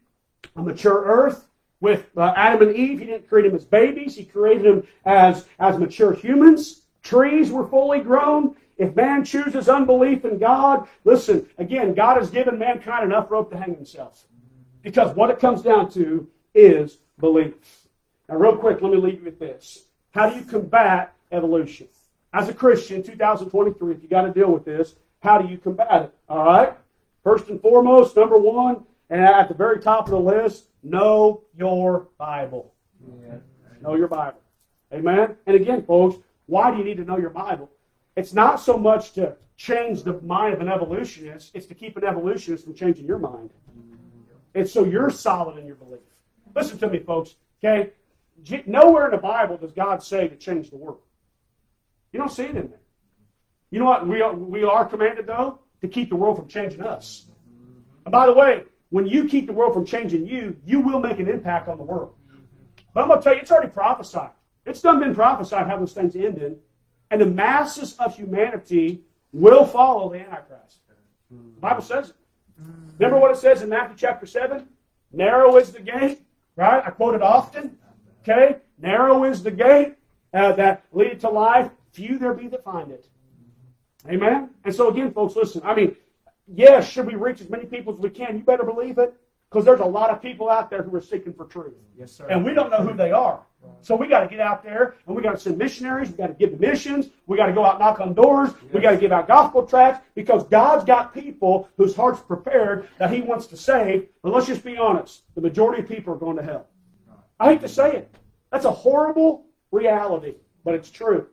a 0.57 0.63
mature 0.63 1.03
earth 1.05 1.49
with 1.81 2.07
uh, 2.17 2.33
Adam 2.37 2.69
and 2.69 2.77
Eve. 2.77 3.01
He 3.01 3.07
didn't 3.07 3.29
create 3.29 3.49
them 3.49 3.57
as 3.57 3.65
babies. 3.65 4.15
He 4.15 4.25
created 4.25 4.65
them 4.65 4.87
as, 5.05 5.47
as 5.59 5.79
mature 5.79 6.13
humans. 6.13 6.83
Trees 7.03 7.51
were 7.51 7.67
fully 7.69 8.01
grown. 8.01 8.57
If 8.79 8.95
man 8.95 9.25
chooses 9.25 9.69
unbelief 9.69 10.25
in 10.25 10.39
God, 10.39 10.87
listen, 11.05 11.49
again, 11.59 11.95
God 11.95 12.19
has 12.19 12.31
given 12.31 12.59
mankind 12.59 13.05
enough 13.05 13.31
rope 13.31 13.51
to 13.51 13.57
hang 13.57 13.75
himself. 13.75 14.27
Because 14.83 15.15
what 15.17 15.31
it 15.31 15.39
comes 15.39 15.63
down 15.63 15.91
to 15.93 16.29
is 16.57 16.99
belief. 17.19 17.55
Now, 18.29 18.37
real 18.37 18.57
quick, 18.57 18.81
let 18.83 18.91
me 18.91 18.99
leave 18.99 19.21
you 19.21 19.25
with 19.25 19.39
this. 19.39 19.85
How 20.11 20.31
do 20.31 20.37
you 20.37 20.45
combat 20.45 21.15
evolution? 21.31 21.89
As 22.33 22.49
a 22.49 22.55
Christian, 22.55 23.03
2023, 23.03 23.95
if 23.95 24.03
you 24.03 24.09
got 24.09 24.23
to 24.23 24.33
deal 24.33 24.51
with 24.51 24.65
this, 24.65 24.97
how 25.21 25.39
do 25.39 25.49
you 25.49 25.59
combat 25.59 26.03
it? 26.03 26.15
All 26.29 26.45
right? 26.45 26.75
First 27.23 27.49
and 27.49 27.61
foremost, 27.61 28.17
number 28.17 28.39
one, 28.39 28.85
and 29.11 29.21
at 29.21 29.49
the 29.49 29.55
very 29.55 29.81
top 29.81 30.07
of 30.07 30.11
the 30.11 30.19
list, 30.19 30.67
know 30.83 31.43
your 31.57 32.09
Bible. 32.19 32.73
Yeah. 33.23 33.37
Know 33.83 33.95
your 33.95 34.09
Bible. 34.09 34.41
Amen? 34.93 35.37
And 35.47 35.57
again, 35.57 35.85
folks, 35.85 36.17
why 36.47 36.71
do 36.71 36.79
you 36.79 36.85
need 36.85 36.97
to 36.97 37.05
know 37.05 37.19
your 37.19 37.31
Bible? 37.31 37.71
It's 38.17 38.33
not 38.33 38.61
so 38.61 38.79
much 38.79 39.13
to 39.13 39.37
change 39.57 40.03
the 40.03 40.21
mind 40.23 40.55
of 40.55 40.61
an 40.61 40.69
evolutionist, 40.69 41.51
it's 41.55 41.67
to 41.67 41.75
keep 41.75 41.97
an 41.97 42.05
evolutionist 42.05 42.65
from 42.65 42.75
changing 42.75 43.07
your 43.07 43.19
mind. 43.19 43.51
It's 44.55 44.73
so 44.73 44.85
you're 44.85 45.11
solid 45.11 45.59
in 45.59 45.67
your 45.67 45.77
belief. 45.77 46.01
Listen 46.57 46.79
to 46.79 46.89
me, 46.89 46.99
folks, 46.99 47.37
okay? 47.63 47.91
Nowhere 48.67 49.07
in 49.07 49.11
the 49.13 49.19
Bible 49.19 49.59
does 49.59 49.73
God 49.73 50.03
say 50.03 50.27
to 50.27 50.37
change 50.37 50.71
the 50.71 50.77
world. 50.77 51.01
You 52.13 52.19
don't 52.19 52.33
see 52.33 52.45
it 52.45 52.57
in 52.57 52.69
there. 52.69 52.81
You 53.71 53.81
know 53.81 53.85
what 53.85 54.07
we 54.07 54.23
are, 54.23 54.35
we 54.35 54.65
are 54.65 54.87
commanded, 54.87 55.27
though? 55.27 55.61
To 55.83 55.89
keep 55.89 56.09
the 56.09 56.17
world 56.17 56.39
from 56.39 56.49
changing 56.49 56.81
us. 56.81 57.27
And 58.07 58.13
by 58.13 58.27
the 58.27 58.33
way, 58.33 58.65
when 58.89 59.07
you 59.07 59.29
keep 59.29 59.47
the 59.47 59.53
world 59.53 59.75
from 59.75 59.85
changing 59.85 60.27
you, 60.27 60.57
you 60.65 60.81
will 60.81 61.01
make 61.01 61.19
an 61.19 61.29
impact 61.29 61.69
on 61.69 61.77
the 61.77 61.85
world. 61.85 62.15
But 62.95 63.03
I'm 63.03 63.09
going 63.09 63.21
to 63.21 63.25
tell 63.25 63.35
you, 63.35 63.41
it's 63.41 63.51
already 63.51 63.71
prophesied. 63.71 64.31
It's 64.65 64.81
done 64.81 65.01
been 65.01 65.15
prophesied 65.15 65.67
how 65.67 65.77
those 65.77 65.93
things 65.93 66.17
ended. 66.17 66.59
And 67.11 67.21
the 67.21 67.27
masses 67.27 67.95
of 67.99 68.17
humanity 68.17 69.03
will 69.33 69.67
follow 69.67 70.11
the 70.11 70.21
Antichrist. 70.21 70.79
The 71.31 71.61
Bible 71.61 71.83
says 71.83 72.11
it. 72.11 72.17
Remember 72.99 73.21
what 73.21 73.33
it 73.33 73.37
says 73.37 73.61
in 73.61 73.69
Matthew 73.69 73.97
chapter 73.99 74.25
7? 74.25 74.67
Narrow 75.13 75.57
is 75.57 75.73
the 75.73 75.81
gate, 75.81 76.23
right? 76.57 76.83
I 76.85 76.91
quote 76.91 77.15
it 77.15 77.23
often. 77.23 77.79
Okay? 78.23 78.57
Narrow 78.79 79.25
is 79.25 79.43
the 79.43 79.51
gate 79.51 79.95
uh, 80.35 80.53
that 80.53 80.85
lead 80.93 81.21
to 81.21 81.29
life. 81.31 81.71
Few 81.93 82.19
there 82.19 82.35
be 82.35 82.49
that 82.49 82.65
find 82.65 82.91
it. 82.91 83.07
Amen? 84.09 84.51
And 84.65 84.75
so 84.75 84.89
again, 84.91 85.13
folks, 85.13 85.37
listen. 85.37 85.63
I 85.65 85.75
mean, 85.75 85.97
yes, 86.47 86.89
should 86.89 87.07
we 87.07 87.15
reach 87.15 87.41
as 87.41 87.49
many 87.49 87.65
people 87.65 87.95
as 87.95 88.01
we 88.01 88.11
can? 88.11 88.37
You 88.37 88.45
better 88.45 88.65
believe 88.65 88.99
it. 88.99 89.15
Because 89.57 89.65
there's 89.65 89.81
a 89.81 89.87
lot 89.87 90.11
of 90.11 90.21
people 90.21 90.51
out 90.51 90.69
there 90.69 90.83
who 90.83 90.95
are 90.95 91.01
seeking 91.01 91.33
for 91.33 91.47
truth. 91.47 91.73
Yes, 91.97 92.13
sir. 92.13 92.27
And 92.29 92.45
we 92.45 92.53
don't 92.53 92.69
know 92.69 92.83
who 92.83 92.93
they 92.93 93.11
are. 93.11 93.41
So 93.81 93.97
we 93.97 94.07
got 94.07 94.21
to 94.21 94.29
get 94.29 94.39
out 94.39 94.63
there 94.63 94.97
and 95.07 95.17
we 95.17 95.23
got 95.23 95.33
to 95.33 95.39
send 95.39 95.57
missionaries. 95.57 96.11
We 96.11 96.19
got 96.19 96.27
to 96.27 96.35
give 96.35 96.51
the 96.51 96.59
missions. 96.59 97.09
We 97.27 97.39
got 97.39 97.47
to 97.47 97.55
go 97.55 97.65
out 97.65 97.77
and 97.77 97.81
knock 97.81 97.99
on 97.99 98.13
doors. 98.13 98.51
Yes. 98.51 98.75
We 98.75 98.81
got 98.83 98.91
to 98.91 98.97
give 98.99 99.13
out 99.13 99.27
gospel 99.27 99.67
tracts 99.67 100.05
because 100.15 100.45
God's 100.45 100.85
got 100.85 101.15
people 101.15 101.71
whose 101.79 101.97
hearts 101.97 102.21
prepared 102.21 102.91
that 102.99 103.11
He 103.11 103.23
wants 103.23 103.47
to 103.47 103.57
save. 103.57 104.09
But 104.23 104.35
let's 104.35 104.47
just 104.47 104.63
be 104.63 104.77
honest: 104.77 105.23
the 105.35 105.41
majority 105.41 105.81
of 105.83 105.89
people 105.89 106.13
are 106.13 106.19
going 106.19 106.37
to 106.37 106.43
hell. 106.43 106.67
I 107.41 107.53
hate 107.53 107.63
to 107.63 107.69
say 107.69 107.97
it. 107.97 108.15
That's 108.53 108.67
a 108.67 108.71
horrible 108.71 109.47
reality, 109.73 110.35
but 110.67 110.75
it's 110.75 110.91
true. 110.91 111.29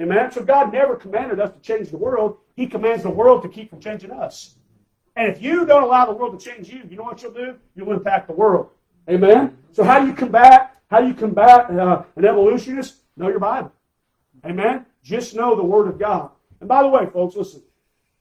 Amen. 0.00 0.32
So 0.32 0.42
God 0.42 0.72
never 0.72 0.96
commanded 0.96 1.40
us 1.40 1.52
to 1.52 1.60
change 1.60 1.90
the 1.90 1.98
world. 1.98 2.38
He 2.56 2.66
commands 2.66 3.02
the 3.02 3.10
world 3.10 3.42
to 3.42 3.50
keep 3.50 3.68
from 3.68 3.80
changing 3.80 4.12
us. 4.12 4.56
And 5.20 5.28
if 5.28 5.42
you 5.42 5.66
don't 5.66 5.82
allow 5.82 6.06
the 6.06 6.14
world 6.14 6.40
to 6.40 6.42
change 6.42 6.70
you, 6.70 6.80
you 6.88 6.96
know 6.96 7.02
what 7.02 7.22
you'll 7.22 7.34
do? 7.34 7.54
You'll 7.74 7.92
impact 7.92 8.26
the 8.26 8.32
world. 8.32 8.70
Amen. 9.06 9.58
So 9.70 9.84
how 9.84 10.00
do 10.00 10.06
you 10.06 10.14
combat? 10.14 10.78
How 10.90 11.02
do 11.02 11.08
you 11.08 11.12
combat 11.12 11.70
uh, 11.70 12.04
an 12.16 12.24
evolutionist? 12.24 13.02
Know 13.18 13.28
your 13.28 13.38
Bible. 13.38 13.70
Amen. 14.46 14.86
Just 15.02 15.34
know 15.34 15.54
the 15.54 15.62
Word 15.62 15.88
of 15.88 15.98
God. 15.98 16.30
And 16.60 16.70
by 16.70 16.80
the 16.82 16.88
way, 16.88 17.04
folks, 17.04 17.36
listen. 17.36 17.62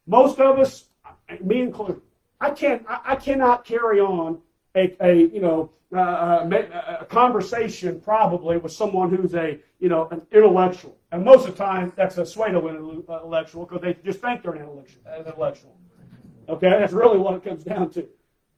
Most 0.07 0.41
of 0.41 0.59
us, 0.59 0.87
me 1.41 1.61
included, 1.61 2.01
I 2.41 2.49
can't. 2.49 2.83
I, 2.85 2.99
I 3.05 3.15
cannot 3.15 3.63
carry 3.63 4.01
on 4.01 4.39
a, 4.75 4.93
a 4.99 5.15
you 5.15 5.39
know 5.39 5.71
uh, 5.95 5.99
uh 5.99 6.97
a 6.99 7.05
conversation 7.05 8.01
probably 8.01 8.57
with 8.57 8.73
someone 8.73 9.09
who's 9.09 9.35
a 9.35 9.57
you 9.79 9.87
know 9.87 10.09
an 10.11 10.21
intellectual, 10.33 10.97
and 11.13 11.23
most 11.23 11.47
of 11.47 11.55
the 11.55 11.63
time 11.63 11.93
that's 11.95 12.17
a 12.17 12.25
pseudo 12.25 12.67
intellectual 12.67 13.65
because 13.65 13.81
they 13.81 13.93
just 14.03 14.19
think 14.19 14.43
they're 14.43 14.51
an 14.51 14.67
intellectual. 15.17 15.79
Okay, 16.49 16.69
that's 16.69 16.93
really 16.93 17.19
what 17.19 17.35
it 17.35 17.43
comes 17.43 17.63
down 17.63 17.91
to. 17.91 18.07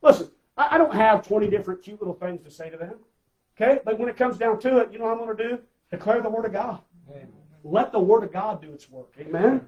Listen, 0.01 0.31
I, 0.57 0.75
I 0.75 0.77
don't 0.77 0.93
have 0.93 1.27
20 1.27 1.49
different 1.49 1.83
cute 1.83 1.99
little 1.99 2.13
things 2.13 2.41
to 2.43 2.51
say 2.51 2.69
to 2.69 2.77
them. 2.77 2.95
Okay, 3.55 3.79
but 3.83 3.99
when 3.99 4.07
it 4.07 4.15
comes 4.15 4.37
down 4.37 4.59
to 4.61 4.77
it, 4.77 4.91
you 4.93 4.97
know 4.97 5.05
what 5.05 5.19
I'm 5.19 5.25
going 5.25 5.37
to 5.37 5.49
do? 5.49 5.59
Declare 5.91 6.21
the 6.21 6.29
Word 6.29 6.45
of 6.45 6.53
God. 6.53 6.81
Amen. 7.09 7.27
Let 7.63 7.91
the 7.91 7.99
Word 7.99 8.23
of 8.23 8.31
God 8.31 8.61
do 8.61 8.71
its 8.71 8.89
work. 8.89 9.13
Amen. 9.19 9.65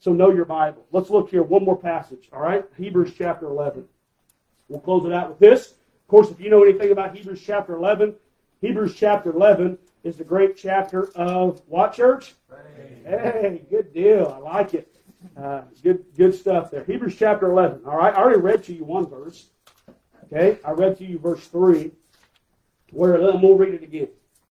So 0.00 0.12
know 0.12 0.30
your 0.30 0.44
Bible. 0.44 0.84
Let's 0.90 1.10
look 1.10 1.30
here. 1.30 1.42
One 1.42 1.64
more 1.64 1.76
passage. 1.76 2.28
All 2.32 2.42
right, 2.42 2.64
Hebrews 2.76 3.12
chapter 3.16 3.46
11. 3.46 3.84
We'll 4.68 4.80
close 4.80 5.04
it 5.06 5.12
out 5.12 5.28
with 5.30 5.38
this 5.38 5.70
Of 5.72 6.08
course, 6.08 6.30
if 6.30 6.40
you 6.40 6.50
know 6.50 6.64
anything 6.64 6.90
about 6.90 7.16
Hebrews 7.16 7.42
chapter 7.44 7.76
11, 7.76 8.14
Hebrews 8.60 8.94
chapter 8.96 9.30
11 9.30 9.78
is 10.04 10.16
the 10.16 10.24
great 10.24 10.56
chapter 10.56 11.10
of 11.16 11.62
what 11.66 11.92
church? 11.92 12.34
Hey, 13.04 13.62
good 13.70 13.92
deal. 13.92 14.32
I 14.34 14.38
like 14.38 14.74
it. 14.74 14.94
Uh, 15.36 15.62
good, 15.82 16.04
good 16.16 16.34
stuff 16.34 16.70
there. 16.70 16.84
Hebrews 16.84 17.16
chapter 17.18 17.50
11. 17.50 17.82
All 17.86 17.96
right, 17.96 18.14
I 18.14 18.18
already 18.18 18.40
read 18.40 18.64
to 18.64 18.72
you 18.72 18.84
one 18.84 19.06
verse. 19.06 19.46
Okay, 20.24 20.58
I 20.64 20.70
read 20.70 20.96
to 20.98 21.04
you 21.04 21.18
verse 21.18 21.46
3, 21.48 21.90
where 22.92 23.18
then 23.18 23.40
we'll 23.40 23.56
read 23.56 23.74
it 23.74 23.82
again. 23.82 24.08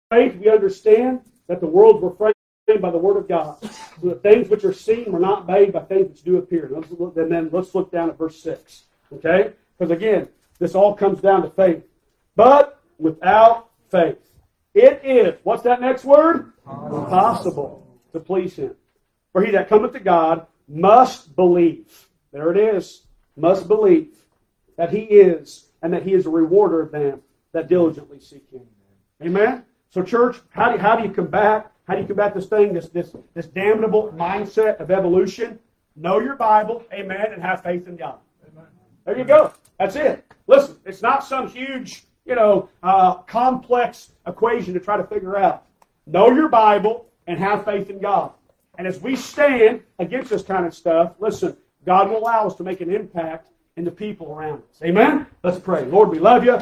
Faith, 0.09 0.35
we 0.35 0.49
understand 0.49 1.21
that 1.47 1.61
the 1.61 1.67
worlds 1.67 2.01
were 2.01 2.11
framed 2.11 2.81
by 2.81 2.91
the 2.91 2.97
word 2.97 3.17
of 3.17 3.27
God. 3.27 3.57
So 3.61 4.09
the 4.09 4.15
things 4.15 4.49
which 4.49 4.63
are 4.63 4.73
seen 4.73 5.11
were 5.11 5.19
not 5.19 5.47
made 5.47 5.73
by 5.73 5.81
things 5.81 6.09
which 6.09 6.23
do 6.23 6.37
appear. 6.37 6.71
And 6.73 7.31
then 7.31 7.49
let's 7.51 7.73
look 7.73 7.91
down 7.91 8.09
at 8.09 8.17
verse 8.17 8.41
6. 8.41 8.83
Okay? 9.13 9.53
Because 9.77 9.91
again, 9.91 10.27
this 10.59 10.75
all 10.75 10.93
comes 10.93 11.21
down 11.21 11.41
to 11.41 11.49
faith. 11.49 11.83
But 12.35 12.81
without 12.97 13.69
faith, 13.89 14.17
it 14.73 15.01
is, 15.03 15.35
what's 15.43 15.63
that 15.63 15.81
next 15.81 16.05
word? 16.05 16.53
Impossible 16.65 17.85
to 18.13 18.19
please 18.19 18.55
him. 18.55 18.75
For 19.33 19.43
he 19.43 19.51
that 19.51 19.69
cometh 19.69 19.93
to 19.93 19.99
God 19.99 20.47
must 20.71 21.35
believe. 21.35 22.07
There 22.31 22.51
it 22.51 22.75
is. 22.75 23.03
Must 23.35 23.67
believe 23.67 24.15
that 24.77 24.91
he 24.91 25.01
is 25.01 25.69
and 25.81 25.93
that 25.93 26.03
he 26.03 26.13
is 26.13 26.25
a 26.25 26.29
rewarder 26.29 26.81
of 26.81 26.91
them 26.91 27.21
that 27.53 27.67
diligently 27.67 28.19
seek 28.19 28.49
him. 28.51 28.61
Amen? 29.21 29.65
So, 29.89 30.03
church, 30.03 30.39
how 30.49 30.71
do 30.71 30.77
how 30.77 30.95
do 30.95 31.03
you 31.03 31.11
combat 31.11 31.71
how 31.91 31.95
do 31.95 32.01
you 32.03 32.07
combat 32.07 32.33
this 32.33 32.45
thing, 32.45 32.73
this, 32.73 32.87
this, 32.87 33.13
this 33.33 33.47
damnable 33.47 34.13
mindset 34.15 34.79
of 34.79 34.91
evolution? 34.91 35.59
Know 35.97 36.19
your 36.19 36.35
Bible, 36.35 36.85
amen, 36.93 37.33
and 37.33 37.41
have 37.41 37.63
faith 37.63 37.85
in 37.85 37.97
God. 37.97 38.15
There 39.05 39.17
you 39.17 39.25
go. 39.25 39.51
That's 39.77 39.97
it. 39.97 40.25
Listen, 40.47 40.77
it's 40.85 41.01
not 41.01 41.25
some 41.25 41.49
huge, 41.49 42.05
you 42.25 42.35
know, 42.35 42.69
uh, 42.81 43.15
complex 43.23 44.11
equation 44.25 44.73
to 44.73 44.79
try 44.79 44.95
to 44.95 45.03
figure 45.03 45.35
out. 45.35 45.65
Know 46.05 46.31
your 46.31 46.47
Bible 46.47 47.07
and 47.27 47.37
have 47.39 47.65
faith 47.65 47.89
in 47.89 47.99
God. 47.99 48.31
And 48.81 48.87
as 48.87 48.99
we 48.99 49.15
stand 49.15 49.83
against 49.99 50.31
this 50.31 50.41
kind 50.41 50.65
of 50.65 50.73
stuff, 50.73 51.13
listen, 51.19 51.55
God 51.85 52.09
will 52.09 52.17
allow 52.17 52.47
us 52.47 52.55
to 52.55 52.63
make 52.63 52.81
an 52.81 52.91
impact 52.91 53.49
in 53.77 53.83
the 53.83 53.91
people 53.91 54.33
around 54.33 54.63
us. 54.63 54.81
Amen? 54.83 55.27
Let's 55.43 55.59
pray. 55.59 55.85
Lord, 55.85 56.09
we 56.09 56.17
love 56.17 56.43
you. 56.43 56.59